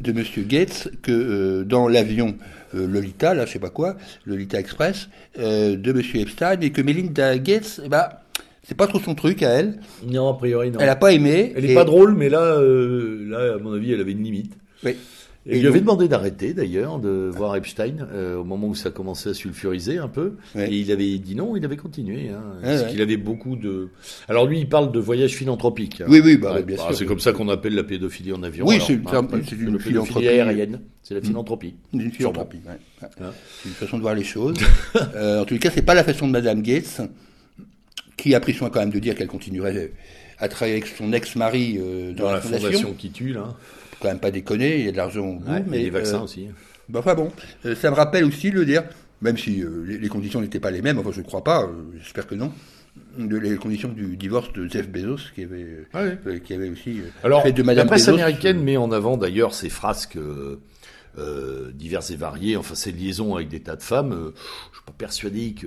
[0.00, 2.36] de Monsieur Gates que euh, dans l'avion
[2.74, 3.96] euh, Lolita, là, je sais pas quoi,
[4.26, 5.08] Lolita Express,
[5.38, 8.08] euh, de Monsieur Epstein, et que Melinda Gates, ben,
[8.62, 9.80] c'est pas trop son truc à elle.
[10.06, 10.78] Non, a priori, non.
[10.80, 11.52] Elle a pas aimé.
[11.56, 14.52] Elle est pas drôle, mais là, euh, là, à mon avis, elle avait une limite.
[14.84, 14.96] Oui.
[15.46, 18.90] Et il lui avait demandé d'arrêter, d'ailleurs, de voir Epstein, euh, au moment où ça
[18.90, 20.34] commençait à sulfuriser un peu.
[20.54, 20.70] Ouais.
[20.70, 22.28] Et il avait dit non, il avait continué.
[22.28, 22.90] Hein, parce ouais.
[22.90, 23.88] qu'il avait beaucoup de...
[24.28, 26.02] Alors lui, il parle de voyage philanthropique.
[26.02, 26.06] hein.
[26.08, 26.94] Oui, oui, bah, Ouais, bien bah, sûr.
[26.94, 28.66] C'est comme ça qu'on appelle la pédophilie en avion.
[28.66, 30.28] Oui, c'est- hein, c'est un- pas- c'est la une pédophilie philanthropie.
[30.28, 30.80] aérienne.
[31.02, 31.74] C'est la philanthropie.
[31.94, 32.60] Une philanthropie.
[32.68, 33.06] Hein.
[33.62, 34.56] C'est une façon de voir les choses.
[35.16, 37.00] Euh, en tous les cas, c'est pas la façon de Madame Gates,
[38.16, 39.92] qui a pris soin quand même de dire qu'elle continuerait
[40.38, 42.92] à travailler avec son ex-mari euh, dans, Dans la, fondation.
[42.94, 43.56] qui tue, là.
[44.00, 45.50] Quand même pas déconner, il y a de l'argent au bout.
[45.50, 46.48] Ouais, mais les vaccins euh, aussi.
[46.88, 47.30] bah, enfin bon,
[47.66, 48.84] euh, ça me rappelle aussi le dire,
[49.20, 51.68] même si euh, les, conditions n'étaient pas les mêmes, enfin je ne crois pas,
[52.02, 52.52] j'espère que non,
[53.18, 56.40] de, les conditions du divorce de Jeff Bezos, qui avait, Ah oui.
[56.40, 59.54] qui avait aussi Alors, fait de la Madame presse Bezos, américaine met en avant d'ailleurs
[59.54, 60.18] ces frasques
[61.18, 64.12] euh, diverses et variées, enfin ces liaisons avec des tas de femmes.
[64.12, 64.32] euh,
[64.70, 65.66] je suis pas persuadé que,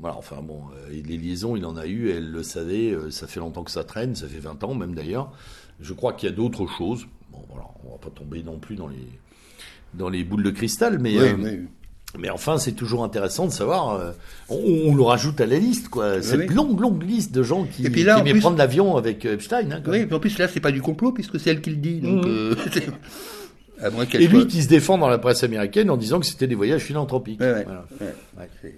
[0.00, 2.96] voilà, enfin bon, les liaisons, il en a eu, elle le savait.
[3.10, 5.32] ça fait longtemps que ça traîne, ça fait 20 ans même d'ailleurs.
[5.80, 7.06] Je crois qu'il y a d'autres choses.
[7.34, 9.08] Bon, voilà, on va pas tomber non plus dans les
[9.94, 11.58] dans les boules de cristal, mais oui, euh, oui.
[12.18, 13.90] mais enfin, c'est toujours intéressant de savoir.
[13.94, 14.10] euh,
[14.48, 14.56] on,
[14.86, 16.20] on le rajoute à la liste, quoi.
[16.22, 16.54] Cette oui.
[16.54, 19.34] longue, longue liste de gens qui, Et qui en aimaient plus- prendre l'avion avec euh,
[19.34, 19.70] Epstein.
[19.70, 20.06] Hein, Oui, même.
[20.06, 22.24] puis en plus là, c'est pas du complot, puisque c'est elle qui le dit, donc...
[22.26, 22.88] Euh, c'est-
[23.80, 26.26] à moins qu'elle Et lui qui se défend dans la presse américaine en disant que
[26.26, 27.40] c'était des voyages philanthropiques.
[27.40, 27.64] Ouais, ouais.
[27.64, 27.86] Voilà.
[28.00, 28.72] Ouais.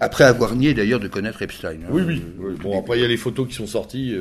[0.00, 1.70] Après avoir nié d'ailleurs de connaître Epstein.
[1.84, 1.88] hein.
[1.90, 2.22] Oui, oui.
[2.38, 2.54] Oui.
[2.62, 4.14] Bon, après, il y a les photos qui sont sorties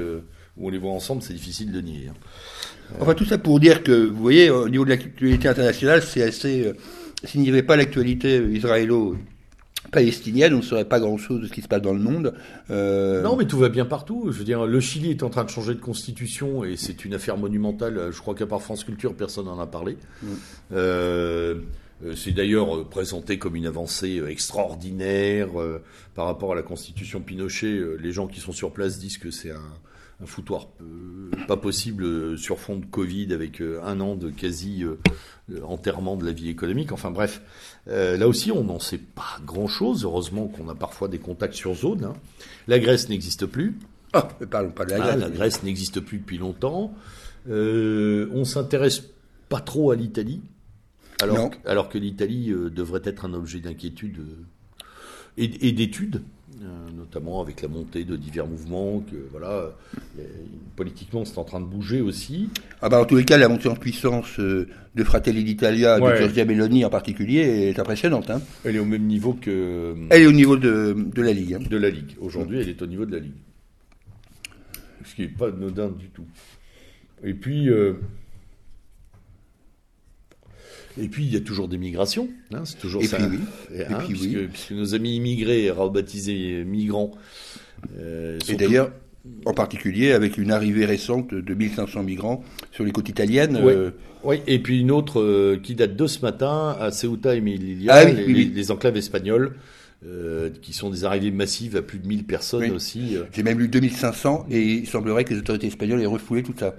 [0.57, 2.07] où on les voit ensemble, c'est difficile de nier.
[2.09, 2.13] hein.
[2.99, 6.67] Enfin, tout ça pour dire que, vous voyez, au niveau de l'actualité internationale, c'est assez...
[6.67, 6.73] euh,
[7.23, 11.67] S'il n'y avait pas l'actualité israélo-palestinienne, on ne saurait pas grand-chose de ce qui se
[11.67, 12.33] passe dans le monde.
[12.69, 14.27] Euh, Non, mais tout va bien partout.
[14.31, 17.13] Je veux dire, le Chili est en train de changer de constitution et c'est une
[17.13, 18.09] affaire monumentale.
[18.11, 19.97] Je crois qu'à part France Culture, personne n'en a parlé.
[20.73, 21.55] Euh,
[22.05, 25.81] euh, c'est d'ailleurs euh, présenté comme une avancée euh, extraordinaire euh,
[26.15, 27.67] par rapport à la constitution Pinochet.
[27.67, 29.61] Euh, les gens qui sont sur place disent que c'est un,
[30.23, 34.29] un foutoir euh, pas possible euh, sur fond de Covid avec euh, un an de
[34.29, 34.95] quasi euh,
[35.63, 36.91] enterrement de la vie économique.
[36.93, 37.41] Enfin bref,
[37.87, 40.05] là aussi on n'en sait pas grand-chose.
[40.05, 42.05] Heureusement qu'on a parfois des contacts sur zone.
[42.05, 42.13] hein.
[42.67, 43.77] La Grèce n'existe plus.
[44.13, 45.19] Ah, ne parlons pas de la Ah, Grèce.
[45.21, 46.93] la Grèce n'existe plus depuis longtemps.
[47.49, 49.03] On s'intéresse
[49.49, 50.41] pas trop à l'Italie,
[51.21, 54.21] alors, alors que l'Italie devrait être un objet d'inquiétude
[55.37, 56.21] et, et d'étude,
[56.95, 58.99] notamment avec la montée de divers mouvements.
[59.01, 59.71] Que voilà,
[60.75, 62.49] politiquement, c'est en train de bouger aussi.
[62.81, 66.13] Ah bah, en tous les cas, la montée en puissance euh, de Fratelli d'Italia, Ouais.
[66.13, 67.39] de Giorgia Meloni en particulier,
[67.69, 68.29] est impressionnante.
[68.29, 68.41] Hein.
[68.65, 71.53] Elle est au même niveau que Elle est au niveau de, de la Ligue.
[71.55, 71.59] hein.
[71.69, 72.15] de la Ligue.
[72.19, 73.33] Aujourd'hui, elle est au niveau de la Ligue.
[75.05, 76.25] Ce qui n'est pas anodin du tout.
[77.23, 77.93] Et puis, euh,
[81.01, 82.29] et puis, il y a toujours des migrations.
[82.53, 83.17] hein, c'est toujours Et ça.
[83.17, 83.39] puis oui.
[83.79, 84.47] Et, puis puisque, oui.
[84.51, 87.11] puisque nos amis immigrés, rebaptisés migrants,
[87.99, 88.91] euh, Et d'ailleurs,
[89.45, 93.57] en particulier avec une arrivée récente de 1500 migrants sur les côtes italiennes.
[93.57, 93.73] Ouais.
[93.73, 93.91] euh,
[94.23, 97.93] Oui, et puis une autre euh, qui date de ce matin à Ceuta et Melilla,
[97.95, 98.71] Ah oui, les, oui, oui.
[98.71, 99.55] enclaves espagnoles,
[100.05, 102.69] euh, qui sont des arrivées massives à plus de 1000 personnes Oui.
[102.71, 103.15] aussi.
[103.33, 106.75] J'ai même lu 2500 et il semblerait que les autorités espagnoles aient refoulé tout ça.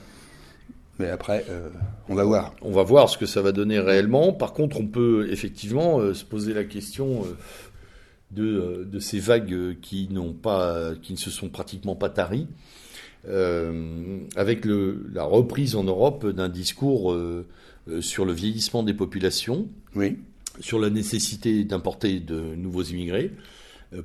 [0.99, 1.69] Mais après, euh,
[2.09, 2.55] on va voir.
[2.63, 4.33] On va voir ce que ça va donner réellement.
[4.33, 7.35] Par contre, on peut effectivement euh, se poser la question euh,
[8.31, 12.47] de, de ces vagues qui n'ont pas, qui ne se sont pratiquement pas taries,
[14.37, 17.17] avec le, la reprise en Europe d'un discours
[18.01, 20.19] sur le vieillissement des populations, Oui.
[20.61, 23.31] sur la nécessité d'importer de nouveaux immigrés.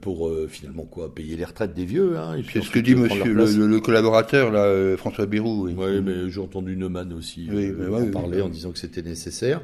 [0.02, 2.18] Pour finalement quoi payer les retraites des vieux.
[2.18, 5.66] Hein, c'est ce que dit monsieur le, collaborateur là, François Bérou.
[5.66, 9.62] Oui, ouais, mais j'ai entendu Neumann aussi oui, en parler en disant que c'était nécessaire.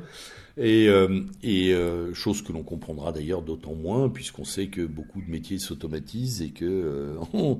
[0.57, 5.22] Et, euh, et euh, chose que l'on comprendra d'ailleurs d'autant moins, puisqu'on sait que beaucoup
[5.22, 7.60] de métiers s'automatisent et que euh, on,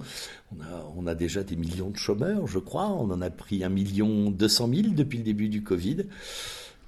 [0.62, 2.88] a, on, a, déjà des millions de chômeurs, je crois.
[2.88, 6.06] On en a pris un million deux cent mille depuis le début du Covid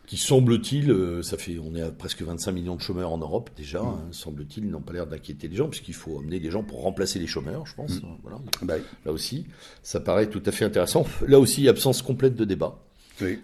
[0.07, 3.81] qui semble-t-il, ça fait, on est à presque 25 millions de chômeurs en Europe déjà,
[3.81, 7.19] hein, semble-t-il, n'ont pas l'air d'inquiéter les gens, puisqu'il faut amener des gens pour remplacer
[7.19, 8.01] les chômeurs, je pense.
[8.01, 8.07] Mmh.
[8.23, 8.39] Voilà.
[8.61, 8.75] Bah
[9.05, 9.45] là aussi,
[9.83, 11.05] ça paraît tout à fait intéressant.
[11.27, 12.79] Là aussi, absence complète de débat.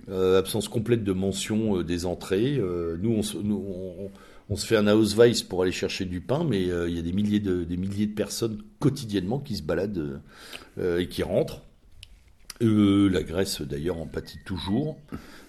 [0.10, 2.58] Euh, absence complète de mention euh, des entrées.
[2.58, 4.12] Euh, nous, on,
[4.50, 7.14] on, se fait un Ausweis pour aller chercher du pain, mais il y a des
[7.14, 10.22] milliers de, des milliers de personnes quotidiennement qui se baladent
[10.80, 11.62] et qui rentrent.
[12.60, 14.98] la Grèce, d'ailleurs, en pâtit toujours.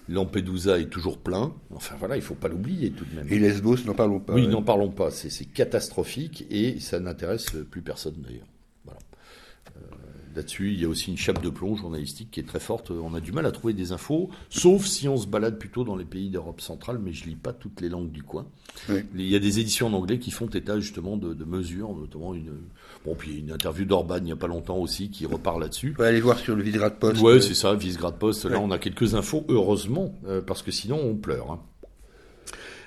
[0.07, 1.53] Lampedusa est toujours plein.
[1.73, 3.27] Enfin voilà, il faut pas l'oublier tout de même.
[3.29, 4.33] Et Lesbos, n'en parlons pas.
[4.33, 5.11] Oui, n'en parlons pas.
[5.11, 8.47] C'est catastrophique et ça n'intéresse plus personne d'ailleurs.
[10.35, 12.91] Là-dessus, il y a aussi une chape de plomb journalistique qui est très forte.
[12.91, 15.95] On a du mal à trouver des infos, sauf si on se balade plutôt dans
[15.95, 18.45] les pays d'Europe centrale, mais je lis pas toutes les langues du coin.
[18.89, 22.51] Il y a des éditions en anglais qui font état justement de, mesures, notamment une.
[23.05, 25.95] Bon, puis une interview d'Orban il n'y a pas longtemps aussi qui repart là-dessus.
[25.99, 27.21] On va aller voir sur le Visegrad Post.
[27.21, 28.45] Ouais, c'est ça, Visegrad Post.
[28.45, 31.51] Là, on a quelques infos, heureusement, euh, parce que sinon on pleure.
[31.51, 31.59] Hein.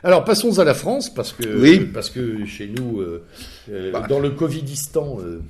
[0.04, 1.80] Alors passons à la France parce que oui.
[1.92, 3.24] parce que chez nous, euh,
[3.70, 4.06] euh, bah.
[4.08, 5.18] dans le Covidistan.
[5.20, 5.40] Euh,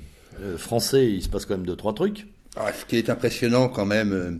[0.57, 2.25] français, il se passe quand même deux, trois trucs.
[2.55, 4.39] Ah, ce qui est impressionnant quand même,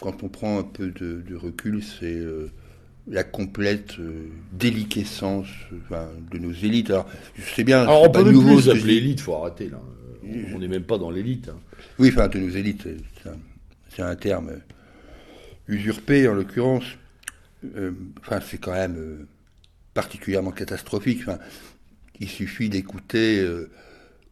[0.00, 2.20] quand on prend un peu de, recul, c'est
[3.10, 3.94] la complète
[4.52, 5.48] déliquescence
[6.30, 6.90] de nos élites.
[6.90, 7.82] Alors, je sais bien.
[7.82, 9.80] Alors, on peut même plus appeler élite, faut arrêter là.
[10.54, 11.48] On n'est même pas dans l'élite.
[11.48, 11.58] Hein.
[11.98, 12.86] Oui, enfin, de nos élites,
[13.94, 14.50] c'est un, terme
[15.68, 16.84] usurpé en l'occurrence.
[18.20, 19.26] enfin, c'est quand même
[19.94, 21.20] particulièrement catastrophique.
[21.22, 21.38] Enfin,
[22.20, 23.46] il suffit d'écouter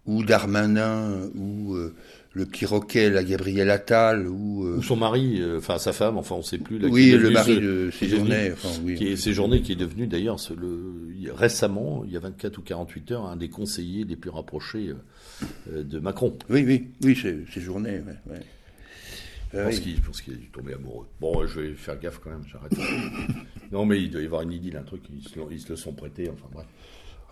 [0.06, 1.94] ou Darmanin, ou euh,
[2.36, 6.18] le petit Roquet, la Gabrielle Attal, ou, euh, ou son mari, euh, enfin sa femme,
[6.18, 6.78] enfin on ne sait plus.
[6.86, 8.52] oui, le mari de Séjourné.
[8.52, 10.36] Enfin, oui, qui est Séjourné, qui est devenu d'ailleurs
[11.34, 14.90] récemment, il y a 24 ou 48 heures, un des conseillers les plus rapprochés
[15.74, 16.36] de Macron.
[16.50, 17.18] Oui, oui, oui,
[17.52, 18.00] Séjourné.
[18.00, 19.72] Ouais, ouais.
[19.72, 21.06] Je pense qu'il a dû tomber amoureux.
[21.20, 22.72] Bon, je vais faire gaffe quand même, j'arrête.
[23.72, 25.76] non, mais il doit y avoir une idylle, un truc, ils se, ils se le
[25.76, 26.66] sont prêtés, enfin bref.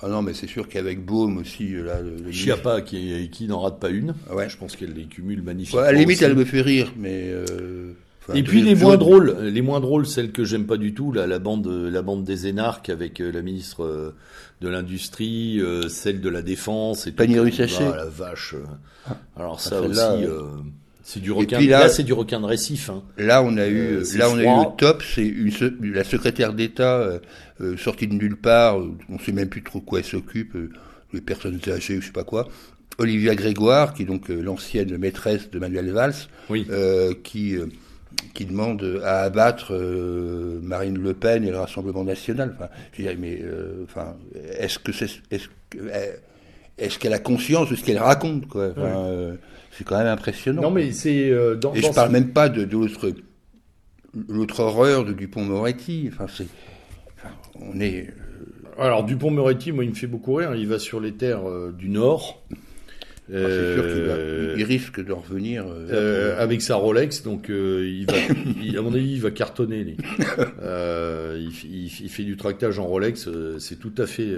[0.02, 2.00] Ah non, mais c'est sûr qu'avec Baume aussi, là.
[2.00, 4.14] Le, Chiappa, qui, qui n'en rate pas une.
[4.30, 4.48] Ouais.
[4.48, 5.82] Je pense qu'elle les cumule magnifiquement.
[5.82, 7.30] à la limite, elle me fait rire, mais.
[7.30, 7.92] Euh,
[8.34, 11.26] et puis les moins drôles, les moins drôles, celles que j'aime pas du tout, là,
[11.26, 14.14] la bande, la bande des énarques avec euh, la ministre euh,
[14.62, 18.54] de l'industrie, celle de la défense et Panier Ah, la vache.
[19.06, 19.18] Ah.
[19.36, 20.26] Alors ça aussi.
[21.06, 21.60] C'est du requin.
[21.60, 22.90] là, c'est du requin de récif.
[22.90, 23.02] Hein.
[23.18, 25.02] Là, on a eu, là, on a eu le top.
[25.02, 25.32] C'est
[25.82, 27.20] la secrétaire d'État
[27.60, 30.56] euh, sortie de nulle part, euh, on ne sait même plus trop quoi elle s'occupe,
[30.56, 30.70] euh,
[31.12, 32.48] les personnes âgées je sais pas quoi.
[32.98, 36.14] Olivia Grégoire, qui est donc l'ancienne maîtresse de Manuel Valls,
[37.22, 37.56] qui
[38.32, 39.74] qui demande à abattre
[40.62, 42.54] Marine Le Pen et le Rassemblement national.
[42.56, 42.68] Enfin,
[43.18, 43.42] mais
[43.82, 44.14] enfin,
[44.60, 44.92] est-ce que
[47.00, 48.72] qu'elle a conscience de ce qu'elle raconte quoi?
[49.76, 50.62] C'est quand même impressionnant.
[50.62, 53.12] Non, mais c'est dans, et je parle même pas de, de l'autre
[54.28, 56.10] l'autre horreur de Dupont-Moretti.
[56.12, 56.46] Enfin, c'est
[57.56, 58.08] on est.
[58.08, 60.54] Euh, Alors Dupont-Moretti, moi, il me fait beaucoup rire.
[60.54, 62.42] Il va sur les terres euh, du Nord.
[63.32, 65.64] Ah, c'est sûr qu'il il risque de revenir
[66.38, 69.96] avec sa Rolex, donc il va, à mon avis, il va cartonner.
[70.60, 73.30] il, il, fait du tractage en Rolex,
[73.60, 74.28] c'est tout à fait.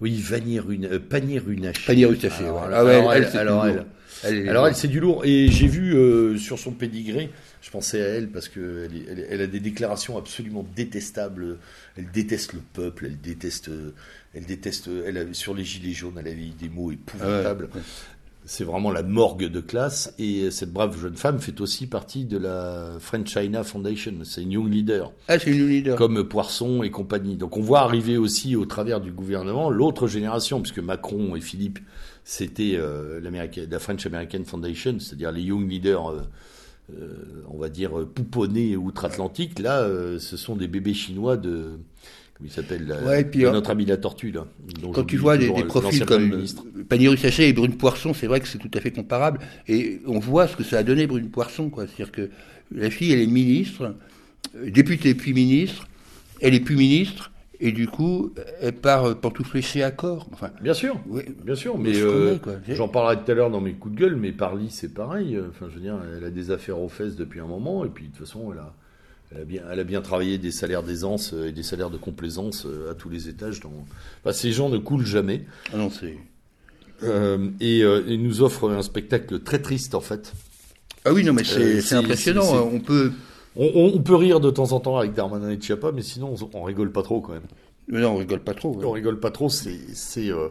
[0.00, 3.84] oui, vanir une, panier une Panier alors, ah ouais, alors, elle, alors elle,
[4.22, 5.24] c'est du lourd.
[5.24, 7.30] Et j'ai vu sur son pédigré,
[7.62, 11.58] je pensais à elle parce qu'elle elle, elle, a des déclarations absolument détestables.
[11.96, 13.70] Elle déteste le peuple, elle déteste,
[14.34, 17.68] elle déteste, elle sur les gilets jaunes, elle a dit des mots épouvantables.
[17.74, 17.78] Ah
[18.46, 20.14] c'est vraiment la morgue de classe.
[20.18, 24.14] Et cette brave jeune femme fait aussi partie de la French China Foundation.
[24.22, 25.12] C'est une young leader.
[25.28, 25.96] Ah, c'est une young leader.
[25.96, 27.36] Comme Poisson et compagnie.
[27.36, 31.80] Donc on voit arriver aussi au travers du gouvernement l'autre génération, puisque Macron et Philippe,
[32.28, 36.10] c'était euh, la French American Foundation, c'est-à-dire les young leaders.
[36.10, 36.20] Euh,
[36.92, 39.58] euh, on va dire, pouponnés outre-Atlantique.
[39.58, 41.80] Là, euh, ce sont des bébés chinois de,
[42.36, 42.86] comment il s'appelle,
[43.42, 44.46] notre ami la tortue, là.
[44.94, 46.44] Quand tu vois des, profils comme
[46.88, 49.40] Pannier Sachet et Brune Poisson, c'est vrai que c'est tout à fait comparable.
[49.66, 51.86] Et on voit ce que ça a donné Brune Poisson, quoi.
[51.88, 52.30] C'est-à-dire que
[52.72, 53.96] la fille, elle est ministre,
[54.54, 55.88] députée puis ministre,
[56.40, 60.28] elle est plus ministre, et du coup, elle part pantoufler chez Accor.
[60.32, 61.78] Enfin, bien sûr, oui, bien sûr.
[61.78, 62.36] Mais euh,
[62.68, 64.16] j'en parlerai tout à l'heure dans mes coups de gueule.
[64.16, 65.38] Mais Parly, c'est pareil.
[65.50, 68.08] Enfin, je veux dire, elle a des affaires aux fesses depuis un moment, et puis
[68.08, 68.74] de toute façon, elle a,
[69.34, 72.64] elle a bien, elle a bien travaillé des salaires d'aisance et des salaires de complaisance
[72.66, 73.60] euh, à tous les étages.
[73.60, 73.72] Dans...
[74.22, 75.44] Enfin, ces gens ne coulent jamais.
[75.72, 76.16] Ah non, c'est.
[77.02, 80.32] Euh, et, euh, et nous offre un spectacle très triste en fait.
[81.04, 82.42] Ah oui, non, mais c'est Euh, impressionnant.
[82.42, 83.12] c'est- On peut.
[83.56, 86.62] On, peut rire de temps en temps avec Darmanin et Chiappa, mais sinon on, on
[86.62, 87.46] rigole pas trop quand même.
[87.88, 88.74] Mais non, on rigole pas trop.
[88.74, 88.84] ouais.
[88.84, 89.48] On rigole pas trop.
[89.48, 90.48] C'est, euh,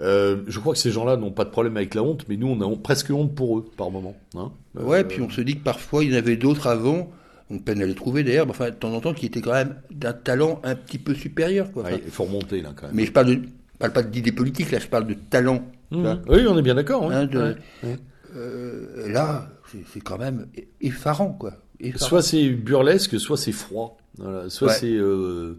[0.00, 2.46] euh, je crois que ces gens-là n'ont pas de problème avec la honte, mais nous
[2.48, 4.16] on a presque honte pour eux par moment.
[4.36, 7.10] Hein Euh, Ouais, puis on se dit que parfois il y en avait d'autres avant,
[7.50, 9.52] on peine à les trouver d'ailleurs, mais enfin de temps en temps qui étaient quand
[9.52, 11.72] même d'un talent un petit peu supérieur.
[11.72, 11.82] Quoi.
[11.82, 12.94] Enfin, ouais, il faut remonter là quand même.
[12.94, 15.64] Mais je parle de, je parle pas d'idées politiques, là je parle de talent.
[15.90, 16.18] vois.
[16.28, 17.10] Oui, on est bien d'accord.
[17.10, 17.96] Hein, Ouais.
[18.36, 20.46] Euh, là, c'est c'est quand même
[20.82, 21.54] effarant, quoi.
[21.96, 23.98] Soit c'est burlesque, soit c'est froid.
[24.18, 24.48] Voilà.
[24.50, 24.74] Soit Ouais.
[24.74, 25.54] c'est euh,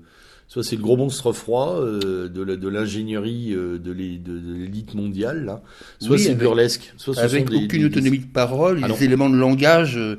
[0.47, 4.95] soit c'est le gros monstre froid euh, de l'ingénierie euh, de l'é- de- de l'élite
[4.95, 5.61] mondiale là.
[5.99, 6.93] Soit Oui, c'est burlesque.
[6.97, 9.95] Soit ce Avec sont des- aucune des- autonomie de parole, Ah des éléments de langage
[9.97, 10.17] euh,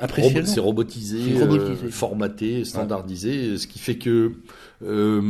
[0.00, 0.46] impressionnants.
[0.46, 4.32] C'est robotisé, euh, formaté, standardisé, ce qui fait que
[4.84, 5.22] euh,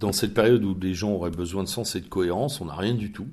[0.00, 2.74] dans cette période où des gens auraient besoin de sens et de cohérence, on n'a
[2.74, 3.26] rien du tout.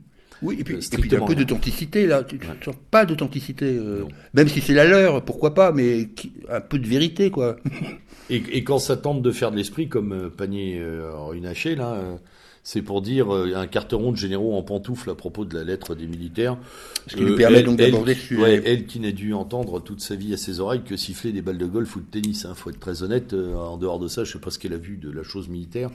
[0.45, 2.23] Oui, et puis, et puis strictement un peu d'authenticité, là.
[2.23, 2.53] Tu tu Ouais.
[2.63, 3.65] sens pas d'authenticité.
[3.77, 4.03] euh,
[4.33, 7.57] même si c'est la leur, pourquoi pas, mais qui- un peu de vérité, quoi.
[8.31, 11.75] Et, et quand ça tente de faire de l'esprit, comme euh, Panier euh, une hachée,
[11.75, 12.15] là, euh,
[12.63, 15.93] c'est pour dire euh, un carteron de généraux en pantoufles à propos de la lettre
[15.93, 16.57] des militaires.
[17.05, 20.01] Ce qui lui permet donc elle- d'aborder elle- ouais, elle qui n'a dû entendre toute
[20.01, 22.45] sa vie à ses oreilles que siffler des balles de golf ou de tennis.
[22.45, 23.33] Hein, faut être très honnête.
[23.33, 25.47] euh, en dehors de ça, je sais pas ce qu'elle a vu de la chose
[25.47, 25.91] militaire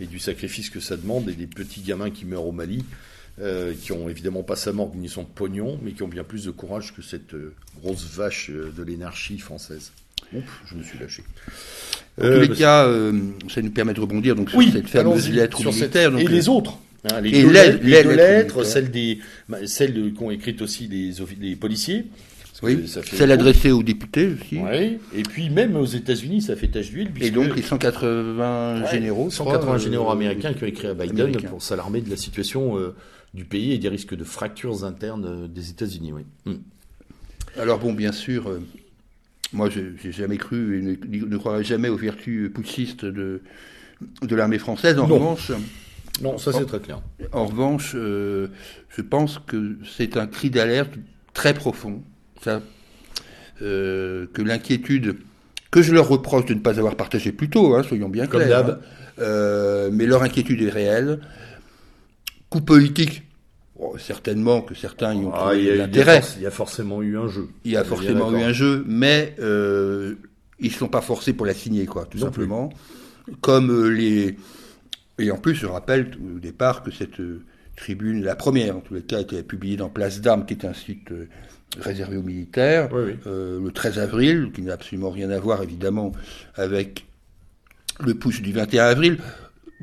[0.00, 2.82] et du sacrifice que ça demande et des petits gamins qui meurent au Mali.
[3.40, 6.44] Euh, qui ont évidemment pas sa morgue ni son pognon, mais qui ont bien plus
[6.44, 7.52] de courage que cette euh,
[7.82, 9.92] grosse vache euh, de l'énarchie française.
[10.32, 11.22] Oups, je me suis lâché.
[12.20, 13.12] En Euh, tous les bah, cas, euh,
[13.52, 16.26] ça nous permet de rebondir donc sur oui, cette fameuse lettre sur cette- donc, et
[16.26, 16.78] euh, les autres.
[17.12, 20.62] hein, les et deux les- lettres, les deux lettres celles des, bah, celles qu'ont écrites
[20.62, 22.06] aussi les, les policiers.
[22.62, 24.58] oui, celle adressée aux députés aussi.
[24.58, 24.98] Ouais.
[25.14, 27.10] Et puis même aux États-Unis, ça fait tache d'huile.
[27.20, 29.28] Et donc les 180 Ouais, généraux.
[29.30, 31.48] je 180 crois, généraux euh, américains qui ont écrit à Biden américains.
[31.48, 32.94] pour s'alarmer de la situation euh,
[33.34, 36.12] du pays et des risques de fractures internes euh, des États-Unis.
[36.12, 36.22] Oui.
[36.46, 36.58] Hmm.
[37.60, 38.60] Alors bon, bien sûr, euh,
[39.52, 43.42] moi je j'ai jamais cru et ne, ne croirais jamais aux vertus putschistes de,
[44.22, 44.98] de l'armée française.
[44.98, 45.14] En Non.
[45.16, 45.52] revanche,
[46.22, 47.00] Non, ça c'est très clair.
[47.32, 48.48] en revanche euh,
[48.96, 50.94] je pense que c'est un cri d'alerte
[51.32, 52.02] très profond.
[52.42, 52.60] Ça,
[53.62, 55.16] euh, que l'inquiétude
[55.70, 58.42] que je leur reproche de ne pas avoir partagé plus tôt, hein, soyons bien Comme
[58.42, 58.78] clairs.
[59.18, 59.88] hein.
[59.92, 61.20] Mais leur inquiétude est réelle.
[62.54, 63.24] Coup politique,
[63.76, 66.20] bon, certainement que certains y ont Ah, il, y trouvé a, il y a l'intérêt.
[66.20, 67.48] forc- il y a forcément eu un jeu.
[67.64, 70.14] Il y a forcément eu un jeu, mais euh,
[70.60, 72.72] ils ne sont pas forcés pour la signer, quoi, tout Non simplement.
[73.40, 74.36] Comme euh, les.
[75.18, 77.42] Et en plus, je rappelle au départ que cette euh,
[77.76, 80.64] tribune, la première en tous les cas, a été publiée dans Place d'Armes, qui est
[80.64, 81.08] un site
[81.80, 83.12] réservé aux militaires, Oui, oui.
[83.26, 86.12] euh, le 13 avril, qui n'a absolument rien à voir évidemment
[86.54, 87.04] avec
[87.98, 89.18] le push du 21 avril.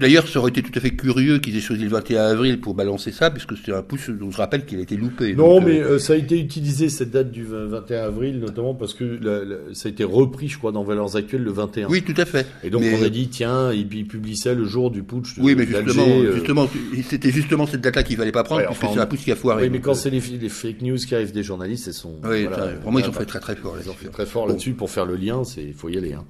[0.01, 2.73] D'ailleurs, ça aurait été tout à fait curieux qu'ils aient choisi le 21 avril pour
[2.73, 5.33] balancer ça, puisque c'est un push dont je rappelle qu'il a été loupé.
[5.35, 8.39] Non, Donc, mais euh, euh, ça a été utilisé cette date du 20 21 avril,
[8.39, 11.51] notamment parce que la- la- ça a été repris, je crois, dans Valeurs Actuelles le
[11.51, 11.87] 21.
[11.87, 12.47] oui, tout à fait.
[12.63, 15.37] Et donc Mais- on a dit tiens, puis il publie ça le jour du putsch.
[15.37, 16.69] De, Oui, mais justement, euh, justement,
[17.07, 19.31] c'était justement cette date-là qu'il fallait pas prendre, Ouais, puisque enfin, c'est un pouce qui
[19.31, 19.63] a foiré.
[19.63, 22.15] Oui, mais quand c'est les, les fake news qui arrivent des journalistes, elles sont.
[22.23, 23.75] oui, voilà, ça, pour moi, ils ont fait très très fort.
[23.77, 24.05] Ils ont là-dessus.
[24.05, 25.41] fait très fort là-dessus pour faire le lien.
[25.57, 26.13] Il faut y aller.
[26.13, 26.25] Hein.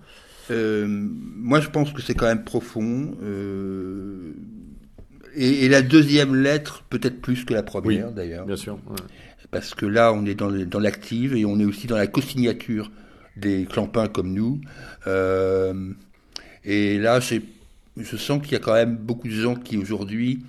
[0.50, 3.16] Euh, moi, je pense que c'est quand même profond.
[3.22, 4.34] euh,
[5.36, 8.46] et, et la deuxième lettre, peut-être plus que la première, d'ailleurs.
[8.46, 8.80] Bien sûr.
[8.90, 8.98] ouais.
[9.50, 12.92] parce que là, on est dans, l'active et on est aussi dans la co-signature
[13.38, 14.60] des clampins comme nous.
[15.08, 15.94] Euh,
[16.66, 20.44] et là, je sens qu'il y a quand même beaucoup de gens qui aujourd'hui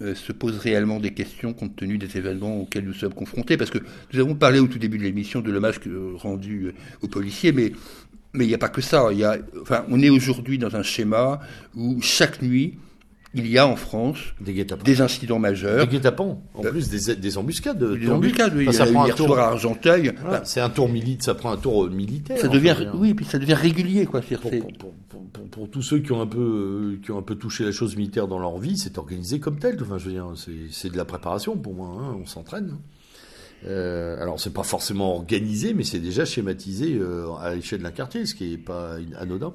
[0.00, 3.56] se posent réellement des questions compte tenu des événements auxquels nous sommes confrontés.
[3.56, 3.78] Parce que
[4.12, 5.80] nous avons parlé au tout début de l'émission de l'hommage
[6.16, 6.72] rendu
[7.02, 7.72] aux policiers, mais
[8.32, 9.08] mais il n'y a pas que ça.
[9.12, 11.40] Il y a, enfin, on est aujourd'hui dans un schéma
[11.76, 12.78] où chaque nuit,
[13.32, 15.86] il y a en France Des incidents majeurs.
[15.86, 16.42] Des guet-apens.
[16.54, 17.78] En Euh, plus des, des embuscades.
[17.96, 18.66] Des embuscades, oui.
[18.68, 19.38] Enfin, ça prend un tour.
[19.38, 20.12] à Argenteuil.
[20.20, 21.24] Voilà, c'est un tour militaire.
[21.26, 22.38] Ça prend un tour euh, militaire.
[22.38, 24.20] Ça devient, oui, puis ça devient régulier, quoi.
[24.20, 27.36] Pour, pour, pour, pour- tous ceux qui ont un peu euh, qui ont un peu
[27.36, 29.76] touché la chose militaire dans leur vie, c'est organisé comme tel.
[29.80, 31.88] Enfin, je veux dire, c'est, c'est de la préparation pour moi.
[32.00, 32.78] hein, on s'entraîne.
[33.66, 38.26] Euh, alors, c'est pas forcément organisé, mais c'est déjà schématisé euh, à l'échelle d'un quartier,
[38.26, 39.52] ce qui est pas anodin.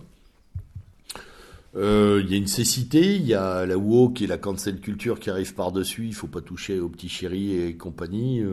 [1.76, 5.20] Euh, Il y a une cécité, il y a la woke et la cancel culture
[5.20, 6.06] qui arrivent par-dessus.
[6.06, 8.44] Il faut pas toucher aux petits chéris et compagnie.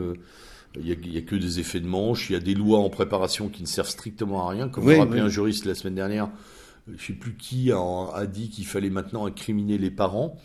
[0.75, 2.29] Il y, a, il y a que des effets de manche.
[2.29, 4.67] Il y a des lois en préparation qui ne servent strictement à rien.
[4.69, 5.27] Comme Oui, rappelait oui.
[5.27, 6.29] un juriste la semaine dernière,
[6.97, 7.77] je sais plus qui a,
[8.13, 10.35] a dit qu'il fallait maintenant incriminer les parents.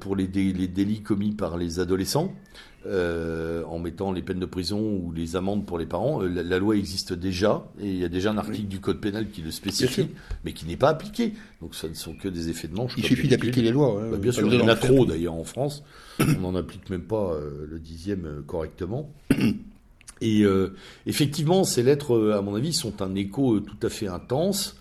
[0.00, 2.32] pour les, les, délits commis par les adolescents.
[2.86, 6.22] Euh, en mettant les peines de prison ou les amendes pour les parents.
[6.22, 9.30] Euh, la, loi existe déjà et il y a déjà un article du code pénal
[9.30, 10.08] qui le spécifie,
[10.44, 11.32] mais qui n'est pas appliqué.
[11.62, 12.92] Donc ça ne sont que des effets de manche.
[12.98, 13.98] Il suffit d'appliquer les lois.
[14.10, 15.82] Bah, bien sûr, il y en a trop d'ailleurs en France.
[16.20, 19.10] On n'en applique même pas euh, le dixième correctement.
[20.20, 20.44] Et
[21.06, 24.76] effectivement, ces lettres, à mon avis, sont un écho tout à fait intense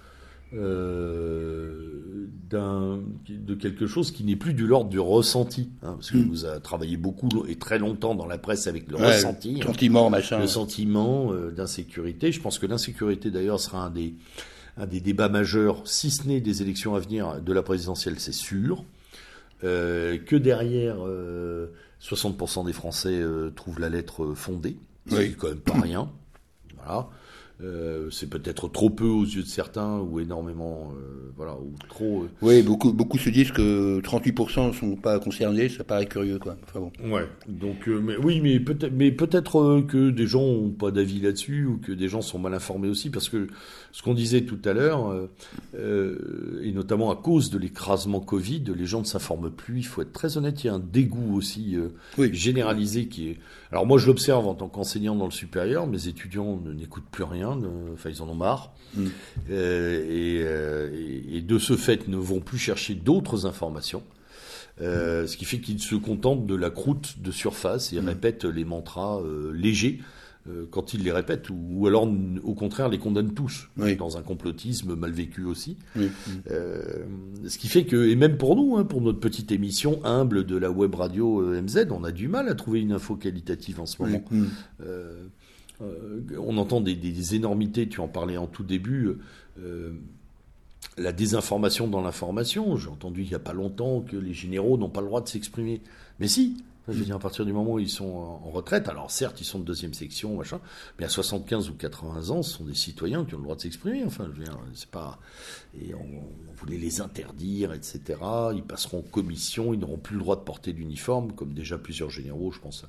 [0.56, 6.46] euh, de quelque chose qui n'est plus de l'ordre du ressenti, hein, parce que vous
[6.46, 9.66] avez travaillé beaucoup et très longtemps dans la presse avec le ressenti, hein.
[9.66, 12.32] sentiment, machin, le sentiment euh, d'insécurité.
[12.32, 14.14] Je pense que l'insécurité d'ailleurs sera un des
[14.78, 18.34] un des débats majeurs, si ce n'est des élections à venir de la présidentielle, c'est
[18.34, 18.84] sûr.
[19.64, 20.98] Euh, que derrière,
[22.02, 23.22] 60% des Français
[23.56, 24.78] trouvent la lettre fondée,
[25.10, 26.10] ce qui quand même pas rien.
[26.78, 27.08] Voilà.
[27.62, 32.24] Euh, c'est peut-être trop peu aux yeux de certains ou énormément, euh, voilà, ou trop.
[32.24, 32.30] Euh.
[32.42, 36.58] Oui, beaucoup, beaucoup se disent que 38% ne sont pas concernés, ça paraît curieux, quoi.
[36.64, 36.92] Enfin bon.
[37.14, 37.28] Ouais.
[37.48, 41.78] Donc, mais, oui, mais peut-être, mais peut-être que des gens n'ont pas d'avis là-dessus ou
[41.78, 43.48] que des gens sont mal informés aussi, parce que
[43.94, 45.16] ce qu'on disait tout à l'heure,
[45.74, 49.80] et notamment à cause de l'écrasement Covid, les gens ne s'informent plus.
[49.80, 50.64] Il faut être très honnête.
[50.64, 51.78] Il y a un dégoût aussi
[52.18, 53.38] généralisé qui est.
[53.72, 55.88] Alors moi, je l'observe en tant qu'enseignant dans le supérieur.
[55.88, 57.56] Mes étudiants n'écoutent plus rien
[57.94, 59.06] enfin ils en ont marre, mm.
[59.50, 64.04] euh, euh, et, de ce fait ne vont plus chercher d'autres informations.
[64.82, 68.08] Euh, ce qui fait qu'ils se contentent de la croûte de surface et mm.
[68.08, 69.22] répètent les mantras
[69.54, 70.00] légers
[70.72, 72.08] quand ils les répètent, ou, alors
[72.44, 75.78] au contraire les condamnent tous dans un complotisme mal vécu aussi.
[76.46, 80.58] ce qui fait que, et même pour nous, hein, pour notre petite émission humble de
[80.58, 84.02] la web radio MZ, on a du mal à trouver une info qualitative en ce
[84.02, 84.24] moment.
[84.30, 84.46] Mm.
[85.82, 89.18] Euh, on entend des, énormités, tu en parlais en tout début,
[89.60, 89.92] euh,
[90.98, 92.78] la désinformation dans l'information.
[92.78, 95.28] J'ai entendu il n'y a pas longtemps que les généraux n'ont pas le droit de
[95.28, 95.82] s'exprimer.
[96.20, 99.10] Mais si, je veux dire, à partir du moment où ils sont en retraite, alors
[99.10, 100.60] certes, ils sont de deuxième section, machin,
[101.00, 103.62] mais à 75 ou 80 ans, ce sont des citoyens qui ont le droit de
[103.62, 104.04] s'exprimer.
[104.04, 105.20] Enfin, je veux dire, c'est pas.
[105.80, 106.24] Et on,
[106.56, 108.02] voulait les interdire, etc.
[108.54, 112.10] Ils passeront en commission, ils n'auront plus le droit de porter d'uniforme, comme déjà plusieurs
[112.10, 112.86] généraux, je pense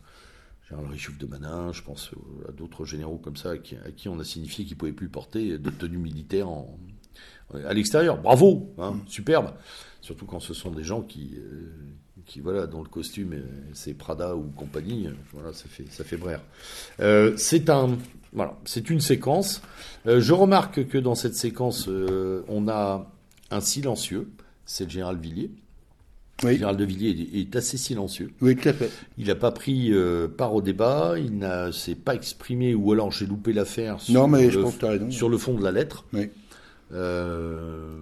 [0.69, 2.11] général Richouf de Manin, je pense
[2.49, 5.59] à d'autres généraux comme ça à qui, on a signifié qu'ils ne pouvaient plus porter
[5.59, 6.49] de tenue militaire
[7.53, 8.21] à l'extérieur.
[8.21, 9.53] Bravo, hein, superbe.
[10.01, 11.73] Surtout quand ce sont des gens qui, euh,
[12.27, 13.35] qui voilà, dont le costume
[13.73, 16.41] c'est Prada ou compagnie, voilà, ça fait ça fait brère.
[17.01, 17.99] Euh, c'est un
[18.33, 19.63] voilà, c'est une séquence.
[20.07, 21.89] Euh, je remarque que dans cette séquence,
[22.49, 23.11] on a
[23.51, 24.29] un silencieux,
[24.67, 25.51] c'est le général Villiers.
[26.43, 26.59] Oui.
[26.59, 28.33] Gérald de Villiers est, assez silencieux.
[28.41, 28.91] Oui, tout à fait.
[29.19, 33.13] Il n'a pas pris euh, part au débat, il ne s'est pas exprimé, ou alors
[33.13, 36.05] j'ai loupé l'affaire sur, le, sur le fond de la lettre.
[36.13, 36.31] Oui.
[36.93, 37.99] Euh,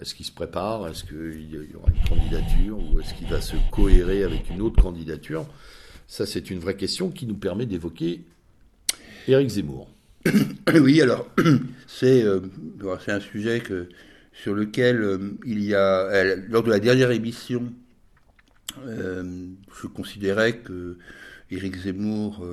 [0.00, 0.88] est-ce qu'il se prépare?
[0.88, 4.82] Est-ce qu'il y aura une candidature Ou est-ce qu'il va se cohérer avec une autre
[4.82, 5.46] candidature?
[6.06, 8.22] Ça, c'est une vraie question qui nous permet d'évoquer
[9.28, 9.88] Éric Zemmour.
[10.74, 11.28] oui, alors,
[11.86, 12.40] c'est euh,
[13.08, 13.62] un sujet
[14.32, 17.72] sur lequel euh, il y a, lors de la dernière émission,
[18.86, 19.46] euh,
[19.80, 20.96] je considérais que
[21.50, 22.46] Éric Zemmour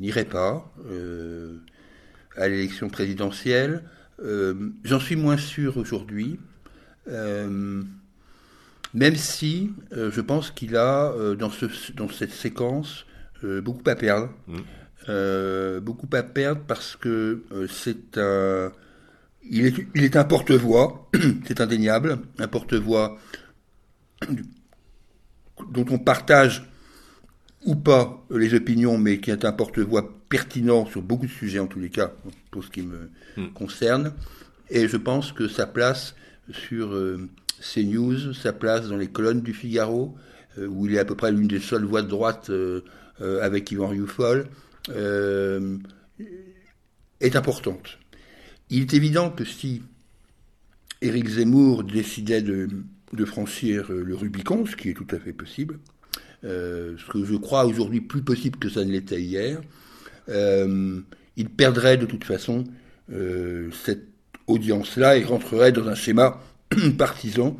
[0.00, 0.72] n'irait pas
[2.36, 3.84] à l'élection présidentielle.
[4.84, 6.38] J'en suis moins sûr aujourd'hui,
[7.06, 7.86] même
[9.16, 13.06] si je pense qu'il a dans, ce, dans cette séquence
[13.42, 14.30] beaucoup à perdre.
[14.46, 15.80] Mmh.
[15.80, 18.72] beaucoup à perdre parce que c'est un
[19.44, 21.10] il est, un porte-voix,
[21.46, 23.18] c'est indéniable, un porte-voix
[25.70, 26.68] dont on partage
[27.64, 31.66] ou pas les opinions, mais qui est un porte-voix pertinent sur beaucoup de sujets en
[31.66, 32.12] tous les cas,
[32.50, 33.52] pour ce qui me hmm.
[33.52, 34.12] concerne.
[34.70, 36.14] Et je pense que sa place
[36.50, 37.28] sur euh,
[37.60, 40.16] CNews, sa place dans les colonnes du Figaro,
[40.58, 42.82] euh, où il est à peu près l'une des seules voix de droite euh,
[43.40, 44.48] avec Yvan Rioufol,
[47.20, 47.98] est importante.
[48.70, 49.82] Il est évident que si
[51.00, 52.68] Éric Zemmour décidait de,
[53.24, 55.78] franchir le Rubicon, ce qui est tout à fait possible,
[56.42, 59.60] ce que je crois aujourd'hui plus possible que ça ne l'était hier,
[60.26, 62.64] il perdrait de toute façon
[63.08, 64.11] cette
[64.46, 66.40] audience-là et rentrerait dans un schéma
[66.98, 67.56] partisan,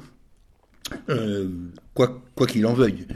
[1.94, 3.06] quoi qu'il en veuille.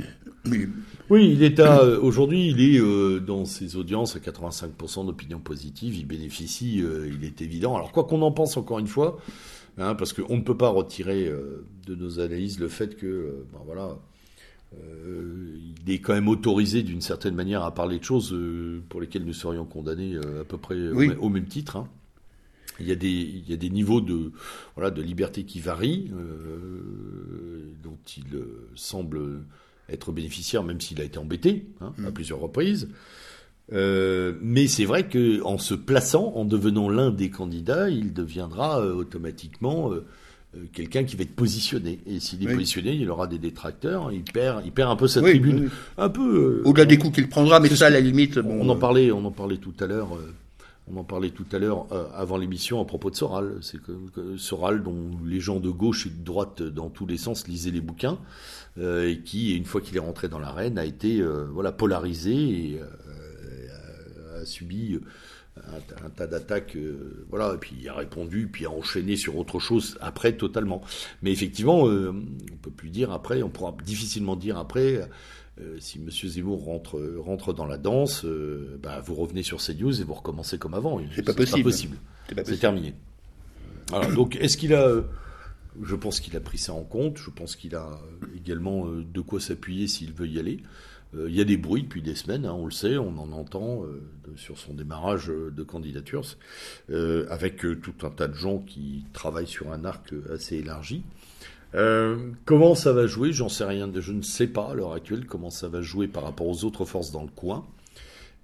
[1.09, 5.94] Oui, il est euh, aujourd'hui, il est euh, dans ses audiences à 85% d'opinion positive.
[5.97, 7.76] Il bénéficie, euh, il est évident.
[7.76, 9.18] Alors quoi qu'on en pense encore une fois,
[9.78, 11.30] hein, parce qu'on ne peut pas retirer
[11.86, 13.97] de nos analyses le fait que, ben voilà,
[14.74, 18.36] il est quand même autorisé d'une certaine manière à parler de choses
[18.88, 21.76] pour lesquelles nous serions condamnés à peu près au, même titre.
[21.76, 21.88] Hein.
[22.81, 24.32] Il y, a des, il y a des niveaux de,
[24.74, 26.11] voilà, de liberté qui varient.
[27.82, 28.24] dont il
[28.74, 29.40] semble
[29.89, 32.12] être bénéficiaire, même s'il a été embêté hein, à mm.
[32.12, 32.89] plusieurs reprises.
[33.70, 39.93] mais c'est vrai que en se plaçant, en devenant l'un des candidats, il deviendra automatiquement
[40.73, 42.01] quelqu'un qui va être positionné.
[42.07, 44.12] Et s'il est positionné, il aura des détracteurs.
[44.12, 46.62] Il perd, il perd un peu sa tribune, un peu.
[46.65, 48.39] Au-delà des coups qu'il prendra, mais ça, à la limite.
[48.39, 50.19] Bon, on en parlait, on en parlait tout à l'heure.
[50.89, 53.59] On en parlait tout à l'heure euh, avant l'émission à propos de Soral.
[53.61, 57.49] C'est que, Soral, dont les gens de gauche et de droite dans tous les sens
[57.49, 58.19] lisaient les bouquins,
[58.79, 62.33] euh, et qui, une fois qu'il est rentré dans l'arène, a été euh, voilà polarisé
[62.35, 62.81] et
[64.41, 65.01] a subi
[65.57, 66.77] un, tas d'attaques,
[67.31, 70.83] voilà, et puis il a répondu, puis a enchaîné sur autre chose après totalement.
[71.23, 75.09] Mais effectivement, on peut plus dire après, on pourra difficilement dire après
[75.59, 76.11] euh, si M.
[76.11, 80.59] Zemmour rentre, rentre dans la danse, euh, bah, vous revenez sur CNews et vous recommencez
[80.59, 81.01] comme avant.
[81.15, 81.62] C'est pas possible.
[81.62, 81.97] Pas possible.
[82.45, 82.95] C'est terminé.
[84.15, 85.03] donc, est-ce qu'il a.
[85.83, 87.19] Je pense qu'il a pris ça en compte.
[87.19, 88.01] Je pense qu'il a
[88.37, 90.59] également euh, de quoi s'appuyer s'il veut y aller.
[91.15, 93.85] Il y a des bruits depuis des semaines, hein, on le sait, on en entend
[94.35, 96.23] sur son démarrage de candidature,
[97.31, 101.05] avec tout un tas de gens qui travaillent sur un arc assez élargi.
[101.74, 103.32] Euh, comment ça va jouer?
[103.32, 103.90] J'en sais rien.
[103.94, 106.84] Je ne sais pas à l'heure actuelle comment ça va jouer par rapport aux autres
[106.84, 107.64] forces dans le coin.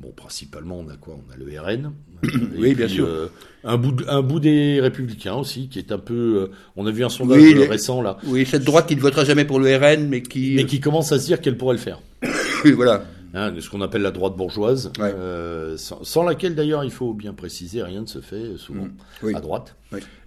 [0.01, 1.17] Bon, principalement, on a quoi?
[1.17, 1.93] On a le RN.
[2.59, 3.07] oui, bien sûr.
[3.07, 3.29] Euh,
[3.63, 6.49] un, bout un bout des Républicains aussi, qui est un peu.
[6.51, 8.19] Euh, on a vu un sondage récent là.
[8.27, 10.55] Oui, cette droite qui ne votera jamais pour le RN, mais qui.
[10.57, 12.01] Mais qui commence à se dire qu'elle pourrait le faire.
[12.65, 13.05] oui, voilà.
[13.35, 17.83] Hein, ce qu'on appelle la droite bourgeoise, euh, sans, laquelle d'ailleurs il faut bien préciser,
[17.83, 18.89] rien ne se fait souvent
[19.23, 19.35] mm.
[19.35, 19.75] à droite,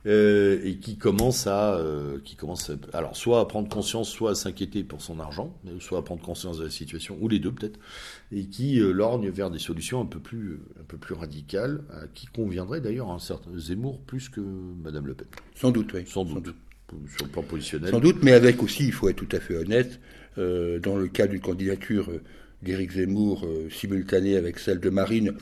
[0.07, 4.35] euh, et qui commence à, euh, qui commence, alors soit à prendre conscience, soit à
[4.35, 7.79] s'inquiéter pour son argent, soit à prendre conscience de la situation, ou les deux peut-être,
[8.31, 11.83] et qui lorgne vers des solutions un peu plus, un peu plus radicales,
[12.15, 14.41] qui conviendraient d'ailleurs à un certain Zemmour plus que
[14.83, 15.27] Madame Le Pen.
[15.53, 16.05] Sans doute, oui.
[16.07, 16.55] Sans doute.
[17.17, 17.91] Sur le plan positionnel.
[17.91, 19.99] Sans doute, mais avec aussi, il faut être tout à fait honnête,
[20.37, 22.09] dans le cas d'une candidature
[22.65, 25.33] d'Éric Zemmour euh, simultanée avec celle de Marine,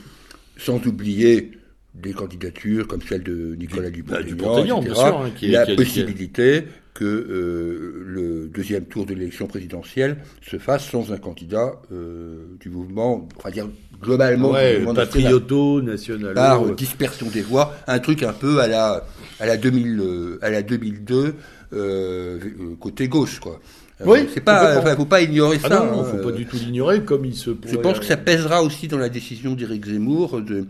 [0.58, 1.52] sans oublier
[1.96, 6.64] des candidatures comme celle de Nicolas Dupont-Aignan, bah, hein, la possibilité
[6.94, 12.70] que euh, le deuxième tour de l'élection présidentielle se fasse sans un candidat euh, du
[12.70, 13.68] mouvement, on va dire
[14.02, 14.54] globalement
[14.94, 19.06] patrioto national, par dispersion des voix, un truc un peu à la
[19.40, 21.36] à la 2000 à la 2002
[22.80, 23.60] côté gauche quoi.
[24.06, 25.80] Euh, oui, c'est pas, enfin, faut pas ignorer ah ça.
[25.80, 27.52] Non, non, faut pas du tout l'ignorer, comme il se.
[27.66, 30.66] Je pense que ça pèsera aussi dans la décision d'Éric Zemmour de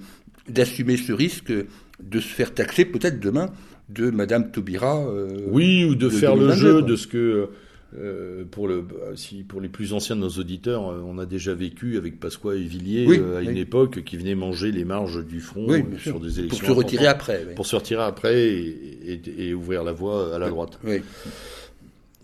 [0.50, 3.50] d'assumer ce risque de se faire taxer peut-être demain
[3.90, 5.06] de Madame Taubira.
[5.08, 7.50] Euh, oui, ou de, faire le jeu de ce que.
[7.96, 11.96] Euh, pour, le, si, pour les plus anciens de nos auditeurs, on a déjà vécu
[11.96, 15.68] avec Pasqua et Villiers à une époque qui venait manger les marges du front
[16.00, 16.66] sur des élections.
[16.66, 17.54] Pour se retirer après.
[17.56, 20.80] Pour se retirer après et, et, ouvrir la voie à la droite.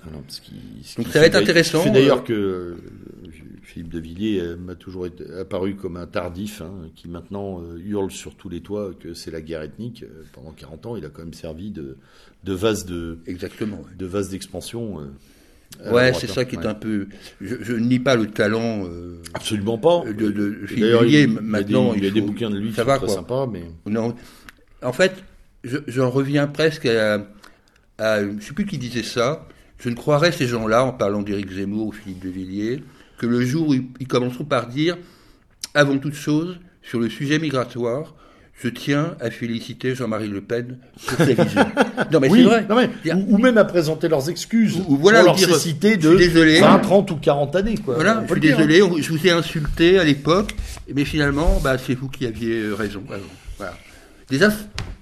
[0.06, 1.84] Donc ça va être intéressant.
[1.84, 2.76] C'est d'ailleurs que euh,
[3.64, 7.78] Philippe de Villiers euh, m'a toujours été, apparu comme un tardif, hein, qui maintenant euh,
[7.84, 10.06] hurle sur tous les toits que c'est la guerre ethnique.
[10.34, 11.98] Pendant 40 ans, il a quand même servi de,
[12.44, 15.02] de vase de exactement de vase d'expansion.
[15.92, 17.08] ouais, c'est ça qui est un peu.
[17.42, 18.88] Je, ne nie pas le talent.
[19.34, 20.04] Absolument pas.
[20.06, 21.28] De, de Philippe Villiers.
[21.28, 23.64] Maintenant, il, y a des bouquins de lui ça qui va, sont très sympas, mais
[23.86, 24.16] non.
[24.82, 25.14] En fait,
[25.64, 27.28] j'en reviens presque à,
[27.98, 29.46] à, je sais plus qui disait ça.
[29.80, 32.84] Je ne croirais ces gens-là, en parlant d'Éric Zemmour ou Philippe de Villiers,
[33.18, 34.98] que le jour où ils commenceront par dire,
[35.74, 38.14] avant toute chose, sur le sujet migratoire,
[38.62, 41.66] je tiens à féliciter Jean-Marie Le Pen pour sa vision.
[42.12, 42.90] non, mais c'est vrai.
[43.30, 44.82] ou, même à présenter leurs excuses.
[44.88, 47.78] Ou, voilà, leur cécité de désolé, 20, 30 ou 40 années.
[47.78, 47.96] Quoi.
[47.96, 50.56] Voilà, je suis désolé, je vous ai insulté à l'époque,
[50.94, 53.02] mais finalement, bah, c'est vous qui aviez raison.
[53.08, 53.24] Voilà.
[54.30, 54.50] Déjà,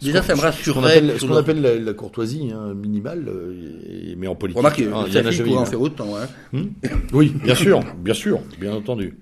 [0.02, 1.04] déjà ça me rassurerait.
[1.18, 4.58] Ce qu'on appelle, la, courtoisie hein, minimale, euh, mais en politique.
[4.58, 6.16] Remarque, hein, ça fait en faire autant.
[6.16, 6.28] Hein.
[6.54, 6.68] Hmm
[7.12, 9.18] oui, bien sûr, bien sûr, bien entendu.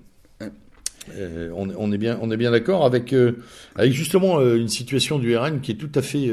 [1.16, 3.38] Euh, on, on, est bien, on est bien d'accord avec, euh,
[3.76, 6.32] avec justement une situation du RN qui est tout à fait.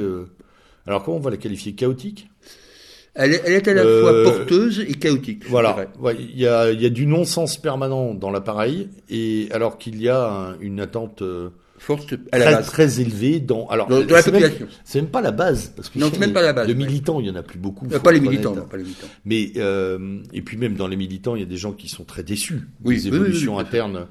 [0.86, 2.30] alors comment on va la qualifier chaotique?
[3.16, 5.48] Elle est, elle est, à la fois porteuse et chaotique.
[5.48, 5.86] Voilà,
[6.18, 10.56] il y, a, y, a, du non-sens permanent dans l'appareil, et alors qu'il y a
[10.60, 11.22] une attente
[11.84, 12.66] force à la très, base.
[12.68, 14.68] très élevée dans alors dans, la population.
[14.86, 16.68] C'est même pas la base parce que non, c'est même pas la base.
[16.68, 17.86] De militants, il y en a plus beaucoup.
[17.86, 19.08] pas, les militants, non, pas les militants.
[19.26, 22.06] Mais euh, et puis même dans les militants, il y a des gens qui sont
[22.06, 24.08] très déçus oui, des évolutions internes.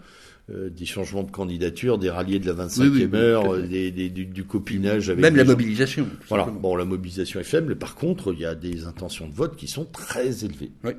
[0.51, 4.43] Euh, des changements de candidature, des ralliés de la 25e heure, des, des, du, du,
[4.43, 6.09] copinage avec même la mobilisation.
[6.29, 6.47] Voilà.
[6.47, 9.69] Bon, la mobilisation est faible, par contre, il y a des intentions de vote qui
[9.69, 10.73] sont très élevées.
[10.83, 10.95] Oui.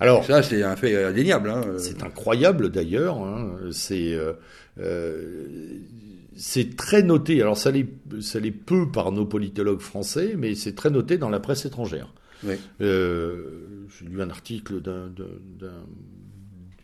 [0.00, 1.50] Alors ça, c'est un fait indéniable.
[1.50, 1.62] Hein.
[1.78, 3.18] C'est incroyable d'ailleurs.
[3.18, 3.56] Hein.
[3.70, 4.32] C'est euh,
[4.78, 5.46] euh,
[6.36, 7.40] c'est très noté.
[7.40, 7.88] Alors ça l'est,
[8.20, 12.12] ça l'est peu par nos politologues français, mais c'est très noté dans la presse étrangère.
[12.44, 12.54] Oui.
[12.80, 15.10] Euh, j'ai lu un article d'un,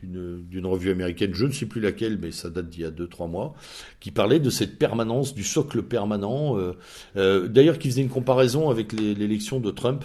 [0.03, 3.31] d'une, revue américaine, je ne sais plus laquelle, mais ça date d'il y a 2-3
[3.31, 3.55] mois,
[4.01, 6.59] qui parlait de cette permanence, du socle permanent.
[6.59, 6.73] Euh,
[7.17, 10.05] euh, d'ailleurs, qui faisait une comparaison avec l'élection de Trump,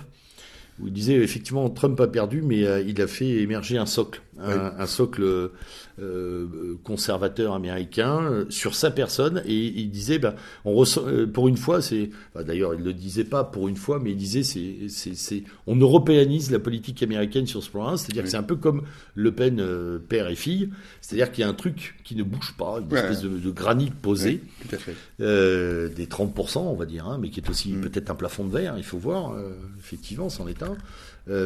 [0.84, 4.50] il disait effectivement Trump a perdu, mais euh, il a fait émerger un socle, un,
[4.50, 4.72] Oui.
[4.80, 5.52] un socle
[6.00, 10.34] euh, conservateur américain euh, sur sa personne, et il disait, ben,
[10.66, 14.00] on ressent, euh, pour une fois, c'est, d'ailleurs, il le disait pas pour une fois,
[14.00, 18.24] mais il disait, c'est, c'est, c'est, on européanise la politique américaine sur ce plan-là, c'est-à-dire
[18.24, 18.26] Oui.
[18.26, 18.84] que c'est un peu comme
[19.16, 20.70] Le Pen euh, père et fille,
[21.02, 23.00] c'est-à-dire qu'il y a un truc qui ne bouge pas, une Ouais.
[23.00, 24.96] espèce de, de granit posé Oui, tout à fait.
[25.22, 27.82] euh, des 30%, on va dire, hein, mais qui est aussi Mm.
[27.82, 29.34] peut-être un plafond de verre, il faut voir,
[29.80, 30.76] effectivement, c'en est un.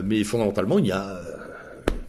[0.03, 1.21] Mais fondamentalement, il y a,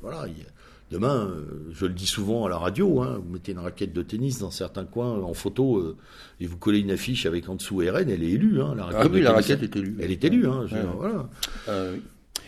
[0.02, 0.44] voilà, il y a-
[0.90, 4.02] demain, euh, je le dis souvent à la radio, hein, vous mettez une raquette de
[4.02, 5.97] tennis dans certains coins en photo euh,
[6.40, 9.02] et vous collez une affiche avec en dessous RN, elle est élue, hein, la raquette.
[9.05, 9.97] Ah oui, la raquette est élue.
[10.01, 11.28] Elle est élue, hein, je voilà.
[11.69, 11.97] Euh,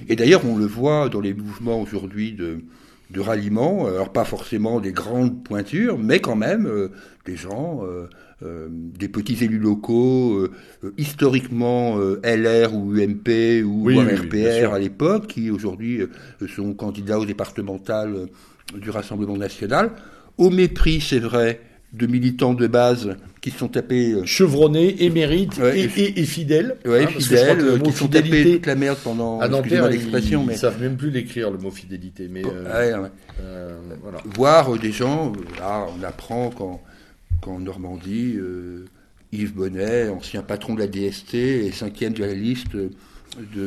[0.09, 2.61] et d'ailleurs, on le voit dans les mouvements aujourd'hui de,
[3.11, 6.89] de ralliement, alors pas forcément des grandes pointures, mais quand même euh,
[7.27, 8.09] des gens, euh, euh,
[8.43, 10.51] des petits élus locaux, euh,
[10.85, 14.15] euh, historiquement euh, LR ou UMP ou Oui, oui.
[14.15, 16.09] RPR à l'époque, qui aujourd'hui euh,
[16.55, 19.91] sont candidats aux départementales euh, du Rassemblement national,
[20.39, 21.61] au mépris, c'est vrai,
[21.93, 26.21] de militants de base qui se sont tapés euh, Chevronné, émérite Ouais, et, et- et,
[26.21, 26.77] et fidèle.
[26.87, 29.87] ouais, hein, que fidèles, que euh, qui sont tapés toute la merde pendant, à Nanterre,
[29.91, 30.57] ils, l'expression, ils mais...
[30.57, 32.29] savent même plus l'écrire, le mot fidélité.
[32.31, 32.65] Mais euh,
[33.03, 33.09] Ouais,
[33.43, 34.19] euh, voilà.
[34.37, 36.81] voir euh, des gens, euh, là on apprend qu'en
[37.41, 38.85] qu'en Normandie, euh,
[39.33, 42.91] Yves Bonnet, ancien patron de la DST et cinquième de la liste de,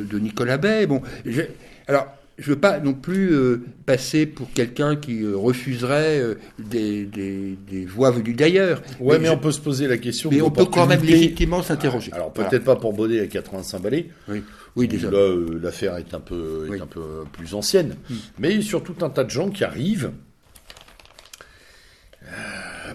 [0.04, 0.86] de Nicolas Bay.
[0.88, 1.41] Bon, je-
[1.88, 2.08] alors
[2.40, 7.56] je veux pas non plus euh, passer pour quelqu'un qui euh, refuserait euh, des, des,
[7.70, 8.82] des voix venues d'ailleurs.
[9.00, 10.30] Ouais, mais, je- on peut se poser la question.
[10.32, 12.12] mais on peut quand même légitimement s'interroger.
[12.12, 12.50] Alors Voilà.
[12.50, 14.08] peut-être pas pour Baudet à 85 balais.
[14.28, 14.44] Oui,
[14.76, 15.10] oui déjà.
[15.12, 16.80] Là, l'affaire est un peu, est Oui.
[16.82, 17.02] un peu
[17.32, 18.14] plus ancienne, Mm.
[18.40, 20.12] mais sur tout un tas de gens qui arrivent.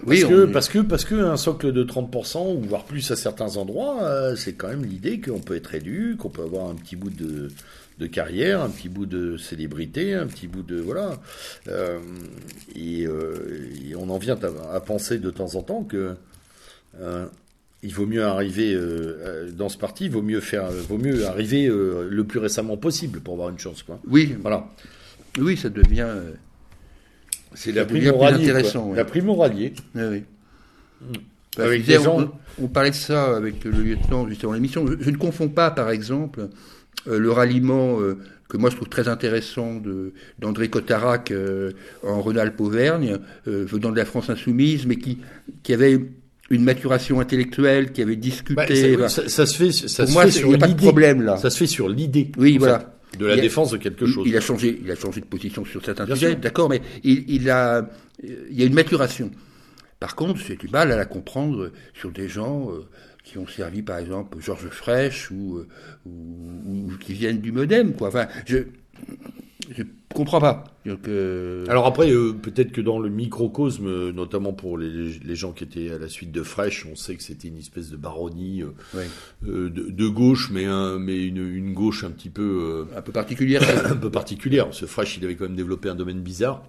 [0.05, 3.15] Parce que, est- parce que parce que un socle de 30% ou voire plus à
[3.15, 6.75] certains endroits, euh, c'est quand même l'idée qu'on peut être élu, qu'on peut avoir un
[6.75, 7.49] petit bout de,
[7.99, 11.19] de carrière, un petit bout de célébrité, un petit bout de voilà.
[11.67, 11.99] Euh,
[12.75, 14.37] et, euh, et on en vient
[14.71, 16.15] à, à penser de temps en temps que
[17.81, 21.65] il vaut mieux arriver euh, dans ce parti, il vaut mieux faire, vaut mieux arriver
[21.67, 23.99] euh, le plus récemment possible pour avoir une chance, quoi.
[24.07, 24.67] oui, Voilà,
[25.37, 26.07] oui, ça devient.
[27.53, 28.17] C'est la devient prime plus
[28.91, 28.97] ouais.
[28.97, 29.73] La prime au rallier.
[29.95, 30.23] oui, oui.
[31.01, 31.13] Mm.
[31.61, 32.19] Avec je disais, des gens-
[32.59, 34.85] on, on parlait de ça avec le lieutenant juste avant l'émission.
[34.87, 36.47] Je, je ne confonds pas, par exemple,
[37.07, 38.17] euh, le ralliement euh,
[38.49, 41.71] que moi je trouve très intéressant de d'André Cotarac euh,
[42.03, 43.17] en Rhône-Alpes-Auvergne,
[43.47, 45.19] euh, venant de la France insoumise, mais qui
[45.63, 45.99] qui avait
[46.51, 48.55] une maturation intellectuelle, qui avait discuté.
[48.55, 50.49] Bah, ça, enfin, ça- ça se fait, ça pour se moi, fait c'est- il sur
[50.49, 50.83] n'y a pas de l'idée.
[50.85, 51.37] problème là.
[51.37, 52.31] Ça se fait sur l'idée.
[52.37, 52.79] Oui, voilà.
[52.79, 52.85] fait,
[53.17, 54.27] de la a- défense de quelque chose.
[54.27, 57.29] Il, a changé, il a changé de position sur certains Bien sujets, d'accord, mais il,
[57.29, 57.89] il a,
[58.23, 59.31] il y a une maturation.
[59.99, 62.87] Par contre, j'ai du mal à la comprendre sur des gens euh,
[63.23, 65.67] qui ont servi, par exemple, Georges Frêche ou, euh,
[66.05, 68.07] ou, ou qui viennent du MoDem, quoi.
[68.09, 68.59] Enfin, je,
[69.75, 69.83] je
[70.13, 70.63] comprends pas.
[70.89, 75.35] Donc, euh, Alors après, euh, peut-être que dans le microcosme, euh, notamment pour les, les
[75.35, 77.95] gens qui étaient à la suite de Fresh, on sait que c'était une espèce de
[77.95, 79.07] baronnie euh, ouais,
[79.43, 83.61] de, de gauche, mais, un, mais une, une gauche un petit peu, un peu particulière.
[83.85, 84.69] un peu particulière.
[84.71, 86.63] Ce Fresh, il avait quand même développé un domaine bizarre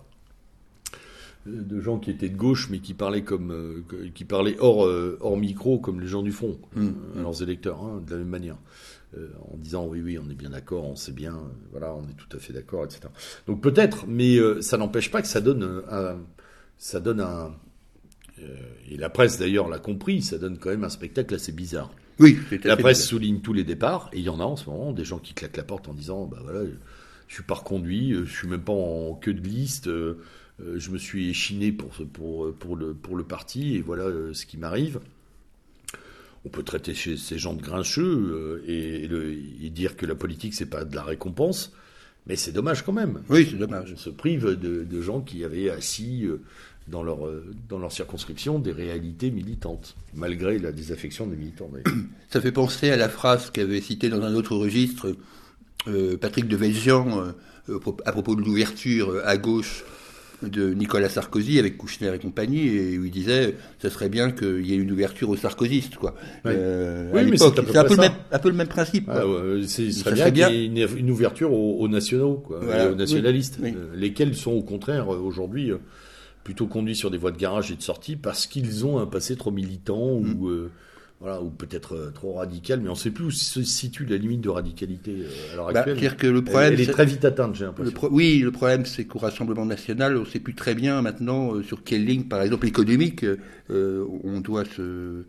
[1.46, 3.82] de gens qui étaient de gauche, mais qui parlaient comme,
[4.14, 4.86] qui parlaient hors,
[5.20, 8.56] hors micro, comme les gens du front, à leurs électeurs, hein, de la même manière.
[9.18, 12.02] Euh, en disant oui, oui, on est bien d'accord, on sait bien, euh, voilà, on
[12.02, 13.00] est tout à fait d'accord, etc.
[13.48, 16.18] Donc peut-être, mais euh, ça n'empêche pas que ça donne un,
[16.78, 17.52] ça donne un,
[18.88, 21.90] et la presse d'ailleurs l'a compris, ça donne quand même un spectacle assez bizarre.
[22.20, 23.08] oui, c'est La presse bizarre.
[23.08, 25.34] souligne tous les départs, et il y en a en ce moment des gens qui
[25.34, 26.60] claquent la porte en disant, bah voilà,
[27.26, 31.30] je suis pas reconduit, je suis même pas en queue de liste, je me suis
[31.30, 35.00] échiné pour, pour, pour, le, pour le parti, et voilà ce qui m'arrive.
[36.44, 40.06] On peut traiter chez ces gens de grincheux euh, et, et le- et dire que
[40.06, 41.72] la politique c'est pas de la récompense,
[42.26, 43.22] mais c'est dommage quand même.
[43.28, 43.92] Oui, c'est dommage.
[43.94, 46.40] On se prive de, de gens qui avaient assis euh,
[46.88, 51.70] dans leur, euh, dans leur circonscription des réalités militantes, malgré la désaffection des militants.
[52.30, 55.14] Ça fait penser à la phrase qu'avait citée dans un autre registre
[55.88, 57.32] euh, Patrick de Velzian
[57.68, 59.84] euh, à propos de l'ouverture à gauche
[60.42, 64.66] de Nicolas Sarkozy avec Kouchner et compagnie, et où il disait ça serait bien qu'il
[64.66, 66.14] y ait une ouverture aux sarkozystes, quoi.
[66.44, 66.52] Oui.
[66.54, 67.52] Euh, Oui, mais l'époque.
[67.56, 69.04] c'est peu un peu, le même, un peu le même principe.
[69.06, 69.14] quoi.
[69.20, 70.48] Ah ouais, c'est, ce Ça serait bien, bien.
[70.48, 72.86] qu'il y ait une, ouverture aux, aux nationaux, quoi, Voilà.
[72.86, 73.76] et aux nationalistes, Oui, oui.
[73.78, 75.78] euh, lesquels sont au contraire euh, aujourd'hui euh,
[76.44, 79.36] plutôt conduits sur des voies de garage et de sortie parce qu'ils ont un passé
[79.36, 80.70] trop militant ou euh,
[81.20, 84.16] voilà, ou peut-être euh, trop radical, mais on ne sait plus où se situe la
[84.16, 86.16] limite de radicalité euh, à l'heure Bah, actuelle.
[86.16, 87.92] que le problème, elle, elle est très vite atteinte, j'ai l'impression.
[87.92, 91.54] pro- oui, le problème, c'est qu'au Rassemblement national, on ne sait plus très bien maintenant
[91.54, 93.24] euh, sur quelle ligne, par exemple économique,
[93.70, 95.24] euh, on doit se euh,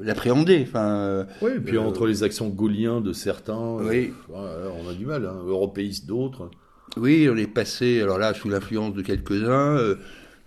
[0.00, 0.64] l'appréhender.
[0.68, 4.12] Enfin, Oui, et puis entre les accents gauliens de certains, Oui.
[4.32, 6.48] on a du mal, hein, européistes d'autres.
[6.96, 9.96] oui, on est passé, alors là, sous l'influence de quelques-uns,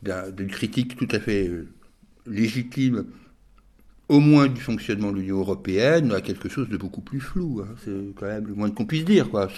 [0.01, 1.51] d'un- d'une critique tout à fait
[2.25, 3.05] légitime,
[4.07, 7.61] au moins du fonctionnement de l'Union européenne, à quelque chose de beaucoup plus flou.
[7.63, 7.75] hein.
[7.83, 9.49] C'est quand même le moins qu'on puisse dire, quoi.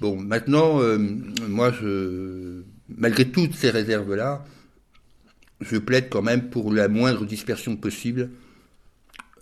[0.00, 0.96] Bon, maintenant, euh,
[1.48, 4.44] moi, je, malgré toutes ces réserves-là,
[5.60, 8.30] je plaide quand même pour la moindre dispersion possible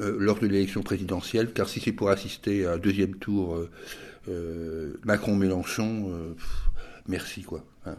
[0.01, 3.69] euh, lors de l'élection présidentielle, car si c'est pour assister à un deuxième tour
[4.29, 6.35] euh, Macron-Mélenchon,
[7.07, 7.63] merci, quoi.
[7.85, 7.97] Hein,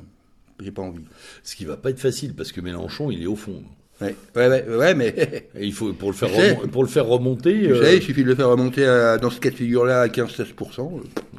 [0.59, 1.05] J'ai pas envie.
[1.43, 3.63] Ce qui va pas être facile parce que Mélenchon, il est au fond.
[3.99, 6.29] Ouais, ouais, ouais, ouais, mais il faut pour le faire
[6.71, 7.67] pour le remonter.
[7.67, 10.01] Vous euh, savez, il suffit de le faire remonter à- dans ce cas de figure-là
[10.01, 10.91] à 15-16%.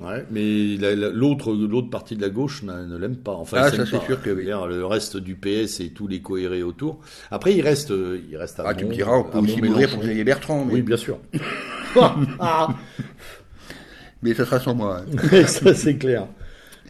[0.02, 3.32] ouais, mais la- la- l'autre l'autre partie de la gauche ne l'aime pas.
[3.35, 4.44] Enfin, Ah, ça, c'est sûr que oui.
[4.47, 6.98] Le reste du PS et tous les cohérés autour.
[7.30, 9.89] Après, il reste euh, il reste à Ah, tu me diras, on peut aussi mourir
[9.90, 11.18] pour Xavier Bertrand, mais, Oui, bien sûr.
[14.22, 15.02] Mais ça sera sans moi.
[15.32, 15.47] hein.
[15.47, 16.26] ça c'est clair.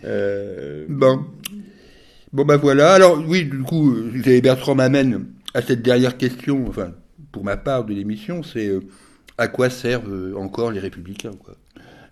[0.04, 1.20] Euh, Bon.
[2.32, 2.92] Bon, bah voilà.
[2.92, 5.26] Alors, oui, du coup, euh, Xavier Bertrand m'amène
[5.58, 6.92] à cette dernière question, enfin,
[7.32, 8.80] pour ma part de l'émission, c'est euh,
[9.38, 11.54] à quoi servent euh, encore les Républicains, quoi?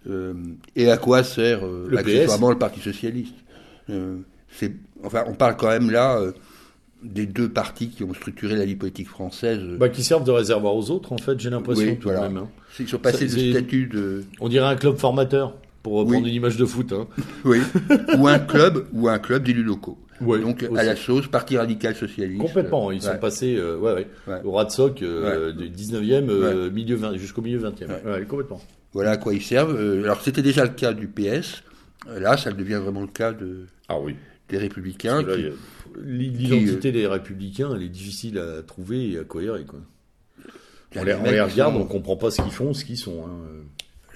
[0.08, 0.34] Euh,
[0.76, 3.34] Et à quoi sert Le accessoirement le Parti Socialiste?
[5.04, 6.20] Enfin, on parle quand même là
[7.02, 9.60] des deux partis qui ont structuré la vie politique française.
[9.78, 12.22] bah, qui servent de réservoir aux autres, en fait, j'ai l'impression Oui, tout voilà.
[12.28, 12.36] même.
[12.38, 12.48] hein.
[12.80, 14.24] Ils sont passés Ça, de c'est- statut de...
[14.40, 15.54] On dirait un club formateur,
[15.86, 16.30] pour reprendre Oui.
[16.30, 16.92] une image de foot.
[16.92, 17.06] Hein.
[17.44, 17.60] Oui.
[18.18, 19.96] ou un club, ou un club d'élus locaux.
[20.20, 20.80] Ouais, Donc, aussi.
[20.80, 22.40] à la sauce, Parti radical socialiste.
[22.40, 24.40] Complètement, ils sont passés euh, ouais, ouais, Ouais.
[24.42, 27.86] au Ratsoc euh, du 19e euh, milieu 20, jusqu'au milieu 20e.
[27.86, 28.02] Ouais.
[28.12, 28.60] Ouais, complètement.
[28.94, 29.76] Voilà à quoi ils servent.
[30.02, 31.62] Alors, c'était déjà le cas du PS.
[32.18, 34.16] Là, ça devient vraiment le cas de, Ah oui.
[34.48, 35.22] des Républicains.
[36.02, 39.64] L'identité des républicains, elle est difficile à trouver et à cohérer.
[39.64, 39.78] Quoi.
[40.96, 43.24] On les, on regarde, on comprend pas ce qu'ils font, ce qu'ils sont.
[43.24, 43.62] hein.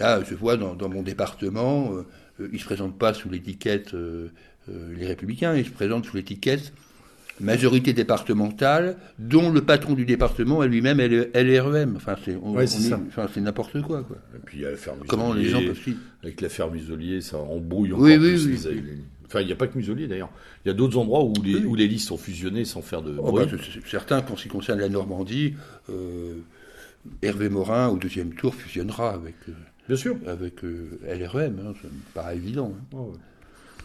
[0.01, 2.06] Là, je vois dans, dans mon département, euh,
[2.40, 4.28] euh, ils ne se présentent pas sous l'étiquette euh,
[4.68, 6.72] euh, les Républicains, ils se présentent sous l'étiquette
[7.40, 11.94] majorité départementale, dont le patron du département est lui-même L- LREM.
[11.97, 13.01] Enfin, c'est Ouais, est- ça.
[13.09, 14.18] enfin, c'est n'importe quoi, quoi.
[14.36, 17.39] Et puis il y a l'affaire Comment les gens peuvent suivre Avec l'affaire Muselier, ça
[17.39, 18.59] embrouille encore Oui, oui, plus oui.
[18.66, 20.28] les, les- Enfin, il n'y a pas que Muselier d'ailleurs.
[20.64, 21.64] Il y a d'autres endroits où les, Oui.
[21.64, 23.47] où les listes sont fusionnées sans faire de Oh, bruit.
[23.47, 25.55] bah, c'est- c'est certain qu'en ce qui concerne la Normandie,
[25.89, 26.35] euh,
[27.22, 29.52] Hervé Morin, au deuxième tour, fusionnera avec, euh,
[29.90, 30.16] Bien sûr.
[30.26, 31.60] avec euh, LREM.
[31.66, 32.72] hein, ça me paraît évident.
[32.94, 32.96] hein.
[32.96, 33.12] Ouais.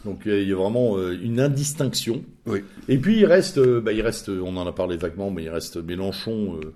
[0.06, 2.24] Donc il y a- il y a vraiment euh, une indistinction.
[2.46, 2.60] Oui.
[2.88, 5.44] Et puis il reste, euh, bah, il reste, euh, on en a parlé vaguement, mais
[5.44, 6.74] il reste Mélenchon euh,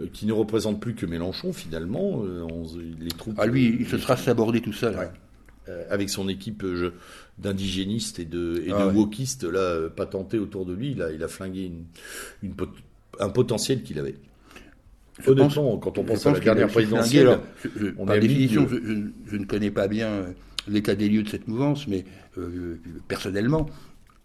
[0.00, 2.22] euh, qui ne représente plus que Mélenchon finalement.
[2.24, 2.64] euh, on-
[2.98, 3.34] les troupes.
[3.38, 4.94] Ah, lui, euh, il se sera sabordé tout seul.
[4.96, 5.04] Ouais.
[5.04, 5.12] hein.
[5.68, 6.94] euh, avec son équipe euh,
[7.38, 8.94] d'indigénistes et de, et Ah de ouais.
[8.94, 11.84] wokistes là euh, patentés autour de lui, il a, il a flingué une,
[12.42, 12.74] une pot-
[13.20, 14.14] un potentiel qu'il avait.
[15.26, 19.30] Honnêtement, quand on pense à la dernière présidentielle, je- je- on par définition, je, je-
[19.32, 20.26] je ne connais pas bien euh,
[20.68, 22.04] l'état des lieux de cette mouvance, mais
[22.38, 22.76] euh,
[23.08, 23.66] personnellement,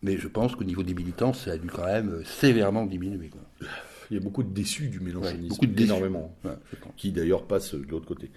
[0.03, 3.29] mais je pense qu'au niveau des militants, ça a dû quand même euh, sévèrement diminuer.
[3.29, 3.41] Quoi.
[4.11, 5.89] il y a beaucoup de déçus du mélanchonisme, Ouais, beaucoup de déçus.
[5.89, 6.51] énormément, Ouais,
[6.97, 8.29] qui d'ailleurs passent de l'autre côté.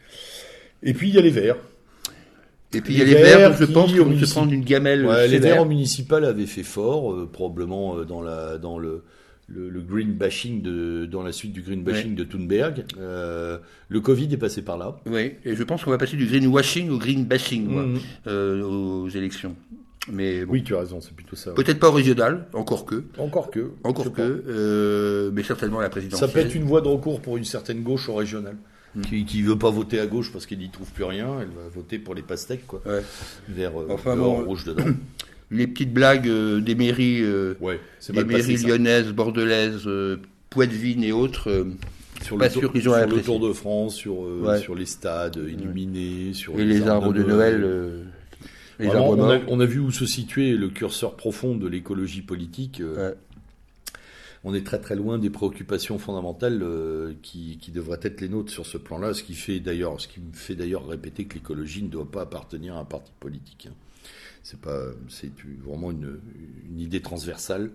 [0.83, 1.57] Et puis il y a les Verts.
[2.75, 4.65] Et puis il y a les Verts verts, je qui, pense, se municipal- prendre une
[4.65, 5.39] gamelle Ouais, les.
[5.39, 9.05] Verts au municipal avaient fait fort, euh, probablement euh, dans la dans le
[9.49, 12.85] le, le green bashing de dans la suite du green bashing de Thunberg.
[12.99, 13.59] Euh,
[13.89, 15.01] le Covid est passé par là.
[15.07, 17.99] Oui, et je pense qu'on va passer du greenwashing au green bashing Mhm.
[18.27, 19.57] euh, aux élections.
[20.11, 21.53] Mais bon, Oui, tu as raison, c'est plutôt ça.
[21.53, 23.70] peut-être pas au régional, encore que, Encore que.
[23.85, 25.93] encore que, euh, mais certainement à la pas.
[25.93, 26.29] présidentielle.
[26.29, 28.57] Ça peut être une voie de recours pour une certaine gauche au régional.
[28.95, 29.01] Mm.
[29.03, 31.69] Qui, qui veut pas voter à gauche parce qu'elle n'y trouve plus rien, elle va
[31.75, 32.81] voter pour les pastèques, quoi.
[32.87, 33.03] Ouais.
[33.59, 34.85] Euh, Enfin, bon, rouge dedans.
[35.51, 37.81] Les petites blagues euh, des mairies, euh, Ouais,
[38.11, 38.25] des passé.
[38.53, 40.19] mairies lyonnaises, bordelaises, euh,
[40.51, 41.66] poitevines et autres.
[42.23, 43.23] Sur pas le, tour, sur le.
[43.23, 44.59] Tour de France, sur, euh, Ouais.
[44.61, 47.62] sur les stades illuminés, sur et les arbres de Noël.
[47.65, 48.03] euh,
[48.81, 49.47] les Vraiment, arbres on, a, morts.
[49.49, 52.81] on a vu où se situait le curseur profond de l'écologie politique.
[52.81, 53.16] euh, Ouais.
[54.45, 56.62] On est très très loin des préoccupations fondamentales
[57.23, 60.20] qui, qui devraient être les nôtres sur ce plan-là, ce qui fait d'ailleurs, ce qui
[60.20, 63.66] me fait d'ailleurs répéter que l'écologie ne doit pas appartenir à un parti politique.
[63.70, 63.75] hein.
[64.43, 65.31] C'est pas, c'est
[65.65, 66.19] vraiment une,
[66.70, 67.70] une idée transversale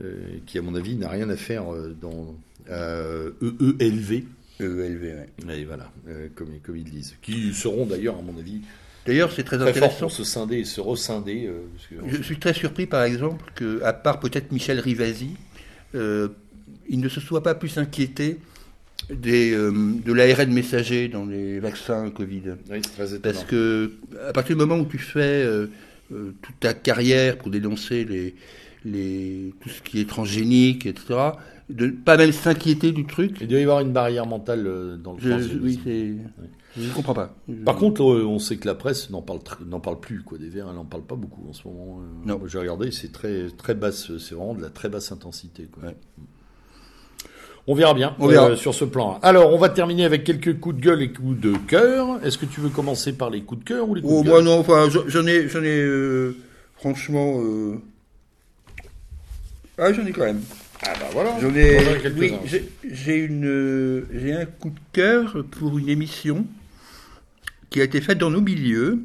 [0.00, 2.36] euh, qui, à mon avis, n'a rien à faire euh, dans
[2.70, 4.24] euh, EELV.
[4.60, 5.28] EELV, ouais.
[5.48, 7.16] Et voilà, euh, comme, comme ils disent.
[7.22, 8.60] Qui seront d'ailleurs, à mon avis,
[9.06, 9.90] D'ailleurs, c'est très, très intéressant.
[9.90, 11.46] Fort pour se scinder et se rescinder.
[11.46, 11.62] Euh,
[12.06, 15.30] je suis très surpris, par exemple, que, à part peut-être Michel Rivasi,
[15.94, 16.28] euh,
[16.88, 18.38] il ne se soit pas plus inquiété
[19.10, 19.72] des, euh,
[20.04, 22.42] de l'ARN messager dans les vaccins Covid.
[22.70, 23.92] Oui, c'est très Parce que
[24.28, 25.46] à partir du moment où tu fais
[26.08, 28.34] toute ta carrière pour dénoncer les,
[28.84, 31.18] les, tout ce qui est transgénique, etc.,
[31.68, 33.36] de pas même s'inquiéter du truc.
[33.40, 34.64] Il doit y avoir une barrière mentale
[35.02, 36.14] dans le je, Oui, c'est...
[36.76, 37.34] Je ne comprends pas.
[37.64, 40.38] Par contre, euh, on sait que la presse n'en parle, n'en parle plus, quoi.
[40.38, 42.00] Des verts, elle n'en parle pas beaucoup en ce moment.
[42.00, 42.26] Euh.
[42.26, 42.40] Non.
[42.46, 45.90] J'ai regardé, c'est très, très basse, c'est vraiment de la très basse intensité, quoi.
[47.70, 48.50] On verra bien on verra.
[48.50, 49.20] Euh, sur ce plan.
[49.22, 52.18] Alors, on va terminer avec quelques coups de gueule et coups de cœur.
[52.24, 54.28] Est-ce que tu veux commencer par les coups de cœur ou les coups oh, de
[54.28, 54.46] moi gueule?
[54.46, 56.32] non, enfin, j'en ai, j'en ai,
[56.76, 57.40] franchement,
[59.78, 60.42] ah, j'en ai quand même.
[60.82, 61.36] Ah bah voilà.
[61.40, 61.78] J'en ai,
[62.18, 62.34] oui,
[62.90, 66.46] j'ai une, j'ai un coup de cœur pour une émission
[67.70, 69.04] qui a été faite dans nos milieux,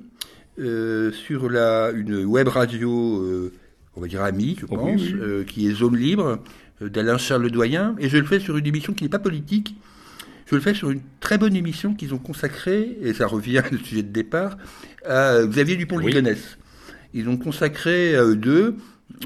[0.60, 3.54] euh, sur la, une web radio, euh,
[3.96, 6.40] on va dire amie, je oh pense, euh, qui est Zone Libre,
[6.81, 9.76] d'Alain Charles Doyen, et je le fais sur une émission qui n'est pas politique,
[10.47, 13.77] je le fais sur une très bonne émission qu'ils ont consacrée, et ça revient au
[13.77, 14.57] sujet de départ,
[15.06, 16.57] à Xavier Dupont-Ligonnès.
[17.14, 18.76] Ils ont consacré à eux deux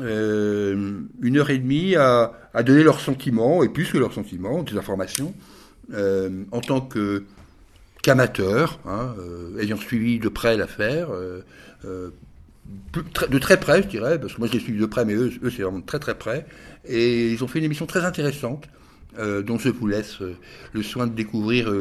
[0.01, 4.77] une heure et demie à, à, donner leurs sentiments, et plus que leurs sentiments, des
[4.77, 5.33] informations,
[5.91, 7.23] en tant que
[8.01, 11.41] qu'amateur, hein, euh, ayant suivi de près l'affaire, euh,
[11.85, 12.09] euh,
[12.93, 15.31] de très près, je dirais, parce que moi je l'ai suivi de près, mais eux,
[15.43, 16.45] eux c'est vraiment très très près.
[16.89, 18.65] Et ils ont fait une émission très intéressante,
[19.17, 20.19] dont je vous laisse
[20.73, 21.71] le soin de découvrir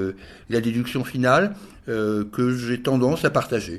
[0.51, 1.55] la déduction finale,
[1.87, 3.79] que j'ai tendance à partager.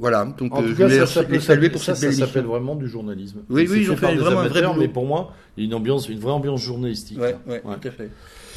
[0.00, 3.40] Voilà, donc en tout cas, ça saluer pour ça, ça s'appelle vraiment du journalisme.
[3.50, 5.74] Oui, oui, ils ont fait, vraiment un vrai mais pour moi, il y a une
[5.74, 7.18] ambiance, une vraie ambiance journalistique.
[7.20, 8.10] Ouais, ouais, tout à fait.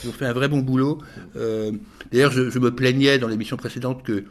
[0.04, 1.00] Ils ont fait un vrai bon boulot.
[1.36, 1.74] Euh,
[2.12, 4.24] D'ailleurs, je, je, me plaignais dans l'émission précédente que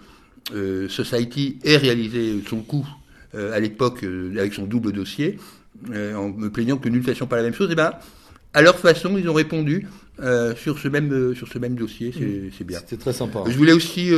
[0.55, 2.87] euh, Society ait réalisé son coup
[3.35, 7.03] euh, à l'époque euh, avec son double dossier, euh, en me plaignant que nous ne
[7.03, 7.69] fassions pas la même chose.
[7.71, 7.93] Et eh ben,
[8.55, 9.87] à leur façon, ils ont répondu
[10.57, 12.13] sur ce même sur ce même dossier.
[12.57, 12.79] C'est bien.
[12.81, 13.45] C'était très sympa.
[13.47, 14.13] Je voulais aussi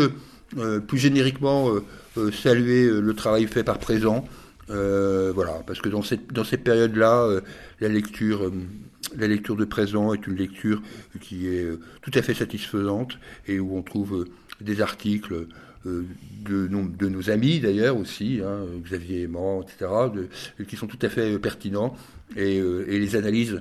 [0.86, 1.70] plus génériquement
[2.32, 4.24] saluer le travail fait par présent.
[4.68, 7.40] voilà, parce que dans cette dans ces périodes-là,
[7.80, 8.50] la lecture
[9.16, 10.82] la lecture de présent est une lecture
[11.20, 14.24] qui est euh, tout à fait satisfaisante et où on trouve euh,
[14.60, 15.48] des articles euh,
[15.84, 16.06] de,
[16.68, 19.90] de nos amis d'ailleurs aussi, hein, Xavier Aimant, etc.,
[20.66, 21.94] qui sont tout à fait pertinents
[22.36, 23.60] et, les analyses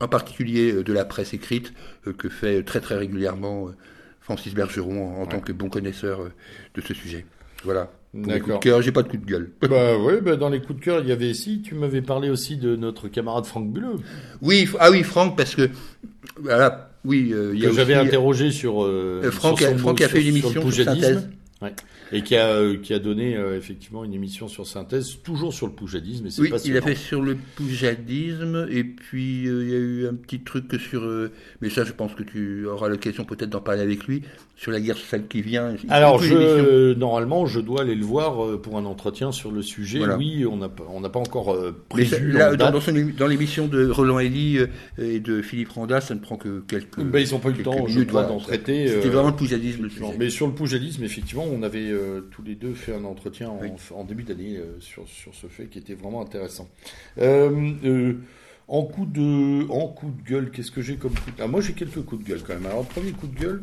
[0.00, 1.72] en particulier de la presse écrite
[2.16, 3.70] que fait très très régulièrement
[4.20, 6.20] Francis Bergeron en, tant que bon connaisseur
[6.74, 7.26] de ce sujet.
[7.64, 7.90] Voilà.
[8.14, 8.82] D'accord.
[8.82, 9.50] j'ai pas de coup de gueule.
[9.68, 12.30] Bah oui, bah dans les coups de cœur, il y avait ici, tu m'avais parlé
[12.30, 13.96] aussi de notre camarade Franck Buleux.
[14.40, 15.68] Oui, ah oui, Franck, parce que
[16.40, 18.82] voilà, oui, euh, il y que j'avais interrogé sur.
[18.82, 21.28] Euh, euh Franck, a, Franck a fait une émission sur, synthèse.
[21.60, 21.74] Ouais.
[22.12, 25.66] Et qui a, euh, qui a donné euh, effectivement une émission sur synthèse, toujours sur
[25.66, 26.26] le poujadisme.
[26.26, 30.06] Et oui, il a fait sur le poujadisme, et puis euh, il y a eu
[30.06, 31.02] un petit truc sur.
[31.60, 34.22] mais ça, je pense que tu auras l'occasion peut-être d'en parler avec lui,
[34.56, 35.74] sur la guerre celle qui vient.
[35.88, 40.00] Alors, je, normalement, je dois aller le voir pour un entretien sur le sujet.
[40.16, 41.56] Oui, on n'a on pas encore
[41.88, 42.32] prévu.
[42.32, 44.58] là, dans, dans, l'émission de Roland Elie
[44.98, 47.00] et de Philippe Randa, ça ne prend que quelques.
[47.00, 48.88] Ben, ils n'ont pas eu le temps, je crois, d'en traiter.
[48.88, 49.82] C'était vraiment le poujadisme.
[49.82, 53.50] Le mais sur le poujadisme, effectivement, on avait euh, tous les deux fait un entretien
[53.94, 56.68] en, début d'année euh, sur, sur ce fait qui était vraiment intéressant.
[57.18, 58.14] Euh,
[58.68, 61.42] en coup de en coup de gueule, qu'est-ce que j'ai comme coup de...
[61.42, 62.66] ah, Moi j'ai quelques coups de gueule quand même.
[62.66, 63.62] Alors premier coup de gueule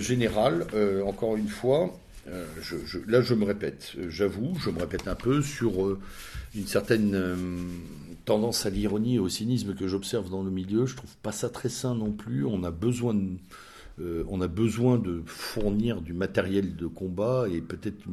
[0.00, 0.66] général,
[1.04, 1.98] encore une fois,
[2.62, 5.98] je, là je me répète, j'avoue, je me répète un peu sur
[6.54, 7.18] une certaine
[8.26, 10.86] tendance à l'ironie et au cynisme que j'observe dans le milieu.
[10.86, 12.44] Je trouve pas ça très sain non plus.
[12.44, 13.30] On a besoin de
[13.98, 18.04] euh, on a besoin de fournir du matériel de combat et peut-être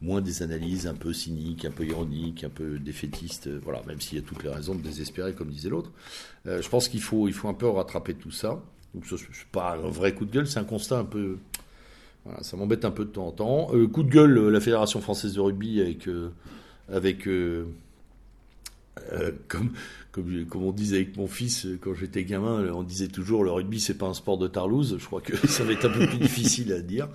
[0.00, 4.00] moins des analyses un peu cyniques, un peu ironiques, un peu défaitistes, euh, voilà, même
[4.00, 5.92] s'il y a toutes les raisons de désespérer, comme disait l'autre.
[6.46, 8.60] Euh, je pense qu'il faut, il faut un peu rattraper tout ça.
[8.94, 9.20] Donc, ce n'est
[9.52, 11.36] pas un vrai coup de gueule, c'est un constat un peu.
[12.40, 13.66] Ça m'embête un peu de temps en temps.
[13.92, 15.80] coup de gueule, la Fédération française de rugby
[16.88, 17.28] avec
[19.48, 19.72] comme,
[20.48, 23.80] comme, on disait avec mon fils euh, quand j'étais gamin, on disait toujours le rugby
[23.80, 24.96] c'est pas un sport de Tarlouse.
[24.98, 27.08] Je crois que ça va être un peu plus difficile à dire.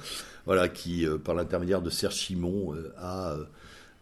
[0.45, 3.37] Voilà, qui euh, par l'intermédiaire de Serge Chimon euh, a,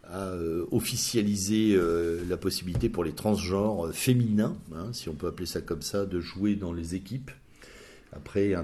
[0.04, 0.34] a
[0.72, 1.78] officialisé
[2.28, 6.18] la possibilité pour les transgenres féminins, hein, si on peut appeler ça comme ça, de
[6.18, 7.30] jouer dans les équipes
[8.12, 8.54] après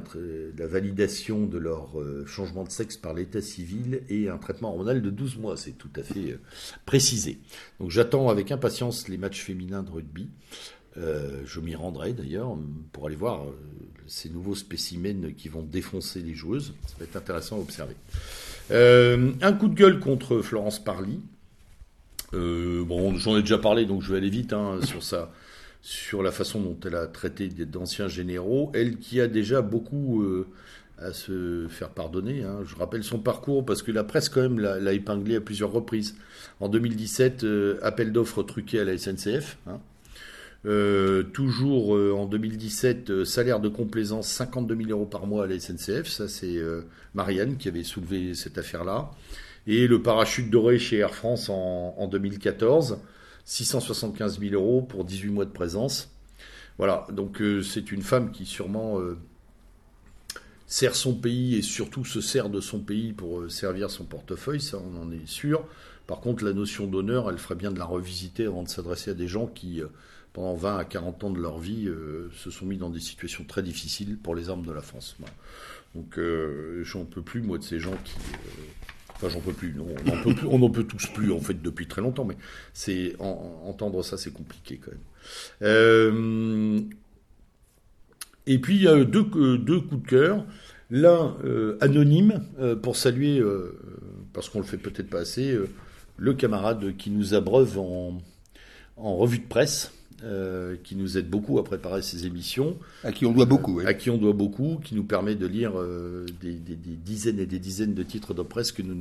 [0.57, 5.03] la validation de leur euh, changement de sexe par l'état civil et un traitement hormonal
[5.03, 5.57] de 12 mois.
[5.57, 6.41] C'est tout à fait euh,
[6.85, 7.39] précisé.
[7.81, 10.29] Donc j'attends avec impatience les matchs féminins de rugby.
[10.97, 12.57] je m'y rendrai d'ailleurs
[12.93, 13.45] pour aller voir
[14.07, 16.75] ces nouveaux spécimens qui vont défoncer les joueuses.
[16.87, 17.97] Ça va être intéressant à observer.
[18.71, 21.21] un coup de gueule contre Florence Parly.
[22.33, 25.33] bon, j'en ai déjà parlé, donc je vais aller vite hein, sur ça
[25.87, 30.49] sur la façon dont elle a traité d'anciens généraux, elle qui a déjà beaucoup euh,
[30.99, 32.43] à se faire pardonner.
[32.43, 32.59] Hein.
[32.67, 36.17] Je rappelle son parcours parce que la presse quand même l'a épinglé à plusieurs reprises.
[36.59, 39.59] En 2017, euh, appel d'offres truqué à la SNCF.
[39.69, 39.79] Hein.
[40.65, 46.09] Euh, toujours en 2017, salaire de complaisance 52 000 euros par mois à la SNCF.
[46.09, 46.59] Ça, c'est
[47.15, 49.13] Marianne qui avait soulevé cette affaire-là.
[49.69, 52.99] Et le parachute doré chez Air France en, en 2014.
[53.47, 56.11] 675 000 euros pour 18 mois de présence.
[56.79, 59.17] Voilà, donc euh, c'est une femme qui sûrement euh,
[60.67, 64.61] sert son pays et surtout se sert de son pays pour euh, servir son portefeuille,
[64.61, 65.65] ça on en est sûr.
[66.07, 69.15] Par contre, la notion d'honneur, elle ferait bien de la revisiter avant de s'adresser à
[69.15, 69.83] des gens qui,
[70.33, 71.91] pendant 20 à 40 ans de leur vie,
[72.33, 75.17] se sont mis dans des situations très difficiles pour les armes de la France.
[75.97, 76.17] Donc
[76.83, 78.15] j'en peux plus, moi, de ces gens qui
[79.17, 79.75] Enfin, j'en peux plus.
[80.49, 82.25] on n'en peut, tous plus, en fait, depuis très longtemps.
[82.25, 82.37] Mais
[82.75, 85.01] c'est entendre ça, c'est compliqué quand même.
[85.63, 86.81] Euh,
[88.47, 89.25] et puis, y a deux,
[89.59, 90.45] deux coups de cœur.
[90.91, 93.43] L'un euh, anonyme, euh, pour saluer,
[94.33, 95.59] parce qu'on le fait peut-être pas assez,
[96.19, 98.21] le camarade qui nous abreuve en
[98.97, 99.96] revue de presse.
[100.25, 102.79] Euh, qui nous aide beaucoup à préparer ces émissions.
[103.05, 103.83] À qui on doit beaucoup.
[103.85, 107.59] À qui on doit beaucoup, qui nous permet de lire euh, des, dizaines et des
[107.59, 108.95] dizaines de titres de presse que nous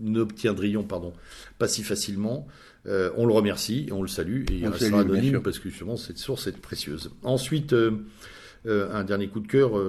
[0.00, 1.14] n'obtiendrions pardon,
[1.58, 2.46] pas si facilement.
[2.86, 6.18] Euh, on le remercie, on le salue, et il restera anonyme parce que justement cette
[6.18, 7.10] source est précieuse.
[7.22, 7.74] Ensuite,
[8.66, 9.80] un dernier coup de cœur,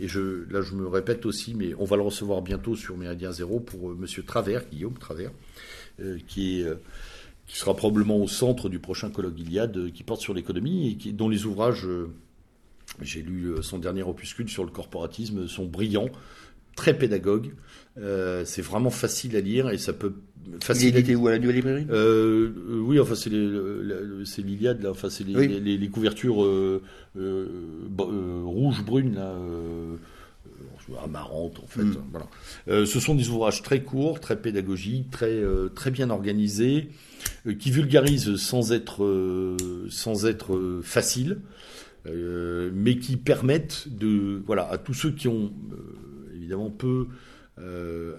[0.00, 3.32] et je, là je me répète aussi, mais on va le recevoir bientôt sur Méridien
[3.32, 5.32] Zéro pour Monsieur Travers, Guillaume Travers,
[6.28, 6.66] qui est
[7.46, 10.96] qui sera probablement au centre du prochain colloque Iliade, euh, qui porte sur l'économie et
[10.96, 12.10] qui, dont les ouvrages, euh,
[13.02, 16.08] j'ai lu euh, son dernier opuscule sur le corporatisme, sont brillants,
[16.76, 17.52] très pédagogues.
[17.96, 20.14] c'est vraiment facile à lire et ça peut
[20.60, 20.98] faciliter.
[20.98, 21.86] Il était où à la nouvelle librairie
[22.68, 26.44] Oui, enfin c'est l'Iliade, là, enfin c'est les, couvertures
[27.14, 29.36] rouges brunes là.
[31.02, 31.82] Amarantes en fait.
[31.82, 31.96] Mm.
[32.10, 32.26] Voilà.
[32.86, 35.40] ce sont des ouvrages très courts, très pédagogiques, très,
[35.74, 36.90] très bien organisés.
[37.46, 39.56] Euh, qui vulgarise sans être, euh,
[39.90, 41.40] sans être euh, facile,
[42.06, 45.54] mais qui permettent de, voilà, à tous ceux qui ont
[46.34, 47.06] évidemment peu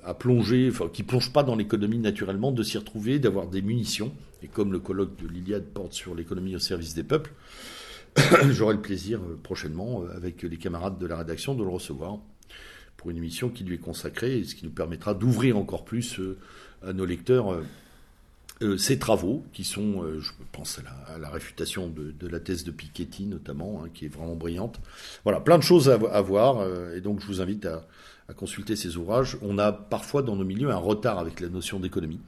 [0.03, 4.11] à plonger, enfin, qui plongent pas dans l'économie naturellement, de s'y retrouver, d'avoir des munitions.
[4.41, 7.31] Et comme le colloque de l'Iliade porte sur l'économie au service des peuples,
[8.49, 12.17] j'aurai le plaisir prochainement, avec les camarades de la rédaction, de le recevoir
[12.97, 16.19] pour une émission qui lui est consacrée, ce qui nous permettra d'ouvrir encore plus
[16.81, 17.61] à nos lecteurs
[18.61, 22.71] euh, ces travaux, qui sont, euh, je pense à la, réfutation de, la thèse de
[22.71, 24.79] Piketty notamment, hein, qui est vraiment brillante.
[25.25, 27.85] Voilà, plein de choses à, voir, euh, et donc je vous invite à,
[28.37, 29.37] consulter ces ouvrages.
[29.41, 32.21] On a parfois dans nos milieux un retard avec la notion d'économie,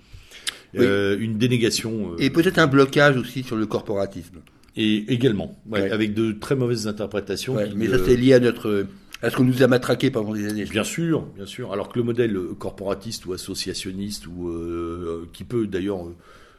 [0.73, 2.17] une dénégation.
[2.19, 4.41] et peut-être un blocage aussi sur le corporatisme.
[4.75, 7.55] Et également, avec de très mauvaises interprétations.
[7.75, 8.85] mais ça c'est lié à notre
[9.23, 10.65] est-ce qu'on nous a matraqué pendant des années?
[10.65, 11.73] Bien sûr, bien sûr.
[11.73, 16.15] Alors que le modèle corporatiste ou associationniste, ou euh, qui peut d'ailleurs euh,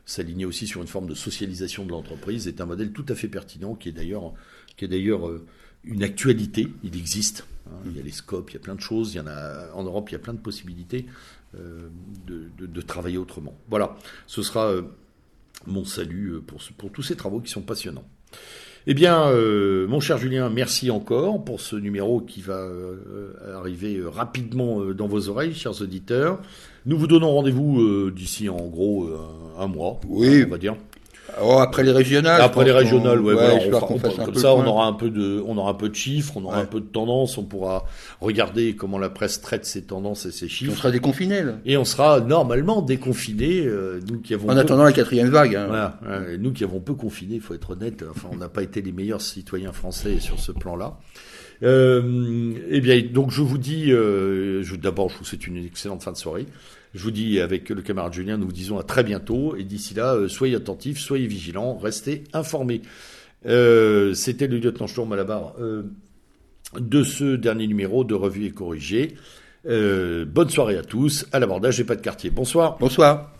[0.06, 3.28] s'aligner aussi sur une forme de socialisation de l'entreprise, est un modèle tout à fait
[3.28, 4.32] pertinent, qui est d'ailleurs,
[4.76, 5.46] qui est d'ailleurs euh,
[5.84, 6.68] une actualité.
[6.82, 7.46] Il existe.
[7.68, 7.76] Hein.
[7.86, 9.14] Il y a les scopes, il y a plein de choses.
[9.14, 11.06] Il y en a en Europe, il y a plein de possibilités
[11.54, 13.56] de, travailler autrement.
[13.68, 13.96] Voilà.
[14.26, 14.72] Ce sera
[15.66, 18.04] mon salut pour, pour tous ces travaux qui sont passionnants.
[18.90, 23.96] Eh bien, euh, mon cher Julien, merci encore pour ce numéro qui va euh, arriver
[23.96, 26.40] euh, rapidement dans vos oreilles, chers auditeurs.
[26.86, 29.10] Nous vous donnons rendez-vous d'ici en gros
[29.58, 30.42] un mois, oui.
[30.46, 30.74] on va dire.
[31.42, 32.40] Oh, après les régionales.
[32.40, 33.34] Après les régionales, ouais,
[33.70, 36.58] comme ça, on aura un peu de, on aura un peu de chiffres, on aura
[36.58, 37.84] un peu de tendances, on pourra
[38.20, 40.72] regarder comment la presse traite ces tendances et ces chiffres.
[40.72, 41.52] on sera déconfiné là.
[41.64, 44.48] Et on sera normalement déconfiné, euh, nous qui avons.
[44.48, 45.56] En attendant la quatrième vague.
[45.56, 45.66] Hein.
[45.68, 45.98] Voilà,
[46.38, 48.04] nous qui avons peu confiné, il faut être honnête.
[48.10, 50.98] Enfin, on n'a pas été les meilleurs citoyens français sur ce plan-là.
[51.62, 56.12] Euh, eh bien, donc je vous dis, euh, d'abord, je vous souhaite une excellente fin
[56.12, 56.46] de soirée.
[56.94, 59.56] Je vous dis avec le camarade Julien, nous vous disons à très bientôt.
[59.56, 62.82] Et d'ici là, euh, soyez attentifs, soyez vigilants, restez informés.
[63.46, 65.82] Euh, c'était le lieutenant Sturm à la euh,
[66.78, 69.16] de ce dernier numéro de Revue et Corrigé.
[69.64, 72.30] bonne soirée à tous, à l'abordage et pas de quartier.
[72.30, 72.78] Bonsoir.
[72.78, 73.32] Bonsoir.